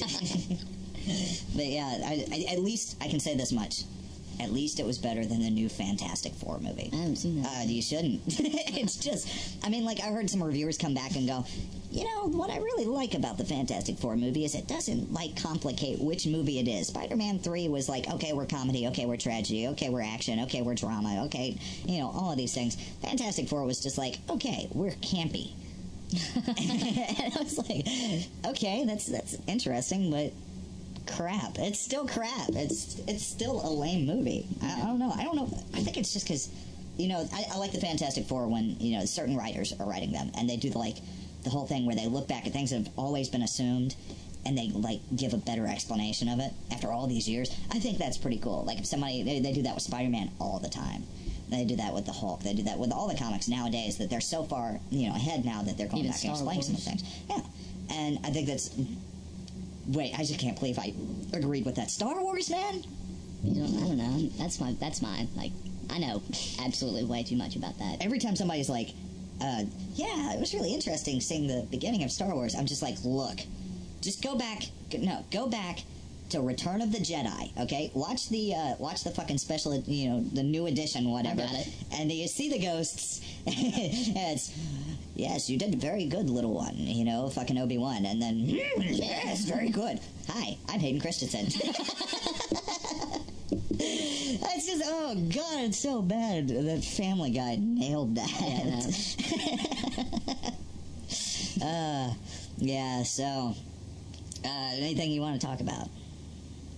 but 1.55 1.65
yeah, 1.65 1.97
I, 2.05 2.25
I, 2.31 2.53
at 2.53 2.59
least 2.59 2.97
I 3.01 3.07
can 3.07 3.19
say 3.19 3.35
this 3.35 3.51
much. 3.51 3.83
At 4.39 4.51
least 4.51 4.79
it 4.79 4.85
was 4.85 4.97
better 4.97 5.25
than 5.25 5.41
the 5.41 5.49
new 5.49 5.69
Fantastic 5.69 6.33
Four 6.33 6.59
movie. 6.59 6.89
I 6.93 6.95
haven't 6.97 7.15
seen 7.17 7.41
that. 7.41 7.47
Uh, 7.47 7.63
you 7.63 7.81
shouldn't. 7.81 8.21
it's 8.27 8.95
just, 8.97 9.27
I 9.63 9.69
mean, 9.69 9.83
like 9.83 9.99
I 9.99 10.07
heard 10.07 10.29
some 10.29 10.43
reviewers 10.43 10.77
come 10.77 10.93
back 10.93 11.15
and 11.15 11.27
go, 11.27 11.45
you 11.89 12.03
know, 12.03 12.27
what 12.27 12.49
I 12.49 12.57
really 12.57 12.85
like 12.85 13.13
about 13.15 13.37
the 13.37 13.45
Fantastic 13.45 13.97
Four 13.97 14.15
movie 14.15 14.45
is 14.45 14.53
it 14.53 14.67
doesn't 14.67 15.11
like 15.13 15.41
complicate 15.41 15.99
which 15.99 16.27
movie 16.27 16.59
it 16.59 16.67
is. 16.67 16.87
Spider-Man 16.87 17.39
Three 17.39 17.67
was 17.67 17.89
like, 17.89 18.09
okay, 18.09 18.33
we're 18.33 18.45
comedy, 18.45 18.87
okay, 18.87 19.05
we're 19.05 19.17
tragedy, 19.17 19.67
okay, 19.69 19.89
we're 19.89 20.01
action, 20.01 20.41
okay, 20.41 20.61
we're 20.61 20.75
drama, 20.75 21.23
okay, 21.25 21.57
you 21.85 21.99
know, 21.99 22.11
all 22.13 22.31
of 22.31 22.37
these 22.37 22.53
things. 22.53 22.75
Fantastic 23.01 23.47
Four 23.47 23.63
was 23.65 23.81
just 23.81 23.97
like, 23.97 24.17
okay, 24.29 24.67
we're 24.73 24.91
campy. 24.91 25.51
and 26.47 27.33
I 27.35 27.39
was 27.39 27.57
like, 27.57 27.85
okay, 28.45 28.85
that's 28.85 29.07
that's 29.07 29.37
interesting, 29.47 30.11
but 30.11 30.31
crap. 31.07 31.57
It's 31.59 31.79
still 31.79 32.07
crap. 32.07 32.49
It's 32.49 32.99
it's 33.07 33.25
still 33.25 33.65
a 33.65 33.71
lame 33.71 34.05
movie. 34.05 34.47
I, 34.61 34.81
I 34.81 34.85
don't 34.85 34.99
know. 34.99 35.11
I 35.15 35.23
don't 35.23 35.35
know. 35.35 35.63
I 35.73 35.81
think 35.81 35.97
it's 35.97 36.13
just 36.13 36.25
because, 36.27 36.49
you 36.97 37.07
know, 37.07 37.27
I, 37.33 37.45
I 37.53 37.57
like 37.57 37.71
the 37.71 37.79
Fantastic 37.79 38.25
Four 38.25 38.47
when 38.47 38.77
you 38.79 38.97
know 38.97 39.05
certain 39.05 39.35
writers 39.35 39.73
are 39.79 39.87
writing 39.87 40.11
them 40.11 40.31
and 40.37 40.49
they 40.49 40.57
do 40.57 40.69
the 40.69 40.77
like 40.77 40.97
the 41.43 41.49
whole 41.49 41.65
thing 41.65 41.85
where 41.85 41.95
they 41.95 42.07
look 42.07 42.27
back 42.27 42.45
at 42.45 42.53
things 42.53 42.71
that 42.71 42.77
have 42.77 42.89
always 42.97 43.29
been 43.29 43.41
assumed 43.41 43.95
and 44.45 44.57
they 44.57 44.69
like 44.69 44.99
give 45.15 45.33
a 45.33 45.37
better 45.37 45.67
explanation 45.67 46.29
of 46.29 46.39
it 46.39 46.51
after 46.71 46.91
all 46.91 47.07
these 47.07 47.27
years. 47.27 47.53
I 47.71 47.79
think 47.79 47.97
that's 47.97 48.17
pretty 48.17 48.39
cool. 48.39 48.63
Like 48.65 48.79
if 48.79 48.85
somebody 48.85 49.23
they, 49.23 49.39
they 49.39 49.53
do 49.53 49.61
that 49.63 49.75
with 49.75 49.83
Spider-Man 49.83 50.31
all 50.39 50.59
the 50.59 50.69
time. 50.69 51.03
They 51.49 51.63
do 51.63 51.77
that 51.77 51.93
with 51.93 52.05
the 52.05 52.11
Hulk. 52.11 52.43
They 52.43 52.53
do 52.53 52.63
that 52.63 52.77
with 52.77 52.91
all 52.91 53.07
the 53.07 53.15
comics 53.15 53.47
nowadays 53.47 53.97
that 53.99 54.09
they're 54.09 54.19
so 54.19 54.43
far, 54.43 54.79
you 54.89 55.07
know, 55.07 55.15
ahead 55.15 55.45
now 55.45 55.61
that 55.61 55.77
they're 55.77 55.87
going 55.87 56.03
Even 56.03 56.11
back 56.11 56.25
and 56.25 56.35
Star 56.35 56.53
explaining 56.53 56.63
some 56.63 56.75
of 56.75 56.83
the 56.83 56.89
things. 56.89 57.03
Yeah. 57.29 57.41
And 57.89 58.19
I 58.25 58.31
think 58.31 58.47
that's 58.47 58.69
Wait, 59.87 60.13
I 60.17 60.23
just 60.23 60.39
can't 60.39 60.59
believe 60.59 60.77
I 60.79 60.93
agreed 61.33 61.65
with 61.65 61.75
that. 61.75 61.89
Star 61.89 62.21
Wars, 62.21 62.49
man? 62.49 62.83
You 63.43 63.61
know, 63.61 63.65
I 63.65 63.87
don't 63.87 63.97
know. 63.97 64.29
That's 64.37 64.59
my 64.59 64.73
that's 64.79 65.01
mine. 65.01 65.27
Like 65.35 65.51
I 65.89 65.99
know 65.99 66.21
absolutely 66.61 67.05
way 67.05 67.23
too 67.23 67.37
much 67.37 67.55
about 67.55 67.77
that. 67.79 68.03
Every 68.03 68.19
time 68.19 68.35
somebody's 68.35 68.69
like, 68.69 68.89
uh, 69.41 69.63
yeah, 69.93 70.33
it 70.33 70.39
was 70.39 70.53
really 70.53 70.73
interesting 70.73 71.21
seeing 71.21 71.47
the 71.47 71.65
beginning 71.69 72.03
of 72.03 72.11
Star 72.11 72.33
Wars, 72.33 72.55
I'm 72.55 72.65
just 72.65 72.81
like, 72.81 72.95
look, 73.03 73.39
just 74.01 74.23
go 74.23 74.35
back. 74.35 74.63
No, 74.97 75.23
go 75.31 75.47
back 75.47 75.79
to 76.29 76.41
Return 76.41 76.81
of 76.81 76.91
the 76.91 76.97
Jedi. 76.97 77.57
Okay, 77.63 77.91
watch 77.93 78.29
the 78.29 78.53
uh, 78.53 78.75
watch 78.79 79.03
the 79.03 79.11
fucking 79.11 79.37
special, 79.37 79.75
you 79.81 80.09
know, 80.09 80.23
the 80.33 80.43
new 80.43 80.67
edition, 80.67 81.09
whatever. 81.09 81.41
got 81.41 81.53
it. 81.53 81.67
And 81.93 82.11
you 82.11 82.27
see 82.27 82.49
the 82.49 82.59
ghosts. 82.59 83.21
it's 83.45 84.51
yes, 85.17 85.49
you 85.49 85.57
did 85.57 85.75
very 85.81 86.05
good, 86.05 86.29
little 86.29 86.53
one. 86.53 86.75
You 86.77 87.03
know, 87.03 87.29
fucking 87.29 87.57
Obi 87.57 87.77
Wan, 87.77 88.05
and 88.05 88.21
then 88.21 88.39
"Hmm, 88.39 88.81
yes, 88.81 89.43
very 89.45 89.69
good. 89.69 89.99
Hi, 90.29 90.57
I'm 90.69 90.79
Hayden 90.79 91.01
Christensen. 91.01 91.47
It's 93.79 94.65
just 94.65 94.83
oh 94.87 95.13
god, 95.15 95.65
it's 95.65 95.79
so 95.79 96.01
bad. 96.01 96.47
That 96.47 96.83
Family 96.83 97.29
Guy 97.29 97.57
nailed 97.59 98.15
that. 98.15 98.27
uh, 101.63 102.13
yeah. 102.57 103.03
So, 103.03 103.53
uh, 104.43 104.71
anything 104.73 105.11
you 105.11 105.21
want 105.21 105.39
to 105.39 105.45
talk 105.45 105.59
about? 105.59 105.89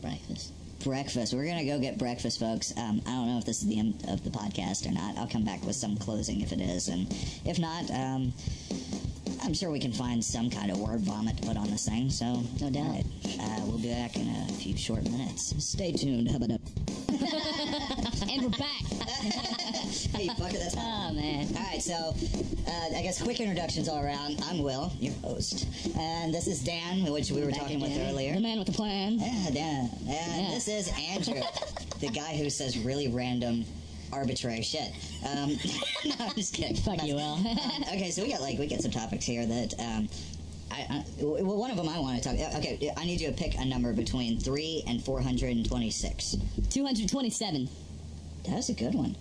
Breakfast. 0.01 0.51
Breakfast. 0.83 1.33
We're 1.33 1.45
gonna 1.45 1.65
go 1.65 1.77
get 1.79 1.97
breakfast, 1.97 2.39
folks. 2.39 2.73
Um, 2.77 3.01
I 3.05 3.11
don't 3.11 3.27
know 3.27 3.37
if 3.37 3.45
this 3.45 3.61
is 3.61 3.67
the 3.67 3.77
end 3.79 4.03
of 4.07 4.23
the 4.23 4.29
podcast 4.29 4.87
or 4.87 4.91
not. 4.91 5.17
I'll 5.17 5.27
come 5.27 5.43
back 5.43 5.61
with 5.65 5.75
some 5.75 5.97
closing 5.97 6.39
if 6.41 6.51
it 6.53 6.61
is, 6.61 6.87
and 6.87 7.05
if 7.45 7.59
not, 7.59 7.89
um, 7.91 8.33
I'm 9.43 9.53
sure 9.53 9.71
we 9.71 9.79
can 9.79 9.91
find 9.91 10.23
some 10.23 10.49
kind 10.49 10.71
of 10.71 10.79
word 10.79 11.01
vomit 11.01 11.37
to 11.37 11.47
put 11.47 11.57
on 11.57 11.69
this 11.69 11.87
thing. 11.87 12.09
So, 12.09 12.43
No 12.61 12.69
doubt. 12.69 13.03
Uh, 13.39 13.61
we'll 13.65 13.77
be 13.79 13.89
back 13.89 14.15
in 14.15 14.27
a 14.29 14.47
few 14.53 14.77
short 14.77 15.03
minutes. 15.03 15.53
Stay 15.63 15.91
tuned. 15.91 16.29
Hubba 16.31 16.47
dub. 16.47 16.61
and 18.29 18.41
we're 18.43 18.49
back. 18.57 19.75
that's 20.27 20.75
oh 20.77 21.13
man. 21.13 21.47
All 21.55 21.63
right, 21.63 21.81
so 21.81 21.93
uh, 22.67 22.97
I 22.97 23.01
guess 23.01 23.21
quick 23.21 23.39
introductions 23.39 23.87
all 23.87 24.03
around. 24.03 24.41
I'm 24.45 24.61
Will, 24.61 24.91
your 24.99 25.13
host, 25.23 25.67
and 25.97 26.33
this 26.33 26.47
is 26.47 26.61
Dan, 26.63 27.03
which 27.11 27.31
we 27.31 27.41
were 27.41 27.51
Back 27.51 27.61
talking 27.61 27.79
with 27.79 27.91
earlier. 28.09 28.33
The 28.33 28.41
man 28.41 28.57
with 28.57 28.67
the 28.67 28.73
plan. 28.73 29.19
Yeah, 29.19 29.49
Dan, 29.51 29.89
and 30.01 30.07
Yeah. 30.07 30.49
this 30.51 30.67
is 30.67 30.91
Andrew, 31.09 31.41
the 31.99 32.09
guy 32.09 32.35
who 32.37 32.49
says 32.49 32.77
really 32.79 33.07
random, 33.07 33.63
arbitrary 34.11 34.61
shit. 34.61 34.91
Um, 35.25 35.57
no, 36.05 36.15
I'm 36.19 36.35
just 36.35 36.53
kidding. 36.53 36.75
Fuck 36.75 37.03
you, 37.03 37.15
Will. 37.15 37.39
okay, 37.93 38.11
so 38.11 38.23
we 38.23 38.29
got 38.31 38.41
like 38.41 38.57
we 38.59 38.67
got 38.67 38.81
some 38.81 38.91
topics 38.91 39.25
here 39.25 39.45
that. 39.45 39.73
Um, 39.79 40.09
I, 40.71 40.85
I, 40.87 41.05
well, 41.23 41.57
one 41.57 41.71
of 41.71 41.77
them 41.77 41.89
I 41.89 41.97
want 41.99 42.21
to 42.21 42.29
talk. 42.29 42.35
Okay, 42.57 42.93
I 42.95 43.03
need 43.03 43.19
you 43.19 43.27
to 43.29 43.33
pick 43.33 43.55
a 43.57 43.65
number 43.65 43.91
between 43.91 44.39
three 44.39 44.83
and 44.85 45.03
four 45.03 45.19
hundred 45.19 45.49
and 45.57 45.67
twenty-six. 45.67 46.37
227. 46.69 47.67
That's 48.47 48.69
a 48.69 48.73
good 48.73 48.93
one. 48.93 49.15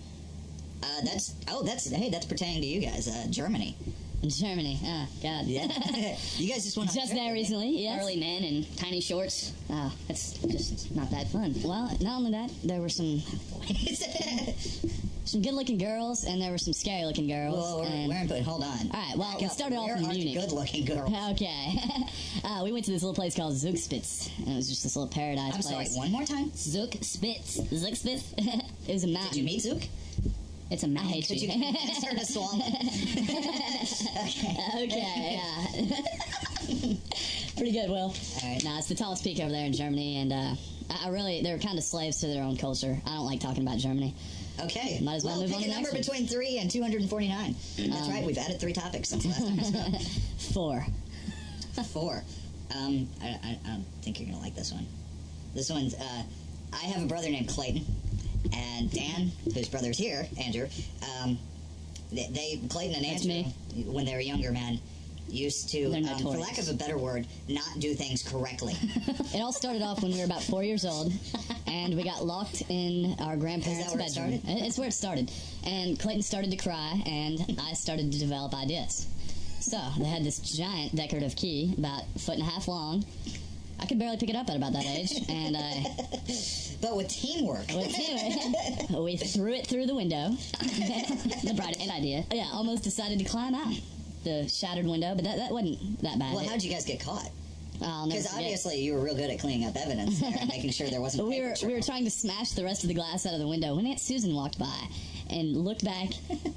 Uh, 0.81 1.01
that's 1.03 1.35
oh, 1.49 1.63
that's 1.63 1.89
hey, 1.89 2.09
that's 2.09 2.25
pertaining 2.25 2.61
to 2.61 2.67
you 2.67 2.81
guys. 2.81 3.07
Uh, 3.07 3.27
Germany. 3.29 3.75
Germany. 4.27 4.77
Ah, 4.83 5.07
God. 5.23 5.45
Yeah, 5.45 5.63
you 6.37 6.49
guys 6.49 6.65
just 6.65 6.75
went 6.77 6.91
Just 6.91 7.11
trip, 7.11 7.19
there 7.19 7.31
recently, 7.33 7.81
yes. 7.83 8.01
Early 8.01 8.17
men 8.17 8.43
in 8.43 8.65
tiny 8.75 8.99
shorts. 8.99 9.53
Oh, 9.69 9.93
that's 10.07 10.33
just 10.39 10.93
not 10.93 11.09
that 11.11 11.29
fun. 11.29 11.53
Well, 11.63 11.89
not 12.01 12.17
only 12.17 12.31
that, 12.31 12.51
there 12.63 12.81
were 12.81 12.89
some 12.89 13.19
some 15.25 15.41
good-looking 15.41 15.77
girls, 15.77 16.25
and 16.25 16.41
there 16.41 16.51
were 16.51 16.57
some 16.57 16.73
scary-looking 16.73 17.27
girls. 17.27 17.55
Well, 17.55 17.79
we're, 17.79 17.85
and, 17.85 18.09
we're 18.09 18.17
in, 18.17 18.27
but 18.27 18.41
hold 18.41 18.63
on. 18.63 18.91
All 18.91 18.99
right, 18.99 19.13
well, 19.15 19.31
Back 19.31 19.39
we 19.39 19.45
up. 19.45 19.51
started 19.53 19.77
off 19.77 19.87
Where 19.87 19.95
in 19.97 20.07
Munich. 20.07 20.35
good-looking 20.35 20.85
girls. 20.85 21.13
Okay. 21.31 21.75
uh, 22.43 22.61
we 22.63 22.71
went 22.73 22.83
to 22.85 22.91
this 22.91 23.03
little 23.03 23.15
place 23.15 23.35
called 23.35 23.53
Zugspitz. 23.53 24.29
And 24.39 24.49
it 24.49 24.55
was 24.55 24.67
just 24.67 24.83
this 24.83 24.95
little 24.97 25.11
paradise 25.11 25.53
I'm 25.55 25.61
sorry. 25.61 25.75
place. 25.85 25.95
One 25.95 26.11
more 26.11 26.25
time. 26.25 26.49
Zugspitz. 26.51 27.61
Zugspitz. 27.71 28.33
it 28.87 28.93
was 28.93 29.03
a 29.03 29.07
mountain. 29.07 29.29
Did 29.31 29.37
you 29.37 29.43
meet 29.45 29.61
Zook? 29.61 29.83
It's 30.71 30.83
a. 30.83 30.87
I 30.87 30.99
hate 30.99 31.29
you. 31.31 31.47
convince 31.49 32.03
her 32.05 32.15
to 32.15 32.25
swallow? 32.25 32.57
okay, 34.83 35.41
yeah. 35.41 35.65
Pretty 37.57 37.71
good, 37.71 37.89
Will. 37.89 38.13
Alright. 38.43 38.63
Nah, 38.63 38.77
it's 38.77 38.87
the 38.87 38.95
tallest 38.95 39.23
peak 39.23 39.39
over 39.39 39.49
there 39.51 39.65
in 39.65 39.73
Germany, 39.73 40.17
and 40.17 40.31
uh, 40.31 40.55
I, 40.91 41.05
I 41.05 41.09
really, 41.09 41.41
they're 41.41 41.57
kind 41.59 41.77
of 41.77 41.83
slaves 41.83 42.19
to 42.21 42.27
their 42.27 42.43
own 42.43 42.55
culture. 42.55 42.97
I 43.05 43.09
don't 43.15 43.25
like 43.25 43.39
talking 43.39 43.63
about 43.65 43.79
Germany. 43.79 44.13
Okay. 44.61 44.99
Might 45.01 45.15
as 45.15 45.23
well 45.25 45.37
move 45.39 45.47
pick 45.47 45.55
on 45.57 45.61
to 45.63 45.67
the 45.69 45.73
number 45.73 45.91
between 45.91 46.27
three 46.27 46.57
and 46.59 46.69
249. 46.69 47.55
That's 47.77 48.07
Um, 48.07 48.13
right. 48.13 48.25
We've 48.25 48.37
added 48.37 48.59
three 48.59 48.73
topics 48.73 49.09
since 49.09 49.25
last 49.25 49.73
time. 49.73 49.93
Four. 50.53 50.85
Four. 51.91 52.23
Um, 52.75 53.07
I, 53.21 53.27
I, 53.27 53.59
I 53.65 53.69
don't 53.69 53.85
think 54.01 54.19
you're 54.19 54.27
gonna 54.29 54.41
like 54.41 54.55
this 54.55 54.71
one. 54.73 54.85
This 55.55 55.69
one's. 55.69 55.95
Uh, 55.95 56.23
I 56.73 56.77
have 56.77 57.03
a 57.03 57.07
brother 57.07 57.29
named 57.29 57.47
Clayton, 57.49 57.85
and 58.53 58.91
Dan, 58.91 59.31
whose 59.53 59.67
brother's 59.69 59.97
here, 59.97 60.27
Andrew. 60.39 60.67
Um, 61.21 61.37
they, 62.11 62.27
they 62.31 62.59
Clayton 62.69 62.95
and 62.95 63.05
Andrew, 63.05 63.51
when 63.91 64.05
they 64.05 64.13
were 64.13 64.19
younger 64.19 64.51
men, 64.51 64.79
used 65.31 65.69
to, 65.69 65.93
um, 65.93 66.05
for 66.19 66.37
lack 66.37 66.57
of 66.57 66.69
a 66.69 66.73
better 66.73 66.97
word, 66.97 67.27
not 67.47 67.79
do 67.79 67.93
things 67.93 68.23
correctly. 68.23 68.75
It 69.31 69.41
all 69.41 69.53
started 69.53 69.83
off 69.83 70.01
when 70.01 70.11
we 70.11 70.17
were 70.17 70.25
about 70.25 70.41
four 70.41 70.63
years 70.63 70.85
old, 70.85 71.13
and 71.67 71.95
we 71.95 72.03
got 72.03 72.25
locked 72.25 72.63
in 72.69 73.15
our 73.19 73.37
grandparents' 73.37 73.93
it 73.93 73.97
bedroom. 73.97 74.39
started? 74.39 74.41
It's 74.65 74.77
where 74.79 74.87
it 74.87 74.93
started. 74.93 75.31
And 75.63 75.99
Clayton 75.99 76.23
started 76.23 76.49
to 76.49 76.57
cry, 76.57 76.99
and 77.05 77.39
I 77.61 77.73
started 77.73 78.11
to 78.11 78.17
develop 78.17 78.55
ideas. 78.55 79.05
So 79.59 79.79
they 79.99 80.05
had 80.05 80.23
this 80.23 80.39
giant 80.39 80.95
decorative 80.95 81.35
key, 81.35 81.75
about 81.77 82.03
a 82.15 82.19
foot 82.19 82.35
and 82.35 82.43
a 82.43 82.49
half 82.49 82.67
long. 82.67 83.05
I 83.79 83.85
could 83.85 83.99
barely 83.99 84.17
pick 84.17 84.29
it 84.29 84.35
up 84.35 84.49
at 84.49 84.55
about 84.55 84.73
that 84.73 84.85
age, 84.85 85.13
and 85.29 85.55
I 85.57 85.83
but 86.81 86.95
with 86.95 87.07
teamwork. 87.09 87.67
with 87.73 87.93
teamwork, 87.93 89.03
we 89.03 89.17
threw 89.17 89.53
it 89.53 89.67
through 89.67 89.85
the 89.85 89.95
window. 89.95 90.29
the 90.59 91.53
bright 91.55 91.77
idea. 91.89 92.25
Yeah, 92.31 92.49
almost 92.53 92.83
decided 92.83 93.19
to 93.19 93.25
climb 93.25 93.55
out 93.55 93.73
the 94.23 94.47
shattered 94.49 94.85
window, 94.85 95.15
but 95.15 95.23
that, 95.23 95.37
that 95.37 95.51
wasn't 95.51 96.01
that 96.01 96.19
bad. 96.19 96.35
Well, 96.35 96.45
how'd 96.45 96.61
you 96.61 96.71
guys 96.71 96.85
get 96.85 96.99
caught? 96.99 97.29
Because 97.73 98.27
obviously 98.33 98.81
you 98.81 98.93
were 98.93 98.99
real 98.99 99.15
good 99.15 99.29
at 99.29 99.39
cleaning 99.39 99.65
up 99.65 99.77
evidence 99.77 100.19
there 100.19 100.33
and 100.37 100.49
making 100.49 100.71
sure 100.71 100.89
there 100.89 100.99
wasn't. 100.99 101.27
We 101.29 101.41
were 101.41 101.55
trail. 101.55 101.71
we 101.71 101.75
were 101.75 101.81
trying 101.81 102.03
to 102.03 102.11
smash 102.11 102.51
the 102.51 102.65
rest 102.65 102.83
of 102.83 102.89
the 102.89 102.93
glass 102.93 103.25
out 103.25 103.33
of 103.33 103.39
the 103.39 103.47
window 103.47 103.75
when 103.75 103.85
Aunt 103.85 104.01
Susan 104.01 104.35
walked 104.35 104.59
by 104.59 104.87
and 105.29 105.55
looked 105.55 105.85
back. 105.85 106.09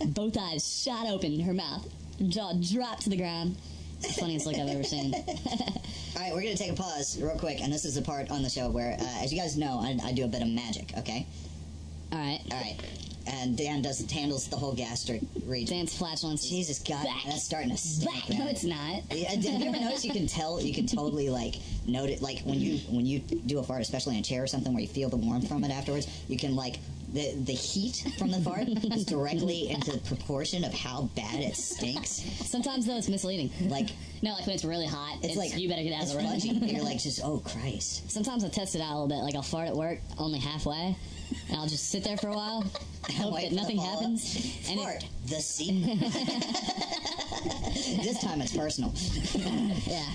both 0.07 0.37
eyes 0.37 0.83
shot 0.83 1.07
open, 1.07 1.39
her 1.41 1.55
mouth 1.55 1.87
jaw 2.29 2.53
dropped 2.55 3.03
to 3.03 3.11
the 3.11 3.17
ground. 3.17 3.57
The 4.03 4.13
funniest 4.21 4.47
look 4.47 4.57
I've 4.57 4.69
ever 4.69 4.83
seen. 4.85 5.15
All 6.17 6.23
right, 6.23 6.33
we're 6.35 6.43
going 6.43 6.57
to 6.57 6.63
take 6.63 6.73
a 6.73 6.75
pause 6.75 7.21
real 7.21 7.39
quick, 7.39 7.61
and 7.61 7.73
this 7.73 7.85
is 7.85 7.95
the 7.95 8.03
part 8.03 8.31
on 8.31 8.43
the 8.43 8.51
show 8.51 8.69
where, 8.69 8.95
uh, 9.01 9.23
as 9.23 9.33
you 9.33 9.39
guys 9.41 9.57
know, 9.57 9.81
I, 9.81 9.97
I 10.09 10.13
do 10.13 10.25
a 10.25 10.29
bit 10.29 10.43
of 10.43 10.49
magic. 10.49 10.93
Okay, 10.99 11.27
All 12.13 12.19
right, 12.19 12.41
all 12.51 12.59
right, 12.59 12.77
and 13.27 13.57
Dan 13.57 13.81
does 13.83 14.01
handles 14.11 14.49
the 14.49 14.57
whole 14.57 14.73
gastric 14.75 15.23
region. 15.47 15.77
dance 15.79 15.97
flatulence. 15.97 16.49
Jesus 16.49 16.79
God, 16.81 17.05
Back. 17.05 17.23
that's 17.27 17.43
starting 17.45 17.71
to 17.71 17.77
stink, 17.77 18.13
Back. 18.13 18.29
man. 18.31 18.39
No, 18.41 18.47
it's 18.49 18.65
not. 18.65 19.03
Yeah, 19.13 19.31
have 19.31 19.45
you 19.45 19.69
ever 19.69 19.79
noticed 19.81 20.05
you 20.05 20.13
can 20.13 20.27
tell 20.27 20.61
you 20.61 20.75
can 20.75 20.87
totally 20.87 21.29
like 21.31 21.55
note 21.87 22.11
it 22.11 22.21
like 22.23 22.41
when 22.41 22.61
you 22.61 22.79
when 22.91 23.07
you 23.07 23.21
do 23.21 23.59
a 23.61 23.63
fart, 23.63 23.81
especially 23.83 24.15
in 24.15 24.21
a 24.21 24.25
chair 24.25 24.43
or 24.43 24.47
something 24.47 24.73
where 24.75 24.83
you 24.83 24.89
feel 24.89 25.09
the 25.09 25.17
warmth 25.17 25.49
from 25.49 25.63
it 25.65 25.71
afterwards, 25.71 26.07
you 26.29 26.37
can 26.37 26.57
like 26.57 26.79
the 27.13 27.35
the 27.45 27.53
heat 27.53 28.07
from 28.19 28.31
the 28.31 28.41
fart 28.41 28.69
is 28.69 29.05
directly 29.05 29.69
into 29.71 29.99
proportion 29.99 30.65
of 30.65 30.73
how 30.73 31.11
bad 31.15 31.41
it 31.41 31.57
stinks. 31.57 32.23
Sometimes 32.47 32.87
though 32.87 32.97
it's 32.97 33.09
misleading. 33.09 33.51
Like 33.69 33.89
No, 34.23 34.35
like 34.35 34.47
when 34.47 34.55
it's 34.55 34.65
really 34.65 34.87
hot, 34.87 35.19
it's, 35.25 35.37
like 35.37 35.57
you 35.59 35.69
better 35.69 35.83
get 35.83 35.93
out 35.95 36.03
of 36.05 36.09
it's 36.11 36.13
the 36.13 36.19
room. 36.19 36.61
fudgy. 36.61 36.73
You're 36.73 36.85
like 36.91 36.99
just 37.01 37.21
oh 37.25 37.43
Christ. 37.45 38.09
Sometimes 38.11 38.45
I 38.45 38.49
test 38.49 38.75
it 38.77 38.81
out 38.81 38.93
a 38.93 38.95
little 38.95 39.09
bit. 39.09 39.17
Like 39.25 39.35
I'll 39.35 39.43
fart 39.43 39.67
at 39.69 39.75
work 39.77 39.99
only 40.17 40.39
halfway, 40.39 40.97
and 41.49 41.57
I'll 41.59 41.67
just 41.67 41.91
sit 41.91 42.05
there 42.05 42.17
for 42.17 42.29
a 42.29 42.35
while, 42.35 42.63
hope 43.17 43.35
that 43.41 43.51
nothing 43.53 43.79
happens. 43.79 44.37
And 44.69 44.79
it- 44.79 44.83
Fart 44.85 45.05
the 45.27 45.41
seat. 45.41 45.85
this 48.03 48.21
time 48.23 48.41
it's 48.41 48.57
personal. 48.57 48.93
Yeah. 49.87 50.07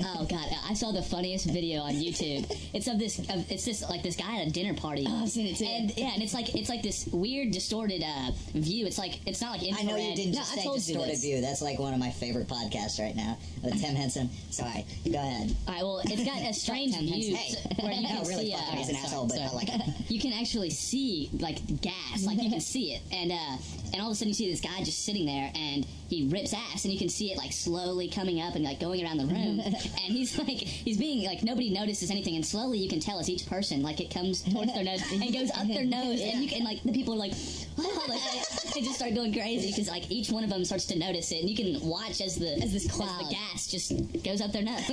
Oh 0.00 0.24
god, 0.28 0.46
I 0.68 0.74
saw 0.74 0.92
the 0.92 1.02
funniest 1.02 1.46
video 1.50 1.80
on 1.82 1.92
YouTube. 1.94 2.46
It's 2.72 2.86
of 2.86 2.98
this. 2.98 3.18
Of, 3.18 3.50
it's 3.50 3.64
this 3.64 3.88
like 3.88 4.02
this 4.02 4.16
guy 4.16 4.40
at 4.40 4.48
a 4.48 4.50
dinner 4.50 4.74
party. 4.74 5.04
Oh, 5.08 5.22
I've 5.22 5.28
seen 5.30 5.46
it 5.46 5.56
too. 5.56 5.64
And 5.64 5.96
yeah, 5.96 6.12
and 6.14 6.22
it's 6.22 6.34
like 6.34 6.54
it's 6.54 6.68
like 6.68 6.82
this 6.82 7.06
weird 7.12 7.50
distorted 7.52 8.02
uh, 8.02 8.30
view. 8.54 8.86
It's 8.86 8.98
like 8.98 9.20
it's 9.26 9.40
not 9.40 9.58
like 9.58 9.68
I 9.78 9.82
know 9.82 9.96
you 9.96 10.14
didn't 10.14 10.32
no, 10.32 10.38
just 10.38 10.52
I 10.52 10.62
say 10.62 10.72
distorted 10.74 11.18
view. 11.18 11.40
That's 11.40 11.62
like 11.62 11.78
one 11.78 11.92
of 11.92 12.00
my 12.00 12.10
favorite 12.10 12.48
podcasts 12.48 12.98
right 12.98 13.14
now 13.16 13.36
with 13.62 13.80
Tim 13.80 13.94
Henson. 13.94 14.30
Sorry, 14.50 14.84
go 15.04 15.18
ahead. 15.18 15.54
All 15.68 15.74
right. 15.74 15.82
Well, 15.82 16.00
it's 16.04 16.24
got 16.24 16.40
a 16.48 16.52
strange 16.54 16.96
view 16.96 17.36
Henson. 17.36 17.70
where 17.84 17.92
you 17.92 18.02
No, 18.02 18.08
can 18.08 18.24
really, 18.28 18.46
see. 18.46 18.54
uh. 18.54 18.58
He's 18.76 18.88
an 18.88 18.94
sorry, 18.96 19.06
asshole, 19.06 19.26
but 19.28 19.38
I 19.40 19.50
like 19.52 19.68
him. 19.68 19.80
You 20.08 20.20
can 20.20 20.32
actually 20.34 20.68
see 20.70 21.30
like 21.40 21.80
gas. 21.80 22.24
Like 22.26 22.42
you 22.42 22.50
can 22.50 22.60
see 22.60 22.92
it, 22.92 23.00
and 23.12 23.32
uh, 23.32 23.56
and 23.94 24.02
all 24.02 24.08
of 24.08 24.12
a 24.12 24.14
sudden 24.14 24.28
you 24.28 24.34
see 24.34 24.50
this 24.50 24.60
guy 24.60 24.78
just 24.84 25.04
sitting 25.06 25.24
there, 25.24 25.50
and 25.54 25.86
he 26.10 26.28
rips 26.28 26.52
ass, 26.52 26.84
and 26.84 26.92
you 26.92 26.98
can 26.98 27.08
see 27.08 27.32
it 27.32 27.38
like 27.38 27.50
slowly 27.52 28.08
coming 28.08 28.38
up 28.40 28.54
and 28.54 28.62
like 28.62 28.78
going 28.78 29.02
around 29.02 29.16
the 29.16 29.24
room, 29.24 29.60
and 29.86 30.12
he's 30.12 30.36
like 30.48 30.48
he's 30.48 30.98
being 30.98 31.24
like 31.26 31.42
nobody 31.42 31.70
notices 31.70 32.10
anything, 32.10 32.36
and 32.36 32.44
slowly 32.44 32.78
you 32.78 32.88
can 32.88 33.00
tell 33.00 33.18
as 33.18 33.28
each 33.28 33.46
person 33.46 33.82
like 33.82 34.00
it 34.00 34.10
comes 34.12 34.42
towards 34.52 34.72
their 34.74 34.84
nose 34.84 35.02
and 35.12 35.32
goes 35.32 35.50
up 35.52 35.66
their 35.68 35.84
nose, 35.84 36.20
and 36.20 36.42
you 36.42 36.48
can 36.48 36.64
like 36.64 36.82
the 36.82 36.92
people 36.92 37.14
are 37.14 37.18
like, 37.18 37.32
oh, 37.78 38.04
like 38.08 38.20
they 38.74 38.80
just 38.80 38.96
start 38.96 39.14
going 39.14 39.32
crazy 39.32 39.68
because 39.68 39.88
like 39.88 40.10
each 40.10 40.30
one 40.30 40.44
of 40.44 40.50
them 40.50 40.64
starts 40.64 40.86
to 40.86 40.98
notice 40.98 41.30
it, 41.32 41.40
and 41.40 41.50
you 41.50 41.56
can 41.56 41.86
watch 41.88 42.20
as 42.20 42.36
the 42.36 42.52
as 42.62 42.72
this 42.72 42.90
cloud 42.90 43.20
the 43.26 43.30
gas 43.34 43.66
just 43.66 43.92
goes 44.24 44.40
up 44.40 44.52
their 44.52 44.62
nose. 44.62 44.86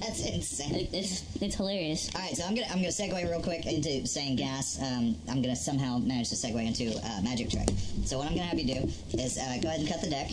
That's 0.00 0.26
insane. 0.26 0.74
It- 0.74 0.90
it's 0.92 1.22
it's 1.40 1.54
hilarious. 1.54 2.10
All 2.14 2.20
right, 2.20 2.36
so 2.36 2.44
I'm 2.44 2.54
gonna 2.54 2.66
I'm 2.68 2.76
gonna 2.76 2.88
segue 2.88 3.30
real 3.30 3.40
quick 3.42 3.64
into 3.66 4.06
saying 4.06 4.36
gas. 4.36 4.78
Um, 4.80 5.16
I'm 5.28 5.40
gonna 5.42 5.56
somehow 5.56 5.98
manage 5.98 6.28
to 6.30 6.34
segue 6.34 6.64
into 6.66 6.96
uh, 7.06 7.20
magic 7.22 7.48
trick. 7.50 7.68
So 8.04 8.18
what 8.18 8.26
I'm 8.26 8.34
gonna 8.34 8.46
have 8.48 8.58
you 8.58 8.74
do 8.74 8.90
is 9.18 9.38
uh, 9.38 9.58
go 9.62 9.68
ahead 9.68 9.80
and 9.80 9.88
cut 9.88 10.00
the 10.00 10.10
deck. 10.10 10.30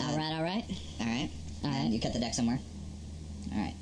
All 0.00 0.16
right, 0.16 0.32
all 0.36 0.42
right. 0.42 0.64
All 1.00 1.06
right. 1.06 1.30
All 1.64 1.70
right. 1.70 1.88
You 1.90 2.00
cut 2.00 2.12
the 2.12 2.18
deck 2.20 2.34
somewhere. 2.34 2.58
All 3.52 3.58
right. 3.58 3.74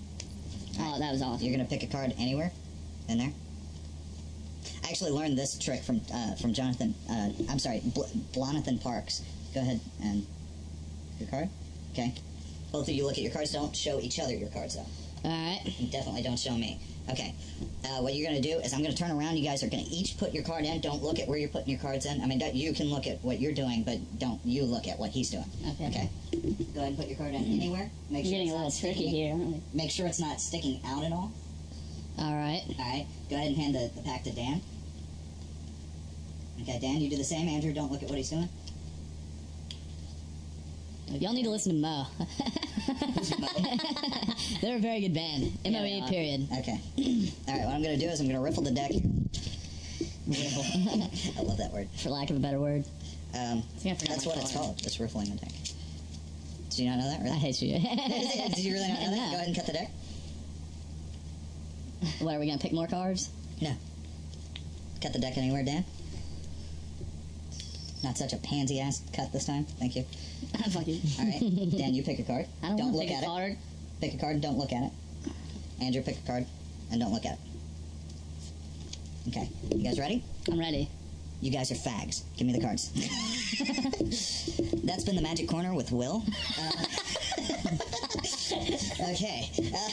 Oh, 0.79 0.99
that 0.99 1.13
was 1.13 1.23
awesome. 1.23 1.45
You're 1.47 1.57
gonna 1.57 1.69
pick 1.69 1.83
a 1.83 1.87
card 1.87 2.15
anywhere 2.19 2.53
in 3.09 3.19
there. 3.19 3.33
I 4.85 4.89
actually 4.91 5.11
learned 5.13 5.37
this 5.39 5.59
trick 5.59 5.83
from 5.83 6.01
uh, 6.13 6.35
from 6.37 6.53
Jonathan. 6.53 6.95
Uh, 7.11 7.31
I'm 7.51 7.59
sorry, 7.59 7.81
Bl- 7.85 8.03
Blonathan 8.33 8.83
Parks. 8.83 9.23
Go 9.55 9.61
ahead 9.61 9.81
and 10.03 10.27
your 11.19 11.29
card. 11.29 11.49
Okay. 11.93 12.15
Both 12.73 12.89
of 12.89 12.95
you 12.95 13.05
look 13.07 13.17
at 13.17 13.23
your 13.23 13.33
cards. 13.33 13.53
Don't 13.53 13.75
show 13.75 14.01
each 14.01 14.19
other 14.21 14.35
your 14.35 14.51
cards 14.51 14.77
though. 14.77 14.87
All 15.29 15.31
right. 15.31 15.61
You 15.79 15.89
definitely 15.89 16.23
don't 16.23 16.39
show 16.39 16.53
me. 16.57 16.79
Okay. 17.11 17.35
Uh, 17.85 18.03
what 18.03 18.15
you're 18.15 18.29
going 18.29 18.41
to 18.41 18.47
do 18.49 18.59
is 18.59 18.73
I'm 18.73 18.83
going 18.83 18.95
to 18.95 18.97
turn 18.97 19.11
around. 19.13 19.37
You 19.37 19.45
guys 19.45 19.63
are 19.63 19.69
going 19.69 19.85
to 19.85 19.91
each 19.91 20.19
put 20.19 20.35
your 20.35 20.43
card 20.43 20.65
in. 20.65 20.81
Don't 20.81 21.03
look 21.03 21.19
at 21.19 21.29
where 21.29 21.39
you're 21.39 21.49
putting 21.49 21.69
your 21.71 21.79
cards 21.79 22.05
in. 22.05 22.21
I 22.21 22.27
mean, 22.27 22.41
you 22.55 22.73
can 22.73 22.87
look 22.91 23.07
at 23.07 23.23
what 23.23 23.41
you're 23.41 23.53
doing, 23.55 23.85
but 23.85 24.19
don't 24.19 24.41
you 24.45 24.65
look 24.65 24.89
at 24.89 24.99
what 24.99 25.11
he's 25.11 25.31
doing. 25.31 25.45
Okay. 25.75 25.87
Okay. 25.89 26.11
Go 26.75 26.81
ahead 26.81 26.89
and 26.89 26.99
put 26.99 27.07
your 27.07 27.17
card 27.17 27.35
in 27.35 27.45
anywhere. 27.45 27.91
Make 28.11 28.25
sure 28.25 28.33
getting 28.33 28.49
it's 28.49 28.55
a 28.55 28.57
little 28.57 28.71
tricky 28.71 29.09
sticking- 29.09 29.51
here. 29.53 29.61
Make 29.73 29.91
sure 29.91 30.07
it's 30.07 30.21
not 30.21 30.41
sticking 30.41 30.81
out 30.85 31.05
at 31.05 31.13
all. 31.13 31.33
All 32.19 32.35
right. 32.35 32.63
All 32.79 32.85
right. 32.85 33.07
Go 33.31 33.37
ahead 33.37 33.49
and 33.49 33.57
hand 33.57 33.75
the, 33.75 33.91
the 33.95 34.03
pack 34.03 34.25
to 34.25 34.33
Dan. 34.33 34.61
Okay, 36.63 36.79
Dan, 36.81 37.01
you 37.01 37.11
do 37.11 37.17
the 37.17 37.25
same. 37.25 37.49
Andrew, 37.49 37.73
don't 37.73 37.93
look 37.93 38.03
at 38.03 38.09
what 38.09 38.17
he's 38.19 38.31
doing. 38.31 38.49
Y'all 41.09 41.33
need 41.33 41.45
to 41.45 41.51
listen 41.51 41.73
to 41.73 41.79
Mo. 41.79 42.07
They're 44.61 44.77
a 44.77 44.81
very 44.81 45.01
good 45.01 45.15
band. 45.15 45.53
Yeah, 45.65 45.71
MOE 45.71 45.83
they 45.83 46.03
period. 46.11 46.49
Okay. 46.59 46.81
All 47.49 47.55
right. 47.55 47.65
What 47.65 47.75
I'm 47.75 47.83
going 47.83 47.99
to 47.99 48.05
do 48.05 48.11
is 48.11 48.21
I'm 48.21 48.27
going 48.27 48.37
to 48.37 48.43
riffle 48.43 48.63
the 48.63 48.71
deck. 48.73 48.91
Riffle. 50.27 50.63
I 51.39 51.43
love 51.43 51.59
that 51.59 51.73
word. 51.73 51.89
For 51.97 52.11
lack 52.11 52.31
of 52.31 52.37
a 52.37 52.41
better 52.41 52.59
word. 52.59 52.85
Um, 53.35 53.63
think 53.79 53.99
that's 54.01 54.27
my 54.27 54.33
what 54.33 54.43
it's 54.43 54.53
called. 54.53 54.79
Just 54.79 54.99
riffling 54.99 55.31
the 55.31 55.37
deck. 55.37 55.53
Did 56.71 56.79
you 56.81 56.91
not 56.91 56.99
know 56.99 57.09
that? 57.09 57.21
I 57.21 57.25
Really? 57.25 57.39
hate 57.39 57.63
you. 57.63 57.79
Did 58.55 58.59
you 58.59 58.73
really 58.75 58.89
not 58.89 59.01
know 59.01 59.11
that? 59.11 59.17
No. 59.17 59.31
Go 59.31 59.35
ahead 59.37 59.47
and 59.47 59.57
cut 59.57 59.67
the 59.67 59.73
deck. 59.73 59.91
what, 62.21 62.35
are 62.35 62.39
we 62.41 62.47
going 62.47 62.59
to 62.59 62.63
pick 62.63 62.73
more 62.73 62.87
cards? 62.87 63.31
No. 63.61 63.73
Cut 65.01 65.13
the 65.13 65.19
deck 65.19 65.37
anywhere, 65.39 65.65
Dan. 65.65 65.85
Not 68.05 68.17
such 68.19 68.33
a 68.33 68.37
pansy 68.39 68.81
ass 68.81 69.03
cut 69.13 69.33
this 69.33 69.47
time. 69.47 69.65
Thank 69.65 69.97
you. 69.97 70.05
All 70.55 71.25
right, 71.25 71.41
Dan, 71.77 71.95
you 71.95 72.03
pick 72.03 72.19
a 72.19 72.23
card. 72.23 72.47
I 72.63 72.69
don't, 72.69 72.77
don't 72.77 72.93
look 72.93 73.11
at 73.11 73.23
a 73.23 73.27
card. 73.27 73.53
it. 73.53 73.59
Pick 74.01 74.15
a 74.15 74.19
card. 74.19 74.35
and 74.35 74.43
Don't 74.43 74.59
look 74.59 74.73
at 74.73 74.85
it. 74.85 74.93
Andrew, 75.81 76.03
pick 76.03 76.19
a 76.19 76.27
card, 76.27 76.47
and 76.91 77.01
don't 77.01 77.13
look 77.13 77.27
at 77.27 77.35
it. 77.35 77.39
Okay, 79.29 79.49
you 79.75 79.83
guys 79.83 79.99
ready? 79.99 80.23
I'm 80.51 80.59
ready. 80.59 80.89
You 81.41 81.51
guys 81.51 81.71
are 81.71 81.75
fags. 81.75 82.23
Give 82.37 82.47
me 82.47 82.53
the 82.55 82.61
cards. 82.63 82.91
That's 84.85 85.05
been 85.05 85.17
the 85.17 85.23
Magic 85.23 85.49
Corner 85.49 85.75
with 85.75 85.93
Will. 85.93 86.23
Uh, 86.59 86.71
okay. 89.11 89.51
Uh, 89.75 89.91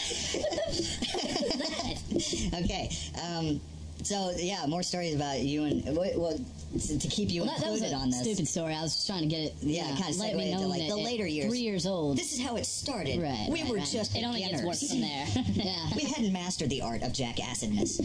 okay. 2.64 2.90
Um, 3.22 3.60
So 4.04 4.34
yeah, 4.38 4.66
more 4.68 4.84
stories 4.84 5.16
about 5.16 5.40
you 5.40 5.64
and 5.64 5.96
well, 5.96 6.38
to, 6.80 7.00
to 7.00 7.08
keep 7.08 7.30
you 7.32 7.42
Well, 7.44 7.52
that, 7.52 7.64
included 7.66 7.92
a 7.94 7.96
on 7.96 8.10
this. 8.10 8.22
stupid 8.22 8.48
story. 8.48 8.74
I 8.74 8.82
was 8.82 8.94
just 8.96 9.08
trying 9.08 9.22
to 9.22 9.28
get 9.28 9.40
it. 9.42 9.54
Yeah, 9.62 9.84
you 9.88 9.94
know, 9.96 10.02
kinda 10.02 10.20
let 10.20 10.30
it 10.32 10.36
segue 10.36 10.40
be 10.40 10.50
into, 10.50 10.62
known 10.62 10.70
like, 10.70 10.88
the 10.88 10.96
later 10.96 11.26
years. 11.28 11.50
Three 11.50 11.60
years 11.60 11.86
old. 11.86 12.18
This 12.18 12.34
is 12.34 12.42
how 12.42 12.56
it 12.58 12.66
started. 12.66 13.22
Right, 13.22 13.48
we 13.50 13.62
right, 13.62 13.70
were 13.70 13.78
right. 13.78 13.88
just 13.92 14.16
It 14.16 14.24
only 14.24 14.42
gets 14.44 14.64
worse 14.64 14.90
from 14.90 15.02
there. 15.02 15.26
yeah. 15.54 15.90
we 15.96 16.04
hadn't 16.04 16.34
mastered 16.34 16.70
the 16.70 16.82
art 16.82 17.02
of 17.04 17.14
jackassedness. 17.14 18.00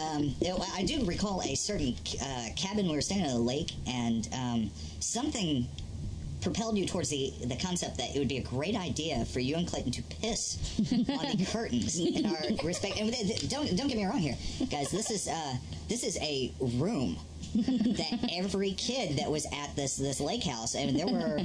um, 0.00 0.34
it- 0.40 0.52
I 0.74 0.84
do 0.84 1.04
recall 1.04 1.42
a 1.42 1.54
certain 1.54 1.94
uh, 2.22 2.48
cabin. 2.56 2.86
We 2.88 2.94
were 2.94 3.00
staying 3.00 3.22
at 3.24 3.32
a 3.32 3.36
lake, 3.38 3.72
and 3.86 4.28
um, 4.32 4.70
something 5.00 5.66
propelled 6.42 6.76
you 6.76 6.86
towards 6.86 7.08
the, 7.08 7.32
the 7.44 7.56
concept 7.56 7.96
that 7.98 8.14
it 8.14 8.18
would 8.18 8.28
be 8.28 8.38
a 8.38 8.42
great 8.42 8.76
idea 8.76 9.24
for 9.26 9.40
you 9.40 9.56
and 9.56 9.66
Clayton 9.66 9.92
to 9.92 10.02
piss 10.02 10.58
on 10.92 11.36
the 11.36 11.46
curtains 11.52 11.98
in 11.98 12.26
our 12.26 12.42
respect. 12.64 12.98
And 12.98 13.14
don't 13.48 13.76
don't 13.76 13.88
get 13.88 13.96
me 13.96 14.04
wrong 14.04 14.18
here, 14.18 14.36
guys. 14.70 14.90
This 14.90 15.10
is 15.10 15.28
uh, 15.28 15.54
this 15.88 16.04
is 16.04 16.18
a 16.18 16.52
room 16.60 17.16
that 17.54 18.30
every 18.32 18.72
kid 18.72 19.18
that 19.18 19.30
was 19.30 19.46
at 19.46 19.74
this 19.76 19.96
this 19.96 20.20
lake 20.20 20.44
house, 20.44 20.74
and 20.74 20.98
there 20.98 21.06
were 21.06 21.38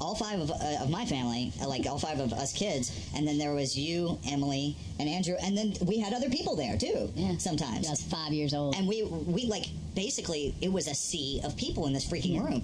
all 0.00 0.14
five 0.14 0.40
of, 0.40 0.50
uh, 0.50 0.82
of 0.82 0.90
my 0.90 1.04
family, 1.04 1.52
uh, 1.62 1.68
like 1.68 1.86
all 1.86 1.98
five 1.98 2.20
of 2.20 2.32
us 2.32 2.52
kids, 2.52 3.08
and 3.14 3.26
then 3.26 3.38
there 3.38 3.54
was 3.54 3.76
you, 3.78 4.18
Emily, 4.30 4.76
and 4.98 5.08
Andrew, 5.08 5.34
and 5.42 5.56
then 5.56 5.74
we 5.86 5.98
had 5.98 6.12
other 6.12 6.30
people 6.30 6.56
there 6.56 6.76
too. 6.76 7.10
Yeah. 7.14 7.36
sometimes. 7.38 7.86
I 7.86 7.90
was 7.90 8.02
five 8.02 8.32
years 8.32 8.54
old. 8.54 8.76
And 8.76 8.86
we 8.88 9.02
we 9.04 9.46
like 9.46 9.66
basically 9.94 10.54
it 10.60 10.72
was 10.72 10.88
a 10.88 10.94
sea 10.94 11.40
of 11.44 11.56
people 11.56 11.86
in 11.86 11.92
this 11.92 12.04
freaking 12.08 12.40
room, 12.44 12.62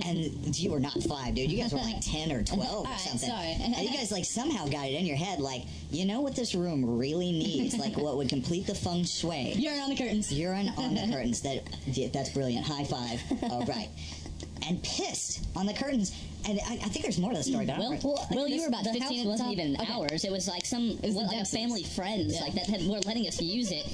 and 0.06 0.56
you 0.58 0.70
were 0.70 0.80
not 0.80 0.94
five, 1.02 1.34
dude. 1.34 1.50
You 1.50 1.58
guys 1.62 1.72
were 1.72 1.78
like 1.78 2.00
ten 2.00 2.32
or 2.32 2.42
twelve 2.42 2.86
or 2.86 2.90
right, 2.90 3.00
something. 3.00 3.28
sorry. 3.28 3.56
and 3.60 3.76
you 3.76 3.96
guys 3.96 4.10
like 4.12 4.24
somehow 4.24 4.66
got 4.66 4.86
it 4.86 4.94
in 4.94 5.06
your 5.06 5.16
head, 5.16 5.40
like 5.40 5.62
you 5.90 6.04
know 6.06 6.20
what 6.20 6.34
this 6.34 6.54
room 6.54 6.98
really 6.98 7.32
needs, 7.32 7.76
like 7.78 7.96
what 7.96 8.16
would 8.16 8.28
complete 8.28 8.66
the 8.66 8.74
feng 8.74 9.04
shui. 9.04 9.52
Urine 9.56 9.80
on 9.80 9.90
the 9.90 9.96
curtains. 9.96 10.32
Urine 10.32 10.72
on 10.76 10.94
the 10.94 11.00
curtains. 11.12 11.42
That 11.42 11.62
that's 12.12 12.30
brilliant. 12.30 12.66
High 12.66 12.84
five. 12.84 13.22
All 13.50 13.64
right. 13.66 13.88
And 14.66 14.82
pissed 14.82 15.44
on 15.56 15.66
the 15.66 15.74
curtains. 15.74 16.14
And 16.46 16.60
I, 16.68 16.72
I 16.74 16.88
think 16.88 17.02
there's 17.02 17.18
more 17.18 17.30
to 17.32 17.38
the 17.38 17.42
story. 17.44 17.64
But 17.66 17.76
I 17.76 17.78
Well, 17.78 17.98
well, 18.02 18.26
Will, 18.30 18.48
you 18.48 18.60
were 18.62 18.68
about 18.68 18.84
15 18.84 19.02
It 19.02 19.26
wasn't 19.26 19.52
even 19.52 19.76
Okay. 19.80 19.92
ours. 19.92 20.24
It 20.24 20.30
was 20.32 20.46
like 20.46 20.66
some 20.66 20.98
was 21.02 21.14
well, 21.14 21.26
like 21.26 21.46
family 21.46 21.82
friends 21.84 22.34
Yeah. 22.34 22.42
like 22.42 22.54
that 22.54 22.66
had, 22.66 22.86
were 22.86 23.00
letting 23.00 23.26
us 23.26 23.40
use 23.40 23.70
it. 23.72 23.86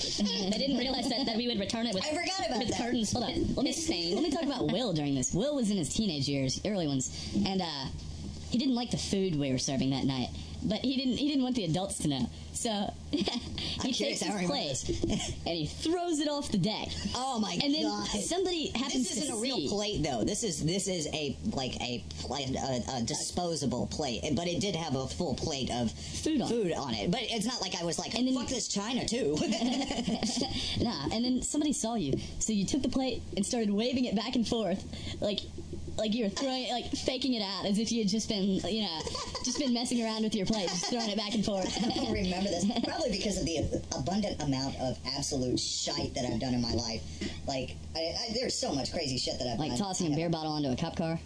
they 0.51 0.59
didn't 0.59 0.79
realize 0.79 1.09
that, 1.09 1.27
that 1.27 1.37
we 1.37 1.47
would 1.47 1.61
return 1.61 1.87
it 1.87 1.95
with, 1.95 2.05
I 2.11 2.11
forgot 2.11 2.47
about 2.47 2.59
with 2.59 2.69
that. 2.71 2.79
curtains 2.81 3.13
Hold 3.13 3.25
on. 3.25 3.55
Let 3.55 3.65
me, 3.65 4.15
let 4.15 4.23
me 4.23 4.31
talk 4.31 4.43
about 4.43 4.73
Will 4.73 4.93
during 4.93 5.15
this. 5.15 5.33
Will 5.33 5.55
was 5.55 5.71
in 5.71 5.77
his 5.77 5.93
teenage 5.95 6.29
years, 6.29 6.61
early 6.67 6.87
ones, 6.89 7.11
and 7.47 7.63
uh, 7.63 7.85
he 8.51 8.59
didn't 8.59 8.75
like 8.75 8.91
the 8.91 8.97
food 8.99 9.37
we 9.39 9.53
were 9.53 9.59
serving 9.59 9.91
that 9.91 10.05
night. 10.05 10.29
But 10.63 10.81
he 10.81 10.97
didn't. 10.97 11.17
He 11.17 11.29
didn't 11.29 11.43
want 11.43 11.57
the 11.57 11.65
adults 11.65 11.99
to 11.99 12.09
know. 12.09 12.29
So 12.53 12.93
he 13.11 13.93
takes 13.93 14.21
his 14.21 14.47
plate 14.47 14.85
and 15.47 15.57
he 15.57 15.67
throws 15.67 16.21
it 16.21 16.29
off 16.29 16.51
the 16.51 16.59
deck. 16.59 16.89
Oh 17.15 17.39
my 17.39 17.55
god! 17.55 17.65
And 17.65 17.75
then 17.75 17.83
god! 17.85 18.07
somebody 18.09 18.69
happens 18.69 19.09
to 19.09 19.15
see. 19.15 19.21
This 19.21 19.25
isn't 19.25 19.35
to 19.35 19.39
a 19.39 19.41
real 19.41 19.69
plate, 19.69 20.03
though. 20.03 20.25
This 20.25 20.43
is 20.45 20.65
this 20.65 20.87
is 20.89 21.07
a 21.15 21.37
like 21.53 21.81
a, 21.81 22.05
plate, 22.21 22.55
a, 22.57 22.83
a 22.97 23.03
disposable 23.03 23.87
plate, 23.87 24.23
but 24.35 24.47
it 24.47 24.61
did 24.61 24.77
have 24.77 24.95
a 24.97 25.07
full 25.07 25.35
plate 25.35 25.71
of 25.71 25.91
Food 25.91 26.43
on 26.43 26.47
it. 26.47 26.51
food 26.51 26.73
on 26.73 26.95
it. 26.95 27.11
But 27.11 27.21
it's 27.23 27.47
not 27.47 27.61
like 27.63 27.75
I 27.81 27.85
was 27.85 27.99
like, 27.99 28.15
And 28.15 28.27
then 28.27 28.35
"Fuck 28.35 28.49
this 28.49 28.69
China 28.69 29.07
too." 29.07 29.37
Nah, 30.81 31.09
and 31.13 31.25
then 31.25 31.43
somebody 31.43 31.73
saw 31.73 31.95
you, 31.95 32.15
so 32.39 32.53
you 32.53 32.65
took 32.65 32.83
the 32.83 32.89
plate 32.89 33.23
and 33.37 33.45
started 33.45 33.71
waving 33.71 34.05
it 34.07 34.15
back 34.17 34.35
and 34.35 34.47
forth, 34.47 34.83
like, 35.21 35.41
like 36.01 36.15
you 36.15 36.25
were 36.25 36.31
throwing, 36.31 36.65
it, 36.65 36.73
like 36.73 36.87
faking 36.93 37.35
it 37.35 37.43
out 37.43 37.67
as 37.67 37.79
if 37.79 37.93
you 37.93 38.01
had 38.03 38.09
just 38.09 38.29
been, 38.29 38.43
you 38.43 38.83
know, 38.83 39.01
just 39.45 39.59
been 39.59 39.73
messing 39.73 40.03
around 40.03 40.23
with 40.25 40.35
your 40.35 40.47
plate, 40.47 40.69
just 40.69 40.87
throwing 40.87 41.11
it 41.11 41.17
back 41.17 41.35
and 41.35 41.45
forth. 41.45 41.67
I 41.85 41.95
don't 41.95 42.13
remember 42.13 42.49
this 42.49 42.65
probably 42.85 43.11
because 43.11 43.39
of 43.39 43.45
the 43.45 43.59
abundant 43.97 44.43
amount 44.43 44.77
of 44.81 44.99
absolute 45.15 45.61
shite 45.61 46.15
that 46.15 46.25
I've 46.25 46.41
done 46.41 46.55
in 46.55 46.63
my 46.63 46.73
life. 46.73 47.03
Like, 47.47 47.77
I, 47.95 47.99
I, 48.01 48.33
there's 48.35 48.55
so 48.55 48.75
much 48.75 48.93
crazy 48.93 49.19
shit 49.19 49.39
that 49.39 49.47
I've 49.47 49.59
Like 49.59 49.71
done. 49.71 49.79
tossing 49.79 50.13
a 50.13 50.17
beer 50.17 50.31
bottle 50.31 50.53
onto 50.53 50.71
a 50.71 50.77
cop 50.77 50.97
car. 50.97 51.21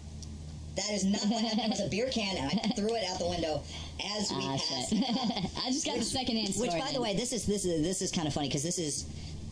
That 0.75 0.91
is 0.91 1.05
not 1.05 1.21
what 1.27 1.41
happened. 1.41 1.61
It 1.61 1.69
was 1.69 1.79
a 1.79 1.87
beer 1.87 2.09
can, 2.11 2.35
and 2.35 2.59
I 2.61 2.67
threw 2.75 2.93
it 2.95 3.05
out 3.09 3.17
the 3.17 3.29
window 3.29 3.63
as 4.17 4.29
we 4.29 4.37
Ah, 4.41 4.57
passed. 4.57 4.93
I 5.65 5.71
just 5.71 5.85
got 5.85 5.97
the 5.97 6.03
second 6.03 6.35
hand 6.35 6.53
story. 6.53 6.67
Which, 6.69 6.77
by 6.79 6.91
the 6.91 7.01
way, 7.01 7.15
this 7.15 7.31
is 7.31 7.45
this 7.45 7.63
is 7.63 7.81
this 7.81 8.01
is 8.01 8.11
kind 8.11 8.27
of 8.27 8.33
funny 8.33 8.49
because 8.49 8.63
this 8.63 8.77
is 8.77 9.05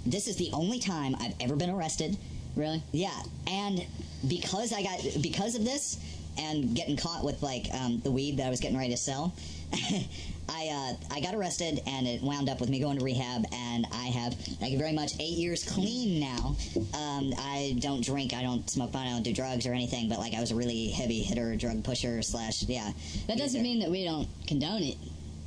this 0.05 0.27
is 0.27 0.35
the 0.35 0.49
only 0.51 0.79
time 0.79 1.15
I've 1.21 1.33
ever 1.39 1.55
been 1.55 1.69
arrested. 1.69 2.17
Really? 2.55 2.81
Yeah, 2.91 3.17
and 3.47 3.85
because 4.27 4.71
I 4.73 4.83
got 4.83 4.99
because 5.21 5.55
of 5.55 5.63
this 5.65 5.99
and 6.37 6.75
getting 6.75 6.97
caught 6.97 7.23
with 7.23 7.41
like 7.43 7.67
um, 7.73 7.99
the 8.03 8.11
weed 8.11 8.37
that 8.37 8.47
I 8.47 8.49
was 8.49 8.59
getting 8.59 8.77
ready 8.77 8.89
to 8.91 8.97
sell, 8.97 9.33
I 10.49 10.67
uh, 11.09 11.13
I 11.13 11.19
got 11.21 11.35
arrested 11.35 11.81
and 11.87 12.07
it 12.07 12.21
wound 12.21 12.49
up 12.49 12.59
with 12.59 12.69
me 12.69 12.79
going 12.79 12.97
to 12.99 13.03
rehab 13.03 13.45
and 13.53 13.85
I 13.93 14.05
have 14.07 14.33
thank 14.35 14.71
you 14.71 14.77
very 14.77 14.93
much 14.93 15.13
eight 15.19 15.37
years 15.37 15.63
clean 15.63 16.19
now. 16.19 16.55
Um, 16.93 17.33
I 17.37 17.75
don't 17.79 18.03
drink, 18.03 18.33
I 18.33 18.41
don't 18.43 18.67
smoke 18.69 18.91
pot, 18.91 19.05
I 19.07 19.09
don't 19.11 19.23
do 19.23 19.33
drugs 19.33 19.65
or 19.65 19.73
anything, 19.73 20.09
but 20.09 20.19
like 20.19 20.33
I 20.33 20.39
was 20.39 20.51
a 20.51 20.55
really 20.55 20.89
heavy 20.89 21.21
hitter, 21.21 21.55
drug 21.55 21.83
pusher 21.83 22.21
slash 22.21 22.63
yeah. 22.63 22.91
That 23.27 23.37
doesn't 23.37 23.59
user. 23.59 23.63
mean 23.63 23.79
that 23.79 23.89
we 23.89 24.03
don't 24.03 24.27
condone 24.47 24.83
it. 24.83 24.97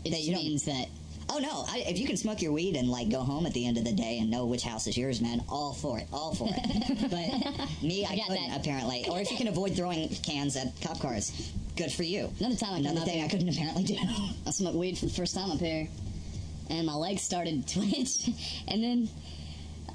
It 0.04 0.10
That 0.10 0.16
just 0.16 0.22
you 0.24 0.34
don't- 0.34 0.44
means 0.44 0.64
that 0.64 0.86
Oh 1.28 1.38
no! 1.38 1.64
I, 1.68 1.84
if 1.88 1.98
you 1.98 2.06
can 2.06 2.16
smoke 2.16 2.40
your 2.40 2.52
weed 2.52 2.76
and 2.76 2.88
like 2.88 3.08
go 3.10 3.20
home 3.20 3.46
at 3.46 3.52
the 3.52 3.66
end 3.66 3.78
of 3.78 3.84
the 3.84 3.92
day 3.92 4.18
and 4.20 4.30
know 4.30 4.46
which 4.46 4.62
house 4.62 4.86
is 4.86 4.96
yours, 4.96 5.20
man, 5.20 5.42
all 5.48 5.72
for 5.72 5.98
it, 5.98 6.06
all 6.12 6.34
for 6.34 6.48
it. 6.50 7.00
but 7.10 7.82
me, 7.82 8.06
I, 8.06 8.16
couldn't 8.16 8.48
that. 8.48 8.60
apparently. 8.60 9.06
Or 9.10 9.20
if 9.20 9.30
you 9.30 9.36
can 9.36 9.48
avoid 9.48 9.74
throwing 9.74 10.08
cans 10.08 10.56
at 10.56 10.80
cop 10.80 11.00
cars, 11.00 11.52
good 11.76 11.90
for 11.90 12.04
you. 12.04 12.32
another 12.38 12.56
time 12.56 12.74
I 12.74 12.78
Another 12.78 13.00
thing 13.00 13.24
I 13.24 13.28
couldn't 13.28 13.48
apparently 13.48 13.84
do. 13.84 13.96
I 14.46 14.50
smoked 14.50 14.76
weed 14.76 14.98
for 14.98 15.06
the 15.06 15.12
first 15.12 15.34
time 15.34 15.50
up 15.50 15.58
here, 15.58 15.88
and 16.70 16.86
my 16.86 16.94
legs 16.94 17.22
started 17.22 17.66
to 17.66 17.74
twitch, 17.80 18.30
and 18.68 18.82
then 18.82 19.08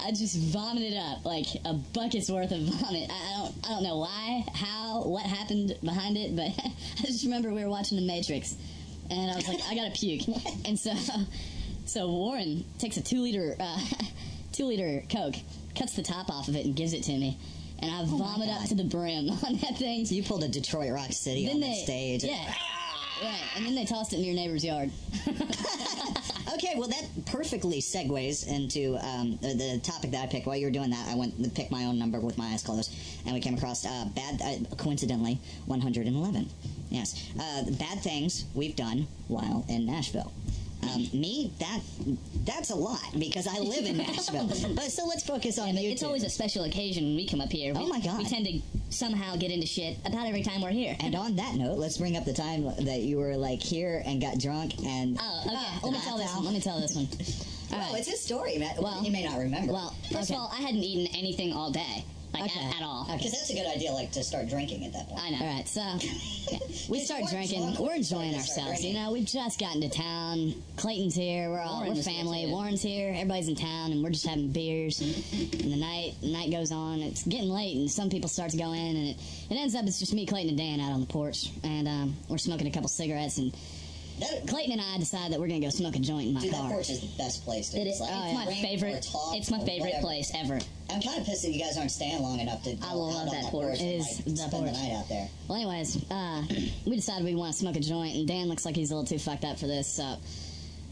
I 0.03 0.11
just 0.11 0.35
vomited 0.37 0.97
up 0.97 1.25
like 1.25 1.47
a 1.63 1.73
bucket's 1.73 2.29
worth 2.29 2.51
of 2.51 2.59
vomit. 2.59 3.09
I, 3.09 3.13
I 3.13 3.37
don't, 3.37 3.65
I 3.65 3.69
don't 3.69 3.83
know 3.83 3.97
why, 3.97 4.43
how, 4.53 5.03
what 5.03 5.23
happened 5.23 5.75
behind 5.83 6.17
it, 6.17 6.35
but 6.35 6.47
I 6.57 7.05
just 7.05 7.23
remember 7.23 7.53
we 7.53 7.63
were 7.63 7.69
watching 7.69 7.97
The 7.97 8.05
Matrix, 8.05 8.55
and 9.11 9.29
I 9.31 9.35
was 9.35 9.47
like, 9.47 9.59
I 9.67 9.75
gotta 9.75 9.91
puke, 9.91 10.21
and 10.65 10.79
so, 10.79 10.93
so 11.85 12.07
Warren 12.09 12.65
takes 12.79 12.97
a 12.97 13.01
two 13.03 13.21
liter, 13.21 13.55
uh, 13.59 13.79
two 14.53 14.65
liter 14.65 15.03
Coke, 15.11 15.35
cuts 15.77 15.95
the 15.95 16.03
top 16.03 16.29
off 16.29 16.47
of 16.47 16.55
it, 16.55 16.65
and 16.65 16.75
gives 16.75 16.93
it 16.93 17.03
to 17.03 17.11
me. 17.11 17.37
And 17.79 17.89
I 17.91 18.05
vomit 18.05 18.49
up 18.49 18.67
to 18.69 18.75
the 18.75 18.83
brim 18.83 19.29
on 19.45 19.55
that 19.57 19.77
thing. 19.77 20.05
you 20.07 20.21
pulled 20.23 20.43
a 20.43 20.47
Detroit 20.47 20.91
Rock 20.91 21.11
City 21.11 21.45
Then 21.47 21.55
on 21.55 21.61
they, 21.61 21.69
the 21.69 21.75
stage. 21.83 22.23
yeah, 22.23 22.53
right. 23.21 23.41
And 23.55 23.65
then 23.65 23.75
they 23.75 23.85
tossed 23.85 24.13
it 24.13 24.17
in 24.17 24.23
your 24.23 24.35
neighbor's 24.35 24.63
yard. 24.63 24.91
Okay, 26.53 26.73
well 26.77 26.89
that 26.89 27.05
perfectly 27.25 27.79
segues 27.79 28.45
into 28.47 28.97
um, 29.01 29.37
the, 29.41 29.53
the 29.53 29.79
topic 29.83 30.11
that 30.11 30.23
I 30.23 30.27
picked. 30.27 30.45
While 30.45 30.57
you 30.57 30.65
were 30.65 30.71
doing 30.71 30.89
that, 30.89 31.07
I 31.07 31.15
went 31.15 31.41
to 31.41 31.49
pick 31.49 31.71
my 31.71 31.85
own 31.85 31.97
number 31.97 32.19
with 32.19 32.37
my 32.37 32.47
eyes 32.47 32.61
closed, 32.61 32.93
and 33.25 33.33
we 33.33 33.39
came 33.39 33.55
across 33.55 33.85
uh, 33.85 34.05
bad, 34.13 34.41
uh, 34.41 34.75
coincidentally, 34.75 35.39
111. 35.65 36.49
Yes, 36.89 37.29
uh, 37.39 37.63
bad 37.71 38.01
things 38.01 38.45
we've 38.53 38.75
done 38.75 39.07
while 39.27 39.65
in 39.69 39.85
Nashville. 39.85 40.31
Um, 40.83 41.07
me, 41.13 41.51
that 41.59 41.79
that's 42.45 42.71
a 42.71 42.75
lot 42.75 42.99
because 43.19 43.47
I 43.47 43.59
live 43.59 43.85
in 43.85 43.97
Nashville. 43.97 44.47
but 44.75 44.91
so 44.91 45.05
let's 45.05 45.23
focus 45.25 45.59
on 45.59 45.77
you. 45.77 45.89
It's 45.91 46.03
always 46.03 46.23
a 46.23 46.29
special 46.29 46.63
occasion 46.63 47.03
when 47.05 47.15
we 47.15 47.27
come 47.27 47.39
up 47.41 47.51
here. 47.51 47.73
Oh 47.75 47.87
my 47.87 47.99
God. 47.99 48.17
We 48.17 48.25
tend 48.25 48.45
to 48.47 48.59
somehow 48.89 49.35
get 49.35 49.51
into 49.51 49.67
shit 49.67 49.97
about 50.05 50.25
every 50.27 50.41
time 50.43 50.61
we're 50.61 50.71
here. 50.71 50.95
And 50.99 51.15
on 51.15 51.35
that 51.35 51.55
note, 51.55 51.77
let's 51.77 51.97
bring 51.97 52.17
up 52.17 52.25
the 52.25 52.33
time 52.33 52.63
that 52.85 53.01
you 53.01 53.17
were 53.17 53.35
like 53.37 53.61
here 53.61 54.01
and 54.05 54.19
got 54.21 54.39
drunk 54.39 54.79
and. 54.83 55.17
Oh, 55.21 55.41
okay. 55.45 55.55
Ah, 55.57 55.79
Let 55.83 55.93
me 55.93 55.99
tell 56.01 56.17
this 56.17 56.33
one. 56.35 56.45
Let 56.45 56.53
me 56.53 56.61
tell 56.61 56.79
this 56.81 56.95
one. 56.95 57.07
All 57.73 57.77
Oh, 57.87 57.91
right. 57.93 57.99
it's 57.99 58.09
his 58.09 58.19
story, 58.19 58.57
man. 58.57 58.73
Well, 58.79 58.95
Well- 58.95 59.03
you 59.03 59.11
may 59.11 59.23
not 59.23 59.37
remember. 59.37 59.71
Well, 59.71 59.95
First 60.11 60.29
okay. 60.29 60.33
of 60.35 60.41
all, 60.41 60.51
I 60.53 60.59
hadn't 60.61 60.83
eaten 60.83 61.07
anything 61.15 61.53
all 61.53 61.71
day, 61.71 62.03
like 62.33 62.43
Okay. 62.45 62.59
at, 62.59 62.75
at 62.77 62.81
all. 62.83 63.03
Okay. 63.03 63.17
because 63.17 63.31
that's 63.31 63.49
a 63.49 63.53
good 63.53 63.67
idea, 63.67 63.91
like 63.91 64.11
to 64.13 64.23
start 64.23 64.47
drinking 64.49 64.85
at 64.85 64.93
that 64.93 65.07
point. 65.09 65.21
I 65.21 65.29
know. 65.31 65.37
All 65.45 65.53
right, 65.57 65.67
so 65.67 65.81
yeah, 65.81 66.59
we 66.89 66.97
It's 66.99 67.05
start 67.05 67.21
more 67.21 67.29
drinking. 67.29 67.61
drunk 67.63 67.79
We're 67.79 67.87
when 67.89 67.97
you 67.97 68.03
start 68.03 68.21
enjoying 68.23 68.35
ourselves. 68.35 68.85
You 68.85 68.93
know, 68.93 69.11
we've 69.11 69.25
just 69.25 69.59
gotten 69.59 69.81
to 69.81 69.89
town. 69.89 70.53
Clayton's 70.77 71.15
here. 71.15 71.49
We're 71.49 71.59
all 71.59 71.75
Warren 71.75 71.89
we're 71.89 71.95
was 71.95 72.05
here, 72.05 72.15
family. 72.17 72.45
Warren's 72.47 72.81
here. 72.81 73.09
Everybody's 73.09 73.47
in 73.49 73.55
town, 73.55 73.91
and 73.91 74.03
we're 74.03 74.09
just 74.11 74.25
having 74.25 74.49
beers. 74.51 75.01
and 75.01 75.13
the 75.71 75.77
night 75.77 76.13
the 76.21 76.31
night 76.31 76.51
goes 76.51 76.71
on. 76.71 76.99
It's 77.01 77.23
getting 77.23 77.49
late, 77.49 77.75
and 77.77 77.89
some 77.91 78.09
people 78.09 78.29
start 78.29 78.51
to 78.51 78.57
go 78.57 78.71
in, 78.71 78.95
and 78.95 79.07
it, 79.09 79.17
it 79.49 79.55
ends 79.55 79.75
up 79.75 79.85
it's 79.85 79.99
just 79.99 80.13
me, 80.13 80.25
Clayton, 80.25 80.49
and 80.49 80.57
Dan 80.57 80.79
out 80.79 80.91
on 80.93 81.01
the 81.01 81.07
porch, 81.07 81.49
and 81.63 81.87
um, 81.87 82.15
we're 82.29 82.37
smoking 82.37 82.67
a 82.67 82.71
couple 82.71 82.87
cigarettes. 82.89 83.37
And 83.37 83.53
That, 84.21 84.47
Clayton 84.47 84.71
and 84.73 84.81
I 84.81 84.97
decide 84.97 85.31
that 85.33 85.39
we're 85.39 85.47
gonna 85.47 85.59
go 85.59 85.69
smoke 85.69 85.95
a 85.95 85.99
joint 85.99 86.27
in 86.27 86.33
my 86.35 86.41
dude, 86.41 86.53
that 86.53 86.61
car. 86.61 86.69
porch 86.71 86.89
is 86.89 87.01
the 87.01 87.17
best 87.17 87.43
place. 87.43 87.69
To 87.69 87.79
It 87.79 87.87
is. 87.87 87.99
like, 87.99 88.09
it's 88.11 88.17
yeah. 88.17 88.33
my 88.33 88.45
drink 88.45 88.59
or 88.59 88.67
favorite. 88.67 89.07
It's 89.33 89.51
my 89.51 89.59
favorite 89.65 89.95
place 90.01 90.31
ever. 90.35 90.59
I'm 90.89 91.01
kind 91.01 91.19
of 91.19 91.25
pissed 91.25 91.41
that 91.43 91.51
you 91.51 91.59
guys 91.59 91.77
aren't 91.77 91.91
staying 91.91 92.21
long 92.21 92.39
enough 92.39 92.63
to. 92.63 92.71
I 92.71 92.91
go 92.91 92.97
love 92.97 93.27
out 93.27 93.31
that 93.31 93.43
that 93.43 93.51
porch. 93.51 93.79
porch. 93.79 93.81
It 93.81 93.83
and, 93.83 93.99
like, 94.01 94.25
the 94.25 94.35
spend 94.37 94.51
porch. 94.51 94.65
the 94.65 94.71
night 94.71 94.93
out 94.93 95.09
there. 95.09 95.27
Well, 95.47 95.57
anyways, 95.57 96.11
uh, 96.11 96.43
we 96.85 96.95
decided 96.95 97.25
we 97.25 97.35
want 97.35 97.53
to 97.53 97.59
smoke 97.59 97.75
a 97.75 97.79
joint, 97.79 98.15
and 98.15 98.27
Dan 98.27 98.47
looks 98.47 98.63
like 98.65 98.75
he's 98.75 98.91
a 98.91 98.95
little 98.95 99.07
too 99.07 99.19
fucked 99.19 99.43
up 99.43 99.57
for 99.57 99.67
this, 99.67 99.87
so 99.87 100.17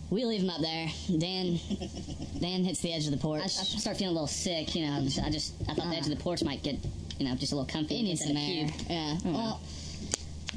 we 0.09 0.25
leave 0.25 0.41
him 0.41 0.49
up 0.49 0.61
there. 0.61 0.87
Dan, 1.17 1.59
Dan 2.39 2.63
hits 2.63 2.81
the 2.81 2.93
edge 2.93 3.05
of 3.05 3.11
the 3.11 3.17
porch. 3.17 3.41
I, 3.41 3.45
I 3.45 3.47
start 3.47 3.97
feeling 3.97 4.11
a 4.11 4.19
little 4.19 4.27
sick. 4.27 4.73
You 4.73 4.87
know, 4.87 4.93
I 4.97 5.01
just, 5.03 5.19
I, 5.19 5.29
just, 5.29 5.53
I 5.69 5.73
thought 5.75 5.89
the 5.89 5.95
edge 5.95 6.07
of 6.07 6.17
the 6.17 6.23
porch 6.23 6.43
might 6.43 6.63
get, 6.63 6.77
you 7.19 7.27
know, 7.27 7.35
just 7.35 7.51
a 7.51 7.55
little 7.55 7.71
comfy. 7.71 7.97
He 7.97 8.03
needs 8.03 8.25
some 8.25 8.35
air. 8.35 8.69
Yeah. 8.89 9.13
know. 9.23 9.31
Well, 9.31 9.61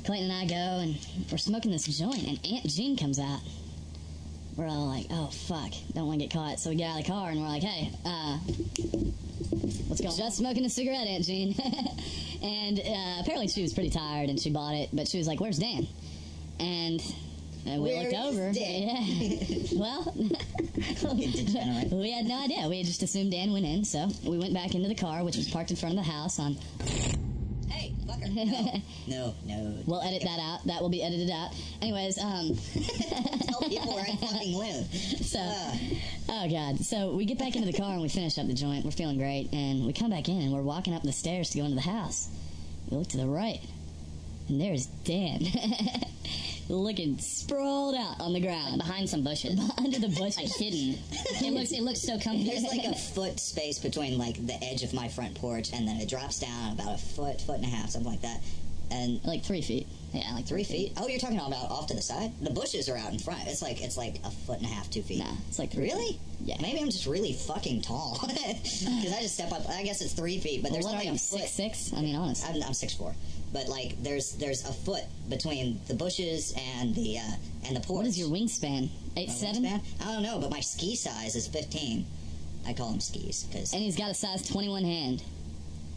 Clayton 0.04 0.30
and 0.30 0.32
I 0.32 0.46
go, 0.46 0.54
and 0.54 0.98
we're 1.30 1.38
smoking 1.38 1.70
this 1.70 1.86
joint, 1.86 2.26
and 2.26 2.38
Aunt 2.44 2.68
Jean 2.68 2.96
comes 2.96 3.18
out. 3.18 3.40
we're 4.56 4.66
all 4.66 4.88
like, 4.88 5.06
oh 5.10 5.26
fuck, 5.26 5.72
don't 5.94 6.06
want 6.06 6.20
to 6.20 6.26
get 6.26 6.32
caught. 6.32 6.58
So 6.58 6.70
we 6.70 6.76
get 6.76 6.90
out 6.90 7.00
of 7.00 7.06
the 7.06 7.12
car 7.12 7.30
and 7.30 7.40
we're 7.40 7.48
like, 7.48 7.62
hey, 7.62 7.90
uh, 8.04 8.38
What's 9.92 10.00
going 10.00 10.16
just 10.16 10.38
smoking 10.38 10.64
a 10.64 10.70
cigarette, 10.70 11.06
Aunt 11.06 11.24
Jean. 11.24 11.54
and 12.42 12.78
uh, 12.78 13.20
apparently 13.20 13.46
she 13.48 13.60
was 13.60 13.74
pretty 13.74 13.90
tired 13.90 14.30
and 14.30 14.40
she 14.40 14.48
bought 14.48 14.74
it, 14.74 14.88
but 14.90 15.06
she 15.06 15.18
was 15.18 15.26
like, 15.26 15.38
where's 15.38 15.58
Dan? 15.58 15.86
And 16.58 16.98
uh, 17.66 17.72
we 17.72 17.92
Where 17.92 18.04
looked 18.04 18.14
over. 18.14 18.52
Dan? 18.52 18.58
Yeah. 19.72 19.78
well, 19.78 20.12
we 21.92 22.10
had 22.10 22.26
no 22.26 22.42
idea. 22.42 22.68
We 22.68 22.78
had 22.78 22.86
just 22.86 23.02
assumed 23.02 23.32
Dan 23.32 23.52
went 23.52 23.66
in, 23.66 23.84
so 23.84 24.08
we 24.24 24.38
went 24.38 24.54
back 24.54 24.74
into 24.74 24.88
the 24.88 24.94
car, 24.94 25.24
which 25.24 25.36
was 25.36 25.48
parked 25.48 25.70
in 25.70 25.76
front 25.76 25.98
of 25.98 26.04
the 26.04 26.10
house. 26.10 26.38
On. 26.38 26.56
No, 28.28 28.82
no, 29.06 29.34
no. 29.44 29.82
we'll 29.86 30.02
edit 30.02 30.22
that 30.22 30.38
out. 30.40 30.64
That 30.66 30.80
will 30.82 30.88
be 30.88 31.02
edited 31.02 31.30
out. 31.30 31.50
Anyways, 31.80 32.18
um, 32.18 32.56
Tell 33.48 33.60
people 33.68 33.94
where 33.94 34.04
I 34.04 34.16
fucking 34.16 34.54
live. 34.56 34.86
so 35.24 35.38
Uh, 35.38 35.76
oh 36.28 36.48
god. 36.50 36.78
So 36.84 37.14
we 37.14 37.24
get 37.24 37.38
back 37.38 37.54
into 37.56 37.70
the 37.70 37.76
car 37.76 37.92
and 37.92 38.02
we 38.02 38.08
finish 38.08 38.38
up 38.38 38.46
the 38.46 38.54
joint. 38.54 38.84
We're 38.84 38.90
feeling 38.90 39.18
great, 39.18 39.52
and 39.52 39.86
we 39.86 39.92
come 39.92 40.10
back 40.10 40.28
in 40.28 40.40
and 40.40 40.52
we're 40.52 40.62
walking 40.62 40.94
up 40.94 41.02
the 41.02 41.12
stairs 41.12 41.50
to 41.50 41.58
go 41.58 41.64
into 41.64 41.76
the 41.76 41.82
house. 41.82 42.28
We 42.90 42.96
look 42.98 43.08
to 43.08 43.16
the 43.16 43.26
right, 43.26 43.60
and 44.48 44.60
there's 44.60 44.86
Dan. 44.86 45.44
Looking 46.68 47.18
sprawled 47.18 47.94
out 47.96 48.20
on 48.20 48.32
the 48.32 48.40
ground 48.40 48.78
behind 48.78 49.08
some 49.08 49.22
bushes. 49.22 49.58
under 49.78 49.98
the 49.98 50.08
bushes. 50.08 50.36
like 50.38 50.56
hidden. 50.56 50.98
It 51.44 51.52
looks 51.52 51.72
it 51.72 51.82
looks 51.82 52.00
so 52.00 52.18
comfy. 52.18 52.44
There's 52.44 52.62
like 52.64 52.84
a 52.84 52.94
foot 53.14 53.38
space 53.40 53.78
between 53.78 54.16
like 54.18 54.44
the 54.46 54.62
edge 54.64 54.82
of 54.82 54.94
my 54.94 55.08
front 55.08 55.34
porch, 55.34 55.72
and 55.72 55.86
then 55.86 55.96
it 56.00 56.08
drops 56.08 56.40
down 56.40 56.72
about 56.72 56.94
a 56.94 56.98
foot, 56.98 57.40
foot 57.40 57.56
and 57.56 57.64
a 57.64 57.68
half, 57.68 57.90
something 57.90 58.10
like 58.10 58.22
that. 58.22 58.40
And 58.90 59.24
like 59.24 59.42
three 59.42 59.62
feet. 59.62 59.86
yeah, 60.12 60.34
like 60.34 60.44
three 60.46 60.64
feet. 60.64 60.92
Oh, 60.98 61.08
you're 61.08 61.18
talking 61.18 61.36
about 61.38 61.52
off 61.54 61.86
to 61.86 61.94
the 61.94 62.02
side. 62.02 62.30
The 62.42 62.50
bushes 62.50 62.90
are 62.90 62.96
out 62.98 63.10
in 63.12 63.18
front. 63.18 63.40
It's 63.46 63.62
like 63.62 63.82
it's 63.82 63.96
like 63.96 64.16
a 64.24 64.30
foot 64.30 64.58
and 64.58 64.66
a 64.66 64.68
half, 64.68 64.90
two 64.90 65.00
feet. 65.02 65.20
Nah, 65.20 65.32
it's 65.48 65.58
like 65.58 65.70
three 65.72 65.84
Really? 65.84 66.12
feet. 66.12 66.20
Yeah. 66.44 66.56
Maybe 66.60 66.78
I'm 66.80 66.90
just 66.90 67.06
really 67.06 67.32
fucking 67.32 67.82
tall. 67.82 68.18
Because 68.28 69.12
I 69.12 69.22
just 69.22 69.34
step 69.34 69.50
up. 69.52 69.68
I 69.68 69.82
guess 69.82 70.00
it's 70.02 70.12
three 70.12 70.38
feet, 70.38 70.62
but 70.62 70.70
Well, 70.70 70.72
there's 70.80 70.84
what 70.84 70.94
only 70.94 71.08
a 71.08 71.12
foot. 71.12 71.20
Six 71.40 71.50
six? 71.50 71.92
I 71.94 72.02
mean, 72.02 72.14
honest. 72.16 72.44
I'm, 72.46 72.62
I'm 72.62 72.74
six 72.74 72.92
four, 72.94 73.14
but 73.52 73.68
like 73.68 74.02
there's 74.02 74.32
there's 74.32 74.64
a 74.68 74.72
foot 74.72 75.04
between 75.28 75.80
the 75.88 75.94
bushes 75.94 76.54
and 76.56 76.94
the 76.94 77.18
uh, 77.18 77.30
and 77.66 77.76
the 77.76 77.80
porch. 77.80 77.98
What 77.98 78.06
is 78.06 78.18
your 78.18 78.28
wingspan? 78.28 78.88
Eight 79.16 79.28
My 79.28 79.34
seven. 79.34 79.62
wingspan? 79.64 79.80
I 80.00 80.04
don't 80.12 80.22
know, 80.22 80.38
but 80.38 80.50
my 80.50 80.60
ski 80.60 80.96
size 80.96 81.34
is 81.36 81.46
15. 81.48 82.06
I 82.66 82.72
call 82.72 82.90
them 82.90 83.00
skis 83.00 83.44
because 83.44 83.72
And 83.72 83.82
he's 83.82 83.96
got 83.96 84.10
a 84.10 84.14
size 84.14 84.46
twenty 84.48 84.68
one 84.68 84.84
hand. 84.84 85.22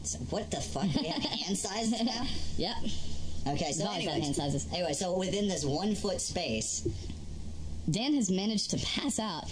So 0.03 0.19
what 0.29 0.51
the 0.51 0.57
fuck? 0.61 0.83
We 0.83 1.07
have 1.07 1.21
hand 1.23 1.57
sizes 1.65 2.01
now. 2.03 2.25
Yep. 2.57 2.75
Okay, 3.47 3.71
so 3.71 3.89
anyway, 3.91 4.19
hand 4.19 4.35
sizes. 4.35 4.67
anyway, 4.73 4.93
so 4.93 5.15
within 5.17 5.47
this 5.47 5.63
one 5.63 5.93
foot 5.95 6.19
space, 6.19 6.87
Dan 7.91 8.13
has 8.15 8.31
managed 8.31 8.71
to 8.71 8.77
pass 8.77 9.19
out 9.19 9.43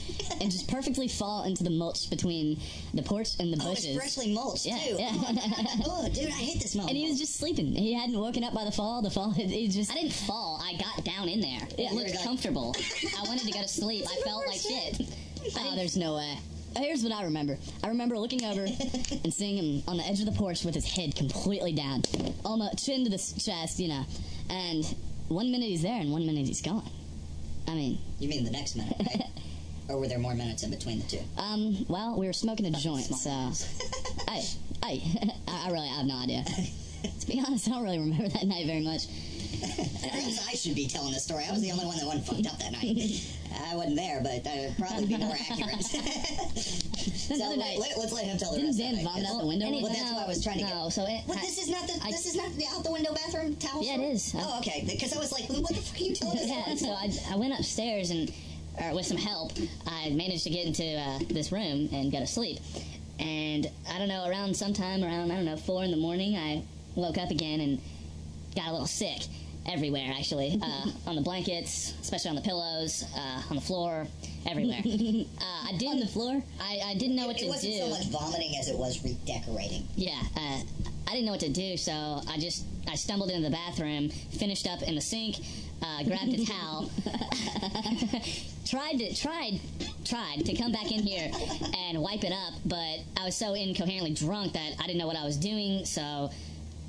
and 0.41 0.49
just 0.51 0.67
perfectly 0.67 1.07
fall 1.07 1.43
into 1.43 1.63
the 1.63 1.69
mulch 1.69 2.09
between 2.09 2.59
the 2.93 3.03
porch 3.03 3.29
and 3.39 3.53
the 3.53 3.63
oh, 3.63 3.71
it's 3.71 3.81
bushes. 3.81 3.95
freshly 3.97 4.33
mulched 4.33 4.65
Yeah, 4.65 4.77
too. 4.79 4.95
yeah. 4.97 5.11
oh, 5.85 6.09
dude, 6.11 6.27
I 6.27 6.31
hate 6.31 6.61
this 6.61 6.73
moment. 6.75 6.89
and 6.91 6.97
he 6.97 7.09
was 7.09 7.19
just 7.19 7.35
sleeping. 7.35 7.73
He 7.75 7.93
hadn't 7.93 8.19
woken 8.19 8.43
up 8.43 8.53
by 8.53 8.65
the 8.65 8.71
fall. 8.71 9.01
The 9.01 9.11
fall, 9.11 9.31
he 9.35 9.67
just. 9.67 9.91
I 9.91 9.95
didn't 9.95 10.13
fall. 10.13 10.59
I 10.63 10.73
got 10.77 11.03
down 11.05 11.29
in 11.29 11.41
there. 11.41 11.59
Yeah, 11.77 11.89
It 11.89 11.93
looked 11.93 12.23
comfortable. 12.23 12.75
I 13.19 13.27
wanted 13.27 13.45
to 13.45 13.51
go 13.51 13.61
to 13.61 13.67
sleep. 13.67 14.05
I 14.09 14.15
felt 14.23 14.47
like 14.47 14.59
shit. 14.59 15.01
Oh, 15.59 15.75
there's 15.75 15.97
no 15.97 16.15
way. 16.15 16.37
Here's 16.77 17.03
what 17.03 17.11
I 17.13 17.23
remember. 17.25 17.59
I 17.83 17.87
remember 17.89 18.17
looking 18.17 18.43
over 18.45 18.65
and 18.65 19.31
seeing 19.31 19.57
him 19.57 19.83
on 19.87 19.97
the 19.97 20.03
edge 20.07 20.19
of 20.21 20.25
the 20.25 20.31
porch 20.31 20.63
with 20.63 20.73
his 20.73 20.85
head 20.85 21.15
completely 21.15 21.71
down, 21.73 22.01
almost 22.43 22.83
chin 22.83 23.03
to 23.03 23.11
the 23.11 23.17
chest, 23.17 23.79
you 23.79 23.89
know. 23.89 24.03
And 24.49 24.83
one 25.27 25.51
minute 25.51 25.67
he's 25.67 25.83
there, 25.83 25.99
and 26.01 26.11
one 26.11 26.25
minute 26.25 26.47
he's 26.47 26.63
gone. 26.63 26.89
I 27.67 27.73
mean, 27.75 27.99
You 28.19 28.29
mean 28.29 28.43
the 28.43 28.51
next 28.51 28.75
minute, 28.75 28.95
right? 28.99 29.23
or 29.89 29.97
were 29.99 30.07
there 30.07 30.19
more 30.19 30.33
minutes 30.35 30.63
in 30.63 30.69
between 30.69 30.99
the 30.99 31.05
two? 31.05 31.19
um, 31.37 31.85
well, 31.87 32.17
we 32.17 32.25
were 32.27 32.33
smoking 32.33 32.65
a 32.65 32.71
joint, 32.71 33.05
so 33.05 33.29
I, 34.27 34.43
I, 34.81 35.01
I 35.47 35.69
really 35.71 35.87
have 35.87 36.05
no 36.05 36.15
idea. 36.17 36.43
To 37.19 37.27
be 37.27 37.41
honest, 37.45 37.67
I 37.67 37.71
don't 37.71 37.83
really 37.83 37.99
remember 37.99 38.29
that 38.29 38.43
night 38.45 38.65
very 38.65 38.81
much. 38.81 39.07
I 39.63 40.55
should 40.55 40.75
be 40.75 40.87
telling 40.87 41.13
the 41.13 41.19
story. 41.19 41.45
I 41.47 41.51
was 41.51 41.61
the 41.61 41.71
only 41.71 41.85
one 41.85 41.97
that 41.97 42.05
wasn't 42.05 42.25
fucked 42.25 42.47
up 42.47 42.59
that 42.59 42.71
night. 42.71 43.21
I 43.71 43.75
wasn't 43.75 43.95
there, 43.97 44.19
but 44.21 44.43
that 44.43 44.57
would 44.57 44.77
probably 44.77 45.05
be 45.05 45.17
more 45.17 45.35
accurate. 45.49 45.85
So 47.27 47.35
let, 47.35 47.57
night. 47.57 47.77
let, 47.79 47.91
us 47.97 48.11
let 48.11 48.25
him 48.25 48.37
tell 48.37 48.51
the 48.51 48.57
Didn't 48.57 48.69
rest 48.71 48.79
Dan 48.79 48.93
of 48.93 48.97
the 48.99 49.03
night, 49.03 49.25
out 49.29 49.41
the 49.41 49.47
window? 49.47 49.71
Well, 49.71 49.87
that's 49.93 50.11
what 50.11 50.23
I 50.23 50.27
was 50.27 50.43
trying 50.43 50.59
to 50.59 50.63
no, 50.65 50.83
get. 50.85 50.93
so 50.93 51.05
it, 51.07 51.21
Well, 51.27 51.37
this 51.39 51.57
is 51.57 51.69
not 51.69 51.87
the 51.87 51.99
I- 52.03 52.11
this 52.11 52.25
is 52.25 52.35
not 52.35 52.51
the 52.55 52.65
out 52.67 52.83
the 52.83 52.91
window 52.91 53.13
bathroom 53.13 53.55
towel. 53.55 53.83
Yeah, 53.83 53.95
it 53.99 54.13
is. 54.13 54.33
Oh, 54.37 54.59
okay. 54.59 54.83
Because 54.87 55.13
I 55.13 55.19
was 55.19 55.31
like, 55.31 55.49
what 55.49 55.67
the 55.67 55.81
fuck 55.81 55.99
are 55.99 56.03
you 56.03 56.15
telling 56.15 56.37
us? 56.37 56.47
yeah, 56.47 56.75
so 56.75 56.89
I, 56.89 57.33
I 57.33 57.37
went 57.37 57.53
upstairs 57.57 58.09
and, 58.11 58.31
or 58.81 58.95
with 58.95 59.05
some 59.05 59.17
help, 59.17 59.53
I 59.87 60.09
managed 60.11 60.43
to 60.45 60.49
get 60.49 60.65
into 60.65 60.83
uh, 60.83 61.19
this 61.29 61.51
room 61.51 61.89
and 61.91 62.11
go 62.11 62.19
to 62.19 62.27
sleep. 62.27 62.59
And 63.19 63.69
I 63.89 63.99
don't 63.99 64.07
know, 64.07 64.27
around 64.27 64.55
sometime 64.55 65.03
around 65.03 65.31
I 65.31 65.35
don't 65.35 65.45
know 65.45 65.57
four 65.57 65.83
in 65.83 65.91
the 65.91 65.97
morning, 65.97 66.35
I 66.35 66.63
woke 66.95 67.17
up 67.17 67.29
again 67.31 67.59
and 67.61 67.81
got 68.55 68.67
a 68.67 68.71
little 68.71 68.87
sick 68.87 69.21
everywhere 69.65 70.11
actually, 70.17 70.59
uh, 70.61 70.87
on 71.07 71.15
the 71.15 71.21
blankets, 71.21 71.93
especially 72.01 72.29
on 72.29 72.35
the 72.35 72.41
pillows, 72.41 73.05
uh, 73.15 73.41
on 73.49 73.55
the 73.55 73.61
floor, 73.61 74.07
everywhere. 74.45 74.79
uh, 74.85 75.67
I 75.67 75.73
didn't 75.77 75.93
On 75.93 75.99
the 75.99 76.07
floor? 76.07 76.43
I, 76.59 76.81
I 76.85 76.93
didn't 76.95 77.15
know 77.15 77.27
what 77.27 77.37
to 77.37 77.43
do 77.43 77.47
It 77.47 77.49
wasn't 77.49 77.73
do. 77.73 77.79
so 77.79 77.89
much 77.89 78.07
vomiting 78.07 78.55
as 78.59 78.67
it 78.69 78.77
was 78.77 79.03
redecorating. 79.03 79.87
Yeah, 79.95 80.19
uh, 80.35 80.59
I 81.07 81.11
didn't 81.11 81.25
know 81.25 81.31
what 81.31 81.41
to 81.41 81.49
do, 81.49 81.77
so 81.77 82.21
I 82.27 82.37
just 82.39 82.65
I 82.87 82.95
stumbled 82.95 83.29
into 83.29 83.43
the 83.43 83.55
bathroom, 83.55 84.09
finished 84.09 84.67
up 84.67 84.81
in 84.83 84.95
the 84.95 85.01
sink, 85.01 85.37
uh, 85.81 86.03
grabbed 86.03 86.33
a 86.33 86.45
towel, 86.45 86.89
tried 88.65 88.97
to 88.99 89.15
tried 89.15 89.59
tried 90.05 90.45
to 90.45 90.53
come 90.55 90.71
back 90.71 90.91
in 90.91 91.03
here 91.03 91.31
and 91.77 92.01
wipe 92.01 92.23
it 92.23 92.31
up, 92.31 92.53
but 92.65 92.99
I 93.17 93.25
was 93.25 93.35
so 93.35 93.53
incoherently 93.53 94.13
drunk 94.13 94.53
that 94.53 94.73
I 94.79 94.87
didn't 94.87 94.97
know 94.97 95.07
what 95.07 95.17
I 95.17 95.23
was 95.23 95.37
doing, 95.37 95.85
so 95.85 96.29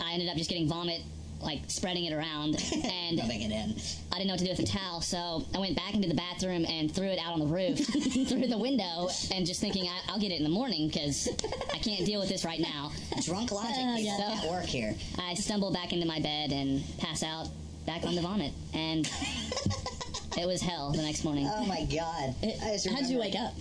I 0.01 0.13
ended 0.13 0.29
up 0.29 0.37
just 0.37 0.51
getting 0.51 0.69
vomit. 0.69 1.03
Like 1.45 1.61
spreading 1.69 2.07
it 2.07 2.13
around, 2.13 2.57
and 2.73 3.19
Rubbing 3.19 3.43
it 3.43 3.51
in. 3.51 3.77
I 4.13 4.17
didn't 4.17 4.29
know 4.29 4.33
what 4.33 4.39
to 4.39 4.45
do 4.45 4.51
with 4.51 4.59
the 4.59 4.67
towel, 4.67 5.01
so 5.01 5.45
I 5.55 5.59
went 5.59 5.77
back 5.77 5.95
into 5.95 6.09
the 6.09 6.15
bathroom 6.15 6.65
and 6.67 6.93
threw 6.93 7.09
it 7.09 7.19
out 7.19 7.35
on 7.35 7.41
the 7.41 7.47
roof 7.47 7.79
through 8.29 8.47
the 8.47 8.59
window, 8.59 9.09
and 9.33 9.47
just 9.47 9.61
thinking 9.61 9.85
I, 9.87 10.01
I'll 10.09 10.19
get 10.19 10.33
it 10.33 10.39
in 10.39 10.45
the 10.45 10.51
morning 10.51 10.89
because 10.89 11.29
I 11.73 11.79
can't 11.79 12.05
deal 12.07 12.21
with 12.21 12.29
this 12.29 12.45
right 12.45 12.61
now. 12.61 12.93
Drunk 13.23 13.53
logic. 13.53 13.77
Uh, 13.77 13.97
yeah. 13.99 14.41
at 14.43 14.51
work 14.51 14.65
here. 14.65 14.95
I 15.19 15.35
stumble 15.35 15.73
back 15.73 15.93
into 15.93 16.07
my 16.07 16.21
bed 16.21 16.53
and 16.53 16.83
pass 16.99 17.23
out 17.23 17.49
back 17.87 18.05
on 18.05 18.15
the 18.15 18.23
vomit, 18.23 18.53
and 18.73 19.07
it 20.39 20.47
was 20.47 20.63
hell 20.63 20.93
the 20.93 21.03
next 21.03 21.25
morning. 21.25 21.49
Oh 21.53 21.67
my 21.67 21.85
god. 21.85 22.35
I 22.43 22.73
just 22.73 22.89
How'd 22.89 23.07
you 23.07 23.19
wake 23.19 23.37
up? 23.37 23.53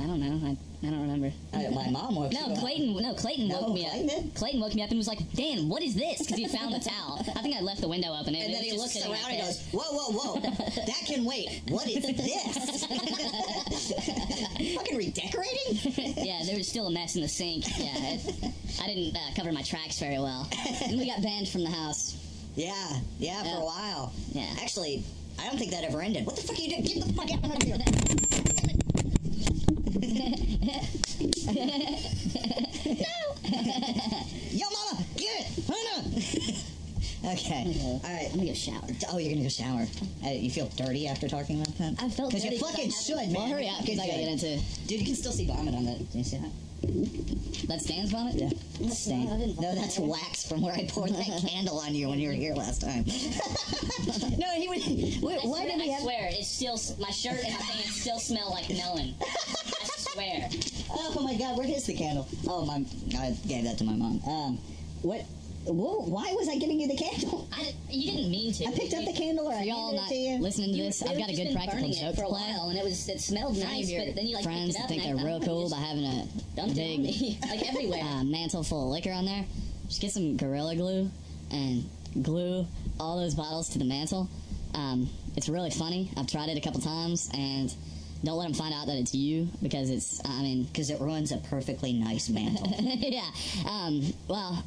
I 0.00 0.06
don't 0.06 0.20
know. 0.20 0.46
I, 0.46 0.56
I 0.86 0.90
don't 0.90 1.00
remember. 1.02 1.32
Uh, 1.52 1.70
my 1.72 1.90
mom 1.90 2.14
woke 2.14 2.32
No. 2.32 2.54
Clayton. 2.56 2.94
No, 3.02 3.12
Clayton 3.14 3.48
No, 3.48 3.62
woke 3.62 3.72
me 3.74 3.84
Clayton 3.88 4.10
up. 4.10 4.14
did? 4.24 4.34
Clayton 4.34 4.60
woke 4.60 4.74
me 4.76 4.82
up 4.82 4.90
and 4.90 4.98
was 4.98 5.08
like, 5.08 5.18
"Dan, 5.32 5.68
what 5.68 5.82
is 5.82 5.94
this?" 5.96 6.18
Because 6.18 6.36
he 6.36 6.46
found 6.46 6.72
the 6.72 6.78
towel. 6.78 7.18
I 7.34 7.42
think 7.42 7.56
I 7.56 7.60
left 7.60 7.80
the 7.80 7.88
window 7.88 8.14
open. 8.14 8.34
And 8.36 8.44
it 8.44 8.52
then 8.52 8.62
he 8.62 8.76
looks 8.78 8.96
around 9.04 9.16
and 9.28 9.40
goes, 9.40 9.60
"Whoa, 9.72 9.82
whoa, 9.82 10.12
whoa! 10.12 10.40
That 10.40 11.02
can 11.04 11.24
wait. 11.24 11.62
What 11.68 11.88
is 11.88 12.02
this? 12.04 12.86
Fucking 14.76 14.96
redecorating? 14.96 16.14
yeah, 16.24 16.42
there 16.44 16.56
was 16.56 16.68
still 16.68 16.86
a 16.86 16.90
mess 16.92 17.16
in 17.16 17.22
the 17.22 17.28
sink. 17.28 17.64
Yeah, 17.76 17.92
it, 18.14 18.52
I 18.80 18.86
didn't 18.86 19.16
uh, 19.16 19.20
cover 19.34 19.50
my 19.52 19.62
tracks 19.62 19.98
very 19.98 20.18
well. 20.18 20.48
And 20.84 20.96
we 20.98 21.06
got 21.06 21.22
banned 21.22 21.48
from 21.48 21.64
the 21.64 21.70
house. 21.70 22.16
Yeah, 22.54 22.72
yeah, 23.18 23.42
for 23.42 23.60
a 23.62 23.64
while. 23.64 24.12
Yeah. 24.32 24.46
Actually, 24.62 25.02
I 25.40 25.46
don't 25.48 25.58
think 25.58 25.70
that 25.72 25.84
ever 25.84 26.00
ended. 26.00 26.24
What 26.26 26.36
the 26.36 26.42
fuck 26.42 26.56
are 26.58 26.62
you 26.62 26.68
doing? 26.68 26.82
Get 26.82 27.04
the 27.06 27.12
fuck 27.14 27.30
out 27.32 27.44
of 27.56 27.62
here! 27.62 27.78
Yo, 34.50 34.66
mama, 34.70 35.04
get 35.16 35.40
it! 35.40 35.64
Hannah! 35.66 37.32
okay, 37.34 37.76
all 37.82 38.00
right. 38.04 38.26
I'm 38.26 38.36
gonna 38.36 38.46
get 38.46 38.52
a 38.52 38.54
shower. 38.54 38.80
Oh, 39.12 39.18
you're 39.18 39.32
gonna 39.32 39.42
go 39.42 39.48
shower. 39.48 39.86
Uh, 40.24 40.30
you 40.30 40.50
feel 40.50 40.68
dirty 40.76 41.06
after 41.06 41.28
talking 41.28 41.60
about 41.60 41.76
that? 41.78 42.02
I 42.02 42.08
felt 42.08 42.30
Because 42.30 42.44
you 42.44 42.50
dirty 42.50 42.62
'cause 42.62 42.70
I 42.70 42.76
fucking 42.76 42.90
should, 42.92 43.16
man. 43.16 43.32
Well, 43.34 43.48
hurry 43.48 43.68
up, 43.68 43.80
because 43.82 43.98
I 43.98 44.06
gotta 44.06 44.20
get 44.20 44.28
into. 44.28 44.58
Dude, 44.86 45.00
you 45.00 45.06
can 45.06 45.14
still 45.14 45.32
see 45.32 45.46
vomit 45.46 45.74
on 45.74 45.84
the. 45.84 45.92
Do 45.98 46.18
you 46.18 46.24
see 46.24 46.38
that? 46.38 46.50
That's 47.66 47.84
Dan's 47.84 48.10
vomit? 48.10 48.36
Yeah. 48.36 48.50
That's 48.80 48.98
Stain. 49.00 49.26
No, 49.60 49.74
that's 49.74 49.98
wax 49.98 50.48
from 50.48 50.62
where 50.62 50.72
I 50.74 50.86
poured 50.86 51.10
that 51.10 51.26
candle 51.48 51.78
on 51.78 51.94
you 51.94 52.08
when 52.08 52.18
you 52.18 52.28
were 52.28 52.34
here 52.34 52.54
last 52.54 52.80
time. 52.80 53.04
no, 54.38 54.46
he 54.54 54.68
would. 54.68 55.22
Wait, 55.22 55.38
I 55.42 55.46
why 55.46 55.64
swear, 55.64 55.66
did 55.66 55.76
we 55.76 55.90
I 55.90 55.92
have? 55.94 56.02
swear, 56.02 56.28
it 56.30 56.44
still 56.44 56.78
my 56.98 57.10
shirt 57.10 57.44
and 57.44 57.52
my 57.54 57.60
pants 57.60 58.00
still 58.00 58.18
smell 58.18 58.50
like 58.50 58.68
melon. 58.70 59.14
I 59.20 59.86
swear. 59.98 60.48
Oh 60.90 61.20
my 61.22 61.34
God, 61.36 61.56
where 61.58 61.66
is 61.66 61.84
the 61.86 61.94
candle? 61.94 62.26
Oh, 62.48 62.64
my! 62.64 62.82
I 63.18 63.36
gave 63.46 63.64
that 63.64 63.76
to 63.78 63.84
my 63.84 63.92
mom. 63.92 64.20
Um, 64.26 64.58
what? 65.02 65.22
Whoa, 65.72 66.00
why 66.06 66.32
was 66.36 66.48
I 66.48 66.56
giving 66.58 66.80
you 66.80 66.88
the 66.88 66.96
candle? 66.96 67.48
I, 67.52 67.72
you 67.90 68.10
didn't 68.12 68.30
mean 68.30 68.52
to. 68.54 68.64
I 68.66 68.72
picked 68.72 68.94
up 68.94 69.04
the 69.04 69.12
candle 69.12 69.46
or 69.48 69.54
I 69.54 69.62
y'all 69.62 69.94
not 69.94 70.08
to 70.08 70.14
you. 70.14 70.38
listening 70.38 70.72
to 70.72 70.76
You- 70.78 70.84
this, 70.84 71.02
I've 71.02 71.18
got 71.18 71.28
a 71.30 71.34
good 71.34 71.54
practical 71.54 71.90
joke 71.90 72.16
for 72.16 72.24
a 72.24 72.28
while, 72.30 72.68
and 72.70 72.78
it 72.78 72.84
was 72.84 73.08
it 73.08 73.20
smelled 73.20 73.56
nice, 73.58 73.88
your 73.90 74.04
but 74.06 74.14
then 74.16 74.26
you 74.26 74.34
like 74.36 74.44
friends 74.44 74.76
picked 74.76 74.78
it 74.78 74.82
up 74.82 74.88
think 74.88 75.04
and 75.04 75.18
they're 75.18 75.26
I, 75.26 75.28
real 75.28 75.40
cool 75.40 75.68
by 75.70 75.76
having 75.78 76.04
a 76.04 76.26
dumped 76.56 76.76
it 76.78 76.98
on 76.98 77.02
big 77.02 77.42
like 77.50 77.68
everywhere. 77.68 78.00
uh, 78.04 78.24
mantle 78.24 78.62
full 78.62 78.84
of 78.86 78.92
liquor 78.92 79.12
on 79.12 79.24
there. 79.26 79.44
Just 79.88 80.00
get 80.00 80.10
some 80.12 80.36
Gorilla 80.36 80.74
Glue 80.76 81.10
and 81.50 81.88
glue 82.22 82.66
all 83.00 83.18
those 83.18 83.34
bottles 83.34 83.68
to 83.70 83.78
the 83.78 83.84
mantle. 83.84 84.28
Um, 84.74 85.08
it's 85.36 85.48
really 85.48 85.70
funny. 85.70 86.10
I've 86.16 86.26
tried 86.26 86.48
it 86.50 86.58
a 86.58 86.60
couple 86.60 86.80
times, 86.80 87.30
and 87.32 87.72
don't 88.24 88.36
let 88.36 88.44
them 88.46 88.54
find 88.54 88.74
out 88.74 88.86
that 88.86 88.96
it's 88.96 89.14
you 89.14 89.48
because 89.62 89.88
it's. 89.90 90.20
I 90.24 90.42
mean, 90.42 90.64
Because 90.64 90.90
it 90.90 91.00
ruins 91.00 91.30
a 91.32 91.36
perfectly 91.38 91.92
nice 91.92 92.28
mantle. 92.28 92.66
yeah. 92.80 93.22
Um, 93.68 94.02
well, 94.28 94.62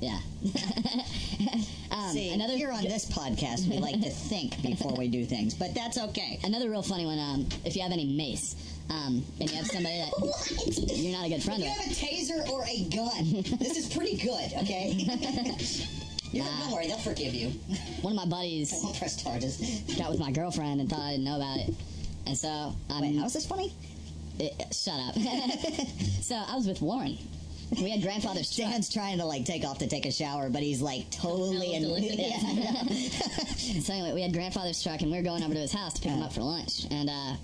yeah. 0.00 0.18
um, 1.90 2.10
See, 2.12 2.30
another 2.32 2.56
here 2.56 2.70
on 2.70 2.84
this 2.84 3.06
podcast, 3.10 3.68
we 3.68 3.78
like 3.78 4.00
to 4.02 4.10
think 4.30 4.60
before 4.62 4.94
we 4.96 5.08
do 5.08 5.24
things, 5.24 5.54
but 5.54 5.74
that's 5.74 5.98
okay. 5.98 6.38
another 6.44 6.70
real 6.70 6.82
funny 6.82 7.06
one. 7.06 7.18
Um, 7.18 7.48
if 7.64 7.74
you 7.76 7.82
have 7.82 7.92
any 7.92 8.04
mace, 8.04 8.56
um, 8.90 9.24
and 9.40 9.50
you 9.50 9.56
have 9.56 9.66
somebody 9.66 9.98
that 9.98 10.96
you're 10.96 11.16
not 11.16 11.26
a 11.26 11.28
good 11.28 11.42
friend 11.42 11.60
You 11.62 11.68
with, 11.68 11.78
have 11.78 11.90
a 11.90 11.94
taser 11.94 12.48
or 12.50 12.64
a 12.64 12.84
gun. 12.88 13.58
this 13.58 13.76
is 13.76 13.92
pretty 13.92 14.16
good, 14.16 14.52
okay? 14.62 14.92
You're, 16.32 16.44
Nah. 16.44 16.60
Don't 16.60 16.72
worry, 16.72 16.86
they'll 16.88 16.98
forgive 16.98 17.34
you. 17.34 17.48
one 18.02 18.12
of 18.12 18.16
my 18.16 18.26
buddies 18.26 18.74
press 18.98 19.22
charges. 19.22 19.80
got 19.96 20.10
with 20.10 20.18
my 20.18 20.30
girlfriend 20.32 20.80
and 20.80 20.90
thought 20.90 21.00
I 21.00 21.12
didn't 21.12 21.24
know 21.24 21.36
about 21.36 21.58
it, 21.58 21.72
and 22.26 22.36
so 22.36 22.48
um, 22.90 23.00
Wait, 23.00 23.16
how's 23.16 23.32
this 23.32 23.46
funny? 23.46 23.72
it, 24.38 24.52
shut 24.74 24.98
up. 25.00 25.14
so 26.20 26.34
I 26.34 26.54
was 26.56 26.66
with 26.66 26.82
Warren. 26.82 27.16
We 27.70 27.90
had 27.90 28.00
grandfather's 28.02 28.54
truck. 28.54 28.72
Trying 28.92 29.18
to 29.18 29.24
like 29.24 29.44
take 29.44 29.64
off 29.64 29.78
to 29.78 29.86
take 29.88 30.06
a 30.06 30.12
shower, 30.12 30.48
but 30.48 30.62
he's 30.62 30.80
like 30.80 31.10
totally 31.10 31.74
in. 31.74 31.82
Yeah, 32.18 32.82
So 33.80 33.92
anyway, 33.92 34.12
we 34.14 34.22
had 34.22 34.32
grandfather's 34.32 34.82
truck, 34.82 35.02
and 35.02 35.10
we 35.10 35.16
were 35.16 35.22
going 35.24 35.42
over 35.42 35.52
to 35.54 35.60
his 35.60 35.72
house 35.72 35.94
to 35.94 36.00
pick 36.00 36.12
him 36.12 36.22
up 36.22 36.32
for 36.32 36.40
lunch. 36.42 36.86
And 36.90 37.10
uh, 37.10 37.34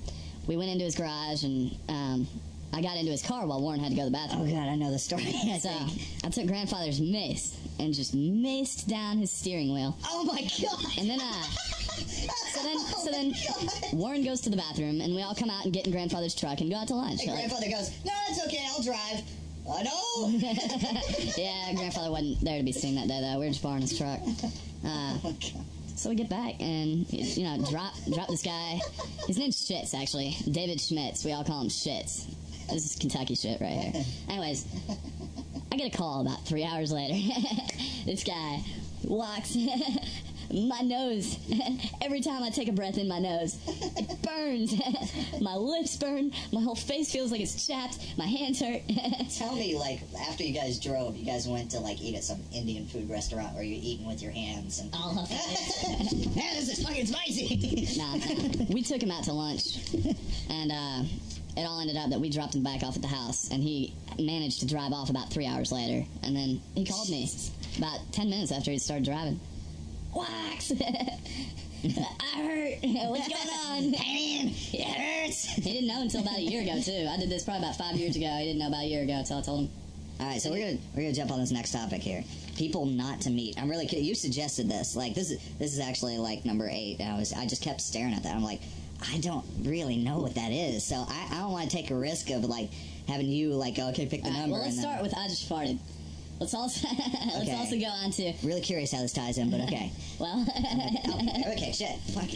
we 0.46 0.56
went 0.56 0.70
into 0.70 0.84
his 0.84 0.94
garage, 0.94 1.42
and 1.44 1.76
um, 1.88 2.26
I 2.72 2.80
got 2.80 2.96
into 2.96 3.10
his 3.10 3.22
car 3.22 3.46
while 3.46 3.60
Warren 3.60 3.80
had 3.80 3.90
to 3.90 3.96
go 3.96 4.02
to 4.02 4.06
the 4.06 4.12
bathroom. 4.12 4.42
oh 4.48 4.50
god, 4.50 4.68
I 4.68 4.76
know 4.76 4.90
the 4.90 4.98
story. 4.98 5.24
I 5.26 5.58
So 5.58 5.68
think. 5.68 6.02
I 6.24 6.28
took 6.30 6.46
grandfather's 6.46 7.00
mace 7.00 7.56
and 7.80 7.92
just 7.92 8.14
maced 8.16 8.86
down 8.86 9.18
his 9.18 9.30
steering 9.30 9.74
wheel. 9.74 9.96
Oh 10.06 10.24
my 10.24 10.40
god. 10.62 10.98
And 10.98 11.10
then, 11.10 11.20
uh, 11.20 11.42
so 11.42 12.62
then, 12.62 12.78
so 13.04 13.10
then, 13.10 13.34
Warren 13.92 14.24
goes 14.24 14.40
to 14.42 14.50
the 14.50 14.56
bathroom, 14.56 15.00
and 15.00 15.14
we 15.14 15.22
all 15.22 15.34
come 15.34 15.50
out 15.50 15.64
and 15.64 15.72
get 15.72 15.86
in 15.86 15.92
grandfather's 15.92 16.34
truck 16.34 16.60
and 16.60 16.70
go 16.70 16.76
out 16.76 16.88
to 16.88 16.94
lunch. 16.94 17.20
And 17.22 17.30
Like, 17.32 17.48
grandfather 17.48 17.68
goes, 17.70 17.90
"No, 18.04 18.12
it's 18.30 18.44
okay. 18.46 18.64
I'll 18.70 18.82
drive." 18.82 19.22
I 19.70 19.82
know. 19.82 20.28
yeah, 21.36 21.72
grandfather 21.74 22.10
wasn't 22.10 22.40
there 22.40 22.58
to 22.58 22.64
be 22.64 22.72
seen 22.72 22.96
that 22.96 23.08
day 23.08 23.20
though. 23.20 23.38
We 23.38 23.46
were 23.46 23.50
just 23.50 23.62
borrowing 23.62 23.82
his 23.82 23.96
truck. 23.96 24.20
Uh, 24.84 25.16
oh. 25.22 25.36
So 25.94 26.10
we 26.10 26.16
get 26.16 26.28
back 26.28 26.60
and 26.60 27.06
you 27.12 27.44
know 27.44 27.64
drop 27.70 27.94
drop 28.12 28.26
this 28.26 28.42
guy. 28.42 28.80
His 29.28 29.38
name's 29.38 29.64
Shits 29.64 29.94
actually, 29.94 30.36
David 30.50 30.80
Schmitz. 30.80 31.24
We 31.24 31.30
all 31.30 31.44
call 31.44 31.60
him 31.60 31.68
Shits. 31.68 32.24
This 32.68 32.86
is 32.86 32.96
Kentucky 32.98 33.36
shit 33.36 33.60
right 33.60 33.70
here. 33.70 34.04
Anyways, 34.28 34.66
I 35.70 35.76
get 35.76 35.94
a 35.94 35.96
call 35.96 36.22
about 36.22 36.44
three 36.46 36.64
hours 36.64 36.90
later. 36.90 37.14
this 38.04 38.24
guy 38.24 38.64
walks 39.04 39.56
my 40.50 40.80
nose. 40.80 41.38
Every 42.02 42.20
time 42.20 42.42
I 42.42 42.50
take 42.50 42.68
a 42.68 42.72
breath 42.72 42.98
in 42.98 43.08
my 43.08 43.18
nose, 43.18 43.58
it 43.66 44.22
burns. 44.22 44.74
my 45.40 45.54
lips 45.54 45.96
burn. 45.96 46.32
My 46.52 46.60
whole 46.60 46.74
face 46.74 47.12
feels 47.12 47.30
like 47.30 47.40
it's 47.40 47.66
chapped. 47.66 47.98
My 48.16 48.26
hands 48.26 48.60
hurt. 48.60 48.82
Tell 49.36 49.54
me, 49.54 49.76
like, 49.76 50.00
after 50.28 50.44
you 50.44 50.52
guys 50.54 50.78
drove, 50.78 51.16
you 51.16 51.24
guys 51.24 51.46
went 51.48 51.70
to 51.72 51.80
like 51.80 52.00
eat 52.00 52.16
at 52.16 52.24
some 52.24 52.40
Indian 52.54 52.86
food 52.86 53.08
restaurant 53.10 53.54
where 53.54 53.62
you're 53.62 53.80
eating 53.82 54.06
with 54.06 54.22
your 54.22 54.32
hands 54.32 54.80
and. 54.80 54.90
all 54.94 55.18
of 55.18 55.30
Man, 55.30 56.54
this 56.54 56.78
is 56.78 56.84
fucking 56.84 57.06
spicy. 57.06 57.96
nah, 57.96 58.16
nah. 58.16 58.64
we 58.70 58.82
took 58.82 59.02
him 59.02 59.10
out 59.10 59.24
to 59.24 59.32
lunch, 59.32 59.78
and 60.50 60.72
uh, 60.72 61.02
it 61.56 61.64
all 61.64 61.80
ended 61.80 61.96
up 61.96 62.10
that 62.10 62.20
we 62.20 62.30
dropped 62.30 62.54
him 62.54 62.62
back 62.62 62.82
off 62.82 62.96
at 62.96 63.02
the 63.02 63.08
house, 63.08 63.50
and 63.50 63.62
he 63.62 63.94
managed 64.18 64.60
to 64.60 64.66
drive 64.66 64.92
off 64.92 65.10
about 65.10 65.30
three 65.30 65.46
hours 65.46 65.72
later, 65.72 66.06
and 66.22 66.34
then 66.36 66.60
he 66.74 66.84
called 66.84 67.08
me 67.10 67.28
about 67.78 68.00
ten 68.12 68.28
minutes 68.30 68.52
after 68.52 68.70
he 68.70 68.78
started 68.78 69.04
driving. 69.04 69.38
Wax, 70.14 70.72
I 70.80 72.36
hurt. 72.36 72.78
What's 73.10 73.28
going 73.28 73.48
on? 73.66 73.92
Pain. 73.94 74.54
It 74.72 74.84
hurts. 74.84 75.44
He 75.46 75.72
didn't 75.72 75.88
know 75.88 76.02
until 76.02 76.20
about 76.20 76.38
a 76.38 76.42
year 76.42 76.62
ago 76.62 76.80
too. 76.80 77.08
I 77.10 77.16
did 77.16 77.30
this 77.30 77.44
probably 77.44 77.64
about 77.64 77.76
five 77.76 77.96
years 77.96 78.14
ago. 78.16 78.26
He 78.26 78.44
didn't 78.44 78.58
know 78.58 78.68
about 78.68 78.84
a 78.84 78.86
year 78.86 79.02
ago 79.02 79.14
until 79.14 79.38
I 79.38 79.42
told 79.42 79.60
him. 79.64 79.70
All 80.20 80.26
right, 80.26 80.40
so 80.40 80.50
we're 80.50 80.64
gonna 80.64 80.78
we're 80.94 81.02
gonna 81.02 81.14
jump 81.14 81.30
on 81.32 81.40
this 81.40 81.50
next 81.50 81.72
topic 81.72 82.02
here. 82.02 82.22
People 82.56 82.84
not 82.86 83.22
to 83.22 83.30
meet. 83.30 83.60
I'm 83.60 83.68
really 83.70 83.86
kidding. 83.86 84.04
You 84.04 84.14
suggested 84.14 84.68
this. 84.68 84.94
Like 84.94 85.14
this 85.14 85.30
is 85.30 85.40
this 85.58 85.72
is 85.72 85.80
actually 85.80 86.18
like 86.18 86.44
number 86.44 86.68
eight. 86.70 86.98
And 87.00 87.12
I 87.12 87.18
was 87.18 87.32
I 87.32 87.46
just 87.46 87.62
kept 87.62 87.80
staring 87.80 88.12
at 88.14 88.22
that. 88.22 88.34
I'm 88.36 88.44
like, 88.44 88.60
I 89.10 89.18
don't 89.18 89.44
really 89.62 89.96
know 89.96 90.18
what 90.18 90.34
that 90.34 90.52
is. 90.52 90.84
So 90.84 90.96
I, 91.08 91.28
I 91.32 91.38
don't 91.40 91.50
want 91.52 91.68
to 91.70 91.76
take 91.76 91.90
a 91.90 91.94
risk 91.94 92.30
of 92.30 92.44
like 92.44 92.70
having 93.08 93.26
you 93.26 93.54
like 93.54 93.78
okay 93.78 94.06
pick 94.06 94.22
the 94.22 94.28
All 94.28 94.34
right, 94.34 94.40
number. 94.42 94.54
well, 94.56 94.62
let's 94.64 94.78
start 94.78 95.02
with 95.02 95.16
I 95.16 95.26
just 95.28 95.48
farted. 95.48 95.78
Let's 96.42 96.54
also 96.54 96.88
let's 96.98 97.42
Okay. 97.42 97.54
also 97.54 97.78
go 97.78 97.86
on 97.86 98.10
to 98.10 98.32
Really 98.42 98.60
curious 98.60 98.90
how 98.90 99.00
this 99.00 99.12
ties 99.12 99.38
in, 99.38 99.48
but 99.48 99.60
okay. 99.60 99.92
well. 100.18 100.44
okay, 101.52 101.70
shit. 101.72 101.96
Fuck. 102.10 102.32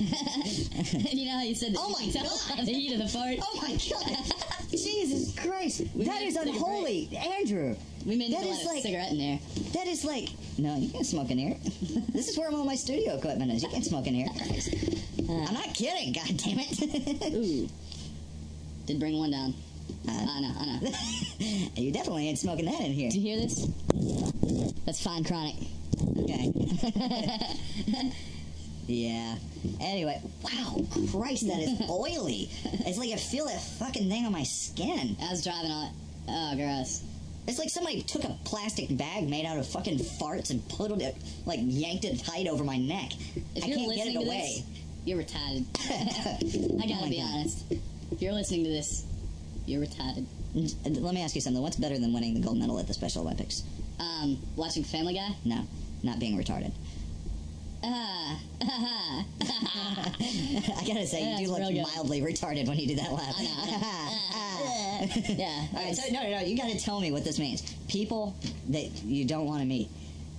you 1.12 1.24
know 1.26 1.32
how 1.32 1.42
you 1.42 1.57
said 1.57 1.72
that 1.74 1.80
Oh 1.80 1.90
my 1.90 2.07
God. 2.12 2.64
the 2.66 2.72
heat 2.72 2.92
of 2.92 2.98
the 3.00 3.09
fart? 3.09 3.38
Oh 3.42 3.59
my 3.61 3.72
god! 3.72 4.70
Jesus 4.70 5.34
Christ! 5.36 5.78
that 5.96 6.07
made 6.07 6.26
is 6.28 6.36
unholy, 6.36 7.09
Andrew. 7.16 7.74
We 8.07 8.14
made 8.14 8.32
That 8.32 8.44
is 8.46 8.62
a 8.62 8.68
like- 8.68 8.82
cigarette 8.82 9.11
in 9.11 9.18
there. 9.18 9.40
That 9.72 9.88
is 9.88 10.04
like 10.04 10.28
no, 10.57 10.76
you 10.76 10.88
can't 10.88 11.04
smoke 11.04 11.32
in 11.32 11.38
here. 11.38 11.57
this 12.12 12.28
is 12.28 12.38
where 12.38 12.48
all 12.52 12.64
my 12.64 12.76
studio 12.76 13.16
equipment 13.16 13.50
is. 13.50 13.64
You 13.64 13.70
can't 13.70 13.84
smoke 13.84 14.07
in 14.07 14.14
here. 14.14 14.28
Uh. 15.28 15.46
I'm 15.48 15.54
not 15.54 15.74
kidding. 15.74 16.12
God 16.12 16.28
damn 16.36 16.59
it! 16.61 17.34
Ooh. 17.34 17.68
Did 18.86 19.00
bring 19.00 19.18
one 19.18 19.32
down. 19.32 19.52
Uh, 20.09 20.12
I 20.12 20.41
know, 20.41 20.53
I 20.59 20.64
know. 20.66 20.93
you 21.76 21.93
definitely 21.93 22.28
ain't 22.28 22.39
smoking 22.39 22.66
that 22.66 22.80
in 22.80 22.93
here. 22.93 23.11
Do 23.11 23.18
you 23.18 23.37
hear 23.37 23.41
this? 23.41 23.66
That's 24.84 25.03
fine 25.03 25.24
chronic. 25.24 25.57
Okay. 26.18 26.53
yeah. 28.87 29.37
Anyway, 29.80 30.20
wow, 30.43 30.84
Christ, 31.11 31.47
that 31.49 31.59
is 31.61 31.80
oily. 31.91 32.49
It's 32.87 32.99
like 32.99 33.11
I 33.11 33.16
feel 33.16 33.47
that 33.47 33.61
fucking 33.61 34.09
thing 34.09 34.26
on 34.26 34.32
my 34.32 34.45
skin. 34.45 35.16
I 35.20 35.30
was 35.30 35.43
driving 35.43 35.70
on 35.70 35.87
it. 35.87 35.93
Oh, 36.28 36.55
gross. 36.57 37.03
It's 37.49 37.59
like 37.59 37.68
somebody 37.70 38.03
took 38.03 38.24
a 38.24 38.37
plastic 38.45 38.97
bag 38.97 39.28
made 39.28 39.47
out 39.47 39.57
of 39.59 39.66
fucking 39.68 39.99
farts 39.99 40.51
and 40.51 40.66
put 40.68 40.91
it, 40.91 41.16
like, 41.47 41.61
yanked 41.62 42.05
it 42.05 42.18
tight 42.18 42.49
over 42.49 42.64
my 42.64 42.76
neck. 42.76 43.12
If 43.55 43.62
I 43.64 43.66
you're 43.68 43.76
can't 43.76 43.95
get 43.95 44.07
listening 44.07 44.16
it 44.16 44.20
to 44.20 44.26
away. 44.26 44.64
this, 44.66 44.82
you're 45.05 45.22
retarded. 45.22 45.66
I 46.82 46.87
gotta 46.89 47.03
my 47.03 47.09
be 47.09 47.18
God. 47.18 47.34
honest. 47.34 47.64
If 48.11 48.20
you're 48.20 48.32
listening 48.32 48.64
to 48.64 48.70
this, 48.70 49.05
you're 49.66 49.84
retarded. 49.84 50.24
Let 50.54 51.14
me 51.14 51.22
ask 51.22 51.34
you 51.34 51.40
something. 51.40 51.62
What's 51.62 51.76
better 51.76 51.98
than 51.98 52.12
winning 52.12 52.34
the 52.34 52.40
gold 52.40 52.58
medal 52.58 52.78
at 52.78 52.86
the 52.86 52.94
Special 52.94 53.22
Olympics? 53.22 53.62
Um, 53.98 54.38
watching 54.56 54.84
Family 54.84 55.14
Guy? 55.14 55.28
No, 55.44 55.66
not 56.02 56.18
being 56.18 56.36
retarded. 56.36 56.72
Ah, 57.84 58.40
I 58.62 59.24
gotta 60.86 61.06
say, 61.06 61.22
Yeah, 61.22 61.38
you 61.38 61.46
do 61.46 61.52
look 61.52 61.74
mildly 61.94 62.20
retarded 62.20 62.66
when 62.66 62.78
you 62.78 62.88
do 62.88 62.96
that 62.96 63.12
laugh. 63.12 63.34
I 63.36 63.42
know, 63.42 63.50
yeah. 65.34 65.66
All 65.74 65.84
right, 65.84 65.94
so 65.94 66.10
no, 66.12 66.22
no, 66.22 66.30
no. 66.30 66.40
You 66.40 66.56
got 66.56 66.70
to 66.70 66.78
tell 66.80 67.00
me 67.00 67.12
what 67.12 67.22
this 67.22 67.38
means. 67.38 67.62
People 67.86 68.34
that 68.70 69.04
you 69.04 69.24
don't 69.24 69.46
want 69.46 69.60
to 69.60 69.66
meet. 69.66 69.90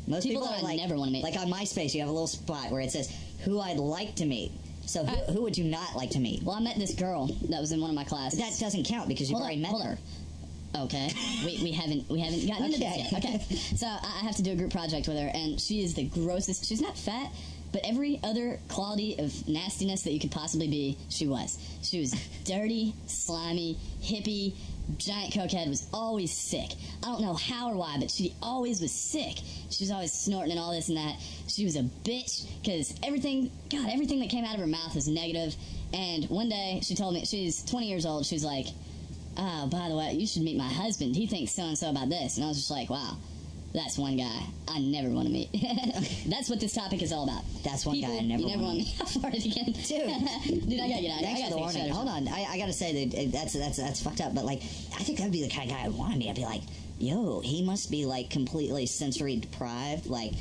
Most 0.07 0.23
People 0.23 0.41
people, 0.41 0.55
that 0.55 0.63
I 0.63 0.67
like 0.67 0.77
never 0.77 0.97
wanna 0.97 1.11
meet. 1.11 1.23
Like 1.23 1.35
on 1.35 1.47
MySpace, 1.49 1.93
you 1.93 1.99
have 1.99 2.09
a 2.09 2.13
little 2.13 2.27
spot 2.27 2.71
where 2.71 2.81
it 2.81 2.91
says 2.91 3.13
who 3.43 3.59
I'd 3.59 3.77
like 3.77 4.15
to 4.15 4.25
meet. 4.25 4.51
So 4.87 5.05
who, 5.05 5.15
Uh, 5.15 5.31
who 5.33 5.41
would 5.43 5.57
you 5.57 5.65
not 5.65 5.95
like 5.95 6.09
to 6.11 6.19
meet? 6.19 6.41
Well, 6.43 6.55
I 6.55 6.59
met 6.59 6.77
this 6.77 6.93
girl 6.95 7.27
that 7.49 7.61
was 7.61 7.71
in 7.71 7.79
one 7.81 7.89
of 7.89 7.95
my 7.95 8.03
classes. 8.03 8.39
That 8.39 8.57
doesn't 8.59 8.85
count 8.85 9.07
because 9.07 9.29
you've 9.29 9.37
Hold 9.39 9.43
already 9.51 9.61
met 9.61 9.79
her. 9.81 9.97
Okay, 10.75 11.09
we, 11.45 11.59
we 11.63 11.71
haven't 11.71 12.07
we 12.09 12.19
haven't 12.19 12.45
gotten 12.47 12.65
into 12.65 12.77
Okay. 12.77 13.03
this 13.03 13.11
yet. 13.11 13.23
Okay, 13.25 13.39
so 13.75 13.87
I 13.87 13.99
I 14.21 14.25
have 14.25 14.35
to 14.35 14.43
do 14.43 14.51
a 14.51 14.55
group 14.55 14.71
project 14.71 15.07
with 15.07 15.17
her, 15.17 15.27
and 15.33 15.59
she 15.59 15.81
is 15.81 15.93
the 15.93 16.03
grossest. 16.05 16.65
She's 16.65 16.81
not 16.81 16.97
fat, 16.97 17.31
but 17.71 17.81
every 17.83 18.19
other 18.23 18.59
quality 18.67 19.17
of 19.17 19.47
nastiness 19.47 20.03
that 20.03 20.11
you 20.13 20.19
could 20.19 20.31
possibly 20.31 20.67
be, 20.67 20.97
she 21.09 21.25
was. 21.25 21.57
She 21.83 21.99
was 21.99 22.13
dirty, 22.43 22.93
slimy, 23.07 23.77
hippie, 24.03 24.53
giant 24.97 25.33
cokehead. 25.33 25.67
Was 25.67 25.87
always 25.93 26.31
sick. 26.31 26.71
I 27.03 27.07
don't 27.07 27.21
know 27.21 27.33
how 27.33 27.71
or 27.71 27.75
why, 27.75 27.97
but 27.99 28.09
she 28.09 28.35
always 28.41 28.81
was 28.81 28.91
sick. 28.91 29.37
She 29.69 29.83
was 29.83 29.91
always 29.91 30.13
snorting 30.13 30.51
and 30.51 30.59
all 30.59 30.71
this 30.71 30.89
and 30.89 30.97
that. 30.97 31.15
She 31.47 31.65
was 31.65 31.75
a 31.75 31.83
bitch 31.83 32.47
because 32.61 32.93
everything, 33.03 33.51
God, 33.69 33.89
everything 33.91 34.19
that 34.19 34.29
came 34.29 34.45
out 34.45 34.55
of 34.55 34.61
her 34.61 34.67
mouth 34.67 34.95
was 34.95 35.07
negative. 35.07 35.55
And 35.93 36.25
one 36.29 36.49
day 36.49 36.79
she 36.83 36.95
told 36.95 37.13
me 37.13 37.25
she's 37.25 37.63
20 37.63 37.87
years 37.87 38.05
old. 38.05 38.25
She's 38.25 38.43
like 38.43 38.67
oh, 39.37 39.67
by 39.67 39.89
the 39.89 39.95
way, 39.95 40.13
you 40.13 40.27
should 40.27 40.41
meet 40.41 40.57
my 40.57 40.67
husband. 40.67 41.15
He 41.15 41.27
thinks 41.27 41.51
so 41.51 41.63
and 41.63 41.77
so 41.77 41.89
about 41.89 42.09
this. 42.09 42.37
And 42.37 42.45
I 42.45 42.47
was 42.47 42.57
just 42.57 42.71
like, 42.71 42.89
wow, 42.89 43.17
that's 43.73 43.97
one 43.97 44.17
guy 44.17 44.41
I 44.67 44.79
never 44.79 45.09
want 45.09 45.27
to 45.27 45.33
meet. 45.33 45.49
that's 46.27 46.49
what 46.49 46.59
this 46.59 46.73
topic 46.73 47.01
is 47.01 47.11
all 47.11 47.23
about. 47.25 47.43
That's 47.63 47.85
one 47.85 47.95
People 47.95 48.13
guy 48.13 48.19
I 48.19 48.25
never 48.25 48.41
you 48.43 48.49
never 48.49 48.63
want 48.63 48.79
to 48.79 48.83
meet. 48.85 48.95
Farted 48.97 49.45
again. 49.45 49.65
Dude. 49.73 50.69
Dude, 50.69 50.79
I 50.79 50.89
gotta 50.89 51.01
get 51.01 51.11
out. 51.11 51.21
Thanks 51.21 51.41
I 51.41 51.49
for 51.49 51.49
gotta 51.49 51.49
the 51.49 51.55
take 51.55 51.57
warning. 51.57 51.89
Hold 51.91 52.07
on, 52.07 52.27
I, 52.27 52.45
I 52.49 52.57
gotta 52.57 52.73
say 52.73 53.05
that 53.05 53.31
that's 53.31 53.53
that's 53.53 53.77
that's 53.77 54.01
fucked 54.01 54.21
up. 54.21 54.33
But 54.33 54.45
like, 54.45 54.61
I 54.95 55.03
think 55.03 55.17
that'd 55.19 55.31
be 55.33 55.43
the 55.43 55.49
kind 55.49 55.69
of 55.69 55.77
guy 55.77 55.83
I'd 55.83 55.93
want 55.93 56.13
to 56.13 56.19
meet. 56.19 56.29
I'd 56.29 56.35
be 56.35 56.45
like, 56.45 56.61
yo, 56.99 57.41
he 57.41 57.61
must 57.63 57.91
be 57.91 58.05
like 58.05 58.29
completely 58.29 58.85
sensory 58.85 59.35
deprived, 59.37 60.07
like 60.07 60.33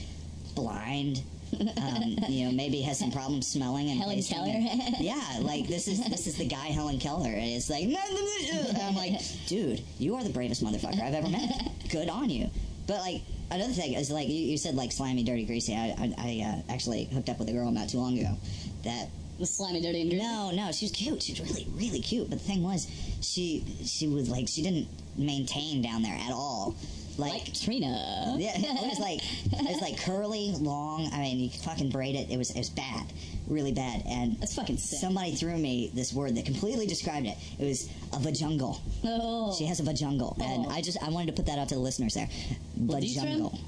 blind. 0.55 1.23
um, 1.61 2.03
you 2.29 2.45
know, 2.47 2.51
maybe 2.53 2.81
has 2.83 2.99
some 2.99 3.13
problems 3.13 3.47
smelling 3.47 3.89
and 3.89 4.01
Helen 4.01 4.21
Keller? 4.21 4.49
and- 4.49 4.97
yeah, 4.99 5.39
like 5.43 5.69
this 5.69 5.87
is 5.87 6.05
this 6.09 6.27
is 6.27 6.37
the 6.37 6.45
guy 6.47 6.67
Helen 6.67 6.99
Keller. 6.99 7.29
And 7.31 7.45
it's 7.53 7.71
like, 7.71 7.85
and 7.85 8.79
I'm 8.83 8.97
like, 8.97 9.21
dude, 9.47 9.81
you 9.99 10.17
are 10.17 10.25
the 10.25 10.31
bravest 10.31 10.65
motherfucker 10.65 11.01
I've 11.01 11.15
ever 11.15 11.29
met. 11.29 11.71
Good 11.89 12.09
on 12.09 12.31
you. 12.31 12.51
But 12.87 13.01
like 13.01 13.23
another 13.51 13.73
thing 13.73 13.95
is 13.95 14.11
like 14.11 14.29
you, 14.29 14.35
you 14.35 14.57
said 14.59 14.75
like 14.75 14.93
slimy, 14.93 15.23
dirty, 15.25 15.45
greasy. 15.45 15.75
I 15.75 15.95
I, 15.99 16.15
I 16.19 16.63
uh, 16.69 16.73
actually 16.73 17.05
hooked 17.07 17.29
up 17.29 17.39
with 17.39 17.49
a 17.49 17.53
girl 17.53 17.71
not 17.71 17.89
too 17.89 17.99
long 17.99 18.19
ago 18.19 18.37
that 18.85 19.09
The 19.39 19.47
slimy, 19.47 19.81
dirty, 19.83 20.03
and 20.03 20.19
no, 20.19 20.51
no, 20.53 20.73
she 20.73 20.85
was 20.87 20.93
cute. 20.93 21.23
She 21.23 21.33
was 21.33 21.51
really, 21.51 21.67
really 21.75 22.01
cute. 22.01 22.31
But 22.31 22.39
the 22.39 22.45
thing 22.45 22.63
was, 22.63 22.87
she 23.21 23.65
she 23.85 24.07
was 24.09 24.29
like 24.29 24.49
she 24.49 24.63
didn't 24.63 24.89
maintain 25.19 25.83
down 25.83 26.03
there 26.03 26.15
at 26.17 26.33
all. 26.33 26.75
Like, 27.19 27.33
Like 27.33 27.55
Trina. 27.55 28.37
yeah, 28.39 28.53
it 28.57 28.89
was 28.89 28.99
like 29.01 29.21
it 29.53 29.67
was 29.67 29.81
like 29.81 29.99
curly, 29.99 30.53
long. 30.61 31.09
I 31.13 31.19
mean, 31.21 31.39
you 31.41 31.49
could 31.51 31.61
fucking 31.63 31.91
braid 31.91 32.15
it. 32.15 32.31
It 32.31 32.37
was 32.39 32.51
it 32.51 32.59
was 32.59 32.71
bad, 32.71 33.07
really 33.49 33.73
bad. 33.73 34.03
And 34.07 34.39
That's 34.41 34.55
fucking 34.55 34.77
sick. 34.79 34.99
somebody 34.99 35.35
threw 35.35 35.57
me 35.57 35.91
this 35.95 36.13
word 36.13 36.37
that 36.37 36.45
completely 36.45 36.87
described 36.87 37.27
it. 37.27 37.37
It 37.59 37.65
was 37.65 37.89
a 38.13 38.17
vajungle. 38.19 38.79
Oh. 39.05 39.55
She 39.57 39.65
has 39.67 39.81
a 39.81 39.83
vajungle, 39.83 40.39
and 40.41 40.67
Oh. 40.67 40.71
I 40.71 40.81
just 40.83 40.99
I 41.03 41.09
wanted 41.11 41.29
to 41.29 41.33
put 41.33 41.47
that 41.47 41.59
out 41.59 41.69
to 41.71 41.75
the 41.75 41.81
listeners 41.81 42.15
there. 42.15 42.29
Well, 42.77 43.01
do 43.01 43.07
you 43.07 43.21
trim? 43.21 43.41
Vajungle. 43.41 43.59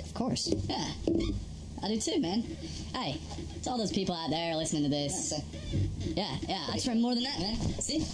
Of 0.00 0.14
course. 0.14 0.52
Yeah. 0.68 0.88
I 1.82 1.88
do 1.88 2.00
too, 2.00 2.20
man. 2.20 2.42
Hey, 2.94 3.18
it's 3.54 3.66
all 3.68 3.76
those 3.78 3.92
people 3.92 4.14
out 4.14 4.30
there 4.30 4.54
listening 4.56 4.82
to 4.84 4.88
this. 4.88 5.32
Yeah, 6.00 6.36
yeah, 6.48 6.66
I 6.72 6.78
trim 6.78 7.00
more 7.02 7.14
than 7.14 7.24
that, 7.24 7.38
man. 7.38 7.56
See? 7.80 8.04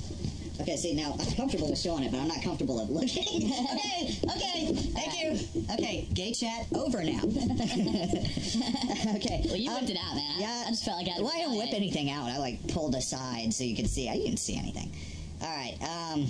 Okay, 0.61 0.77
see 0.77 0.95
now 0.95 1.17
I'm 1.19 1.35
comfortable 1.35 1.71
with 1.71 1.79
showing 1.79 2.05
it, 2.05 2.13
but 2.13 2.21
I'm 2.21 2.29
not 2.29 2.43
comfortable 2.43 2.81
with 2.81 2.91
looking. 2.91 3.53
okay, 3.53 4.19
okay, 4.37 4.75
thank 4.93 5.19
you. 5.19 5.65
Okay, 5.73 6.09
gay 6.15 6.33
chat 6.33 6.67
over 6.75 7.03
now. 7.03 7.23
okay. 9.17 9.43
Well, 9.47 9.57
you 9.57 9.71
um, 9.71 9.77
whipped 9.77 9.91
it 9.91 9.99
out, 9.99 10.15
man. 10.15 10.35
Yeah. 10.39 10.65
I, 10.67 10.71
just 10.71 10.85
felt 10.85 10.99
like 10.99 11.09
I. 11.09 11.21
Well, 11.21 11.33
I 11.35 11.39
didn't 11.39 11.57
whip 11.57 11.73
anything 11.73 12.11
out. 12.11 12.29
I 12.29 12.39
like 12.39 12.67
pulled 12.69 12.95
aside 12.95 13.53
so 13.55 13.65
you 13.65 13.75
could 13.75 13.89
see. 13.89 14.09
I 14.09 14.17
didn't 14.17 14.39
see 14.39 14.57
anything. 14.57 14.93
All 15.41 15.49
right. 15.49 15.77
Um. 15.83 16.27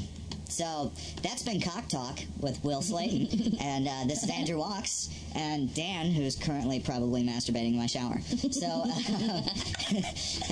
So 0.49 0.93
that's 1.23 1.43
been 1.43 1.61
Cock 1.63 1.89
Talk 1.89 2.19
with 2.39 2.63
Will 2.63 2.83
Slayton, 2.83 3.57
and 3.61 3.89
uh, 3.89 4.05
this 4.07 4.23
is 4.23 4.29
Andrew 4.29 4.59
Walks 4.59 5.09
and 5.35 5.73
Dan, 5.75 6.11
who's 6.11 6.37
currently 6.37 6.79
probably 6.79 7.23
masturbating 7.25 7.73
in 7.73 7.79
my 7.79 7.87
shower. 7.87 8.21
So 8.51 8.67
uh, 8.67 9.43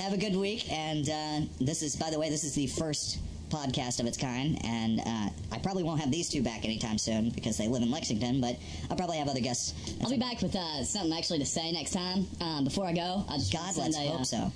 have 0.01 0.13
a 0.13 0.17
good 0.17 0.35
week. 0.35 0.71
And 0.71 1.07
uh, 1.07 1.41
this 1.59 1.83
is, 1.83 1.95
by 1.95 2.09
the 2.09 2.17
way, 2.19 2.29
this 2.29 2.43
is 2.43 2.55
the 2.55 2.67
first 2.67 3.19
podcast 3.51 3.99
of 3.99 4.05
its 4.05 4.17
kind, 4.17 4.57
and 4.65 4.99
uh, 4.99 5.29
I 5.51 5.59
probably 5.59 5.83
won't 5.83 5.99
have 5.99 6.11
these 6.11 6.29
two 6.29 6.41
back 6.41 6.65
anytime 6.65 6.97
soon 6.97 7.29
because 7.29 7.57
they 7.57 7.67
live 7.67 7.83
in 7.83 7.91
Lexington. 7.91 8.41
But 8.41 8.57
I'll 8.89 8.97
probably 8.97 9.17
have 9.17 9.27
other 9.27 9.41
guests. 9.41 9.73
I'll 10.03 10.09
be 10.09 10.17
back 10.17 10.41
with 10.41 10.55
uh, 10.55 10.83
something 10.83 11.13
actually 11.17 11.39
to 11.39 11.45
say 11.45 11.71
next 11.71 11.91
time. 11.91 12.25
Um, 12.39 12.63
before 12.63 12.85
I 12.85 12.93
go, 12.93 13.25
I 13.29 13.37
just 13.37 13.53
God, 13.53 13.75
let's 13.77 13.97
a, 13.97 14.07
hope 14.07 14.21
uh, 14.21 14.23
so. 14.23 14.51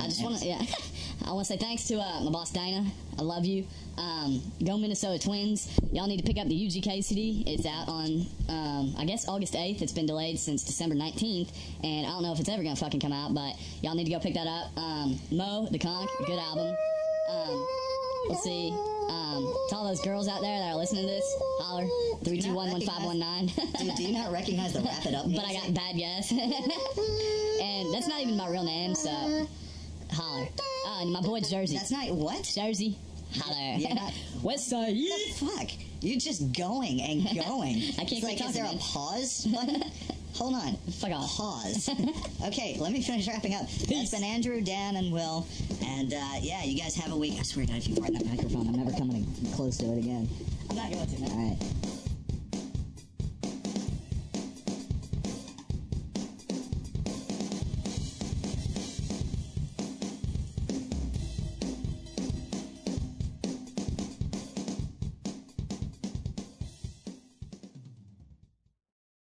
I 0.00 0.04
just 0.04 0.22
want 0.22 0.38
to, 0.38 0.46
yeah. 0.46 0.62
I 1.26 1.32
want 1.32 1.46
to 1.46 1.52
say 1.52 1.58
thanks 1.58 1.84
to 1.88 1.96
uh, 1.96 2.20
my 2.22 2.30
boss 2.30 2.50
Dana. 2.50 2.86
I 3.18 3.22
love 3.22 3.44
you. 3.44 3.66
Um, 3.96 4.40
go 4.64 4.78
Minnesota 4.78 5.18
Twins. 5.18 5.76
Y'all 5.92 6.06
need 6.06 6.18
to 6.18 6.22
pick 6.22 6.38
up 6.38 6.46
the 6.46 6.54
UGK 6.54 7.02
CD. 7.02 7.42
It's 7.46 7.66
out 7.66 7.88
on, 7.88 8.26
um, 8.48 8.94
I 8.96 9.04
guess, 9.04 9.28
August 9.28 9.54
8th. 9.54 9.82
It's 9.82 9.92
been 9.92 10.06
delayed 10.06 10.38
since 10.38 10.62
December 10.62 10.94
19th, 10.94 11.50
and 11.82 12.06
I 12.06 12.10
don't 12.10 12.22
know 12.22 12.32
if 12.32 12.38
it's 12.38 12.48
ever 12.48 12.62
going 12.62 12.76
to 12.76 12.80
fucking 12.80 13.00
come 13.00 13.12
out, 13.12 13.34
but 13.34 13.54
y'all 13.82 13.94
need 13.94 14.04
to 14.04 14.10
go 14.10 14.20
pick 14.20 14.34
that 14.34 14.46
up. 14.46 14.76
Um, 14.76 15.18
Mo, 15.32 15.66
The 15.70 15.78
Conch, 15.78 16.10
good 16.26 16.38
album. 16.38 16.76
Let's 18.28 18.42
see. 18.42 18.70
Um, 19.08 19.54
to 19.70 19.76
all 19.76 19.86
those 19.88 20.00
girls 20.02 20.28
out 20.28 20.40
there 20.42 20.58
that 20.58 20.72
are 20.72 20.76
listening 20.76 21.02
to 21.02 21.08
this, 21.08 21.34
holler. 21.60 21.86
321-1519. 22.24 23.78
Dude, 23.78 23.94
do 23.96 24.02
you 24.02 24.12
not 24.12 24.30
recognize 24.32 24.72
the 24.74 24.80
Wrap 24.80 25.04
It 25.06 25.14
Up 25.14 25.24
but 25.34 25.44
I 25.44 25.54
got 25.54 25.72
bad 25.74 25.96
guess. 25.96 26.30
and 26.32 27.94
that's 27.94 28.06
not 28.08 28.20
even 28.20 28.36
my 28.36 28.48
real 28.48 28.64
name, 28.64 28.94
so 28.94 29.10
holler. 30.12 30.48
Uh, 30.86 31.04
my 31.06 31.20
boy 31.22 31.40
Jersey. 31.40 31.76
That's 31.76 31.90
not 31.90 32.10
what? 32.10 32.42
Jersey. 32.54 32.98
Holler. 33.40 33.76
You're 33.78 33.94
not- 33.94 34.12
West 34.42 34.68
Side. 34.68 34.96
Fuck. 35.36 35.70
You're 36.00 36.18
just 36.18 36.52
going 36.52 37.00
and 37.00 37.24
going. 37.46 37.76
I 37.98 38.04
can't 38.04 38.12
It's 38.12 38.22
like, 38.22 38.40
is 38.40 38.54
there 38.54 38.64
a 38.64 38.76
pause 38.78 39.46
button? 39.46 39.82
Hold 40.34 40.54
on. 40.54 40.76
Fuck 40.92 41.10
off. 41.10 41.36
Pause. 41.36 41.90
okay, 42.46 42.76
let 42.78 42.92
me 42.92 43.02
finish 43.02 43.26
wrapping 43.26 43.54
up. 43.54 43.68
That's 43.88 44.10
been 44.10 44.22
Andrew, 44.22 44.60
Dan, 44.60 44.96
and 44.96 45.12
Will. 45.12 45.46
And 45.84 46.12
uh, 46.12 46.32
yeah, 46.40 46.62
you 46.62 46.78
guys 46.78 46.94
have 46.94 47.12
a 47.12 47.16
week. 47.16 47.34
I 47.40 47.42
swear 47.42 47.66
to 47.66 47.72
God, 47.72 47.78
if 47.78 47.88
you 47.88 47.96
in 47.96 48.12
that 48.14 48.26
microphone, 48.26 48.68
I'm 48.68 48.76
never 48.76 48.96
coming 48.96 49.26
close 49.54 49.78
to 49.78 49.86
it 49.86 49.98
again. 49.98 50.28
I'm 50.70 50.76
not 50.76 50.92
going 50.92 51.06
to. 51.06 51.22
All 51.24 51.48
right. 51.48 52.07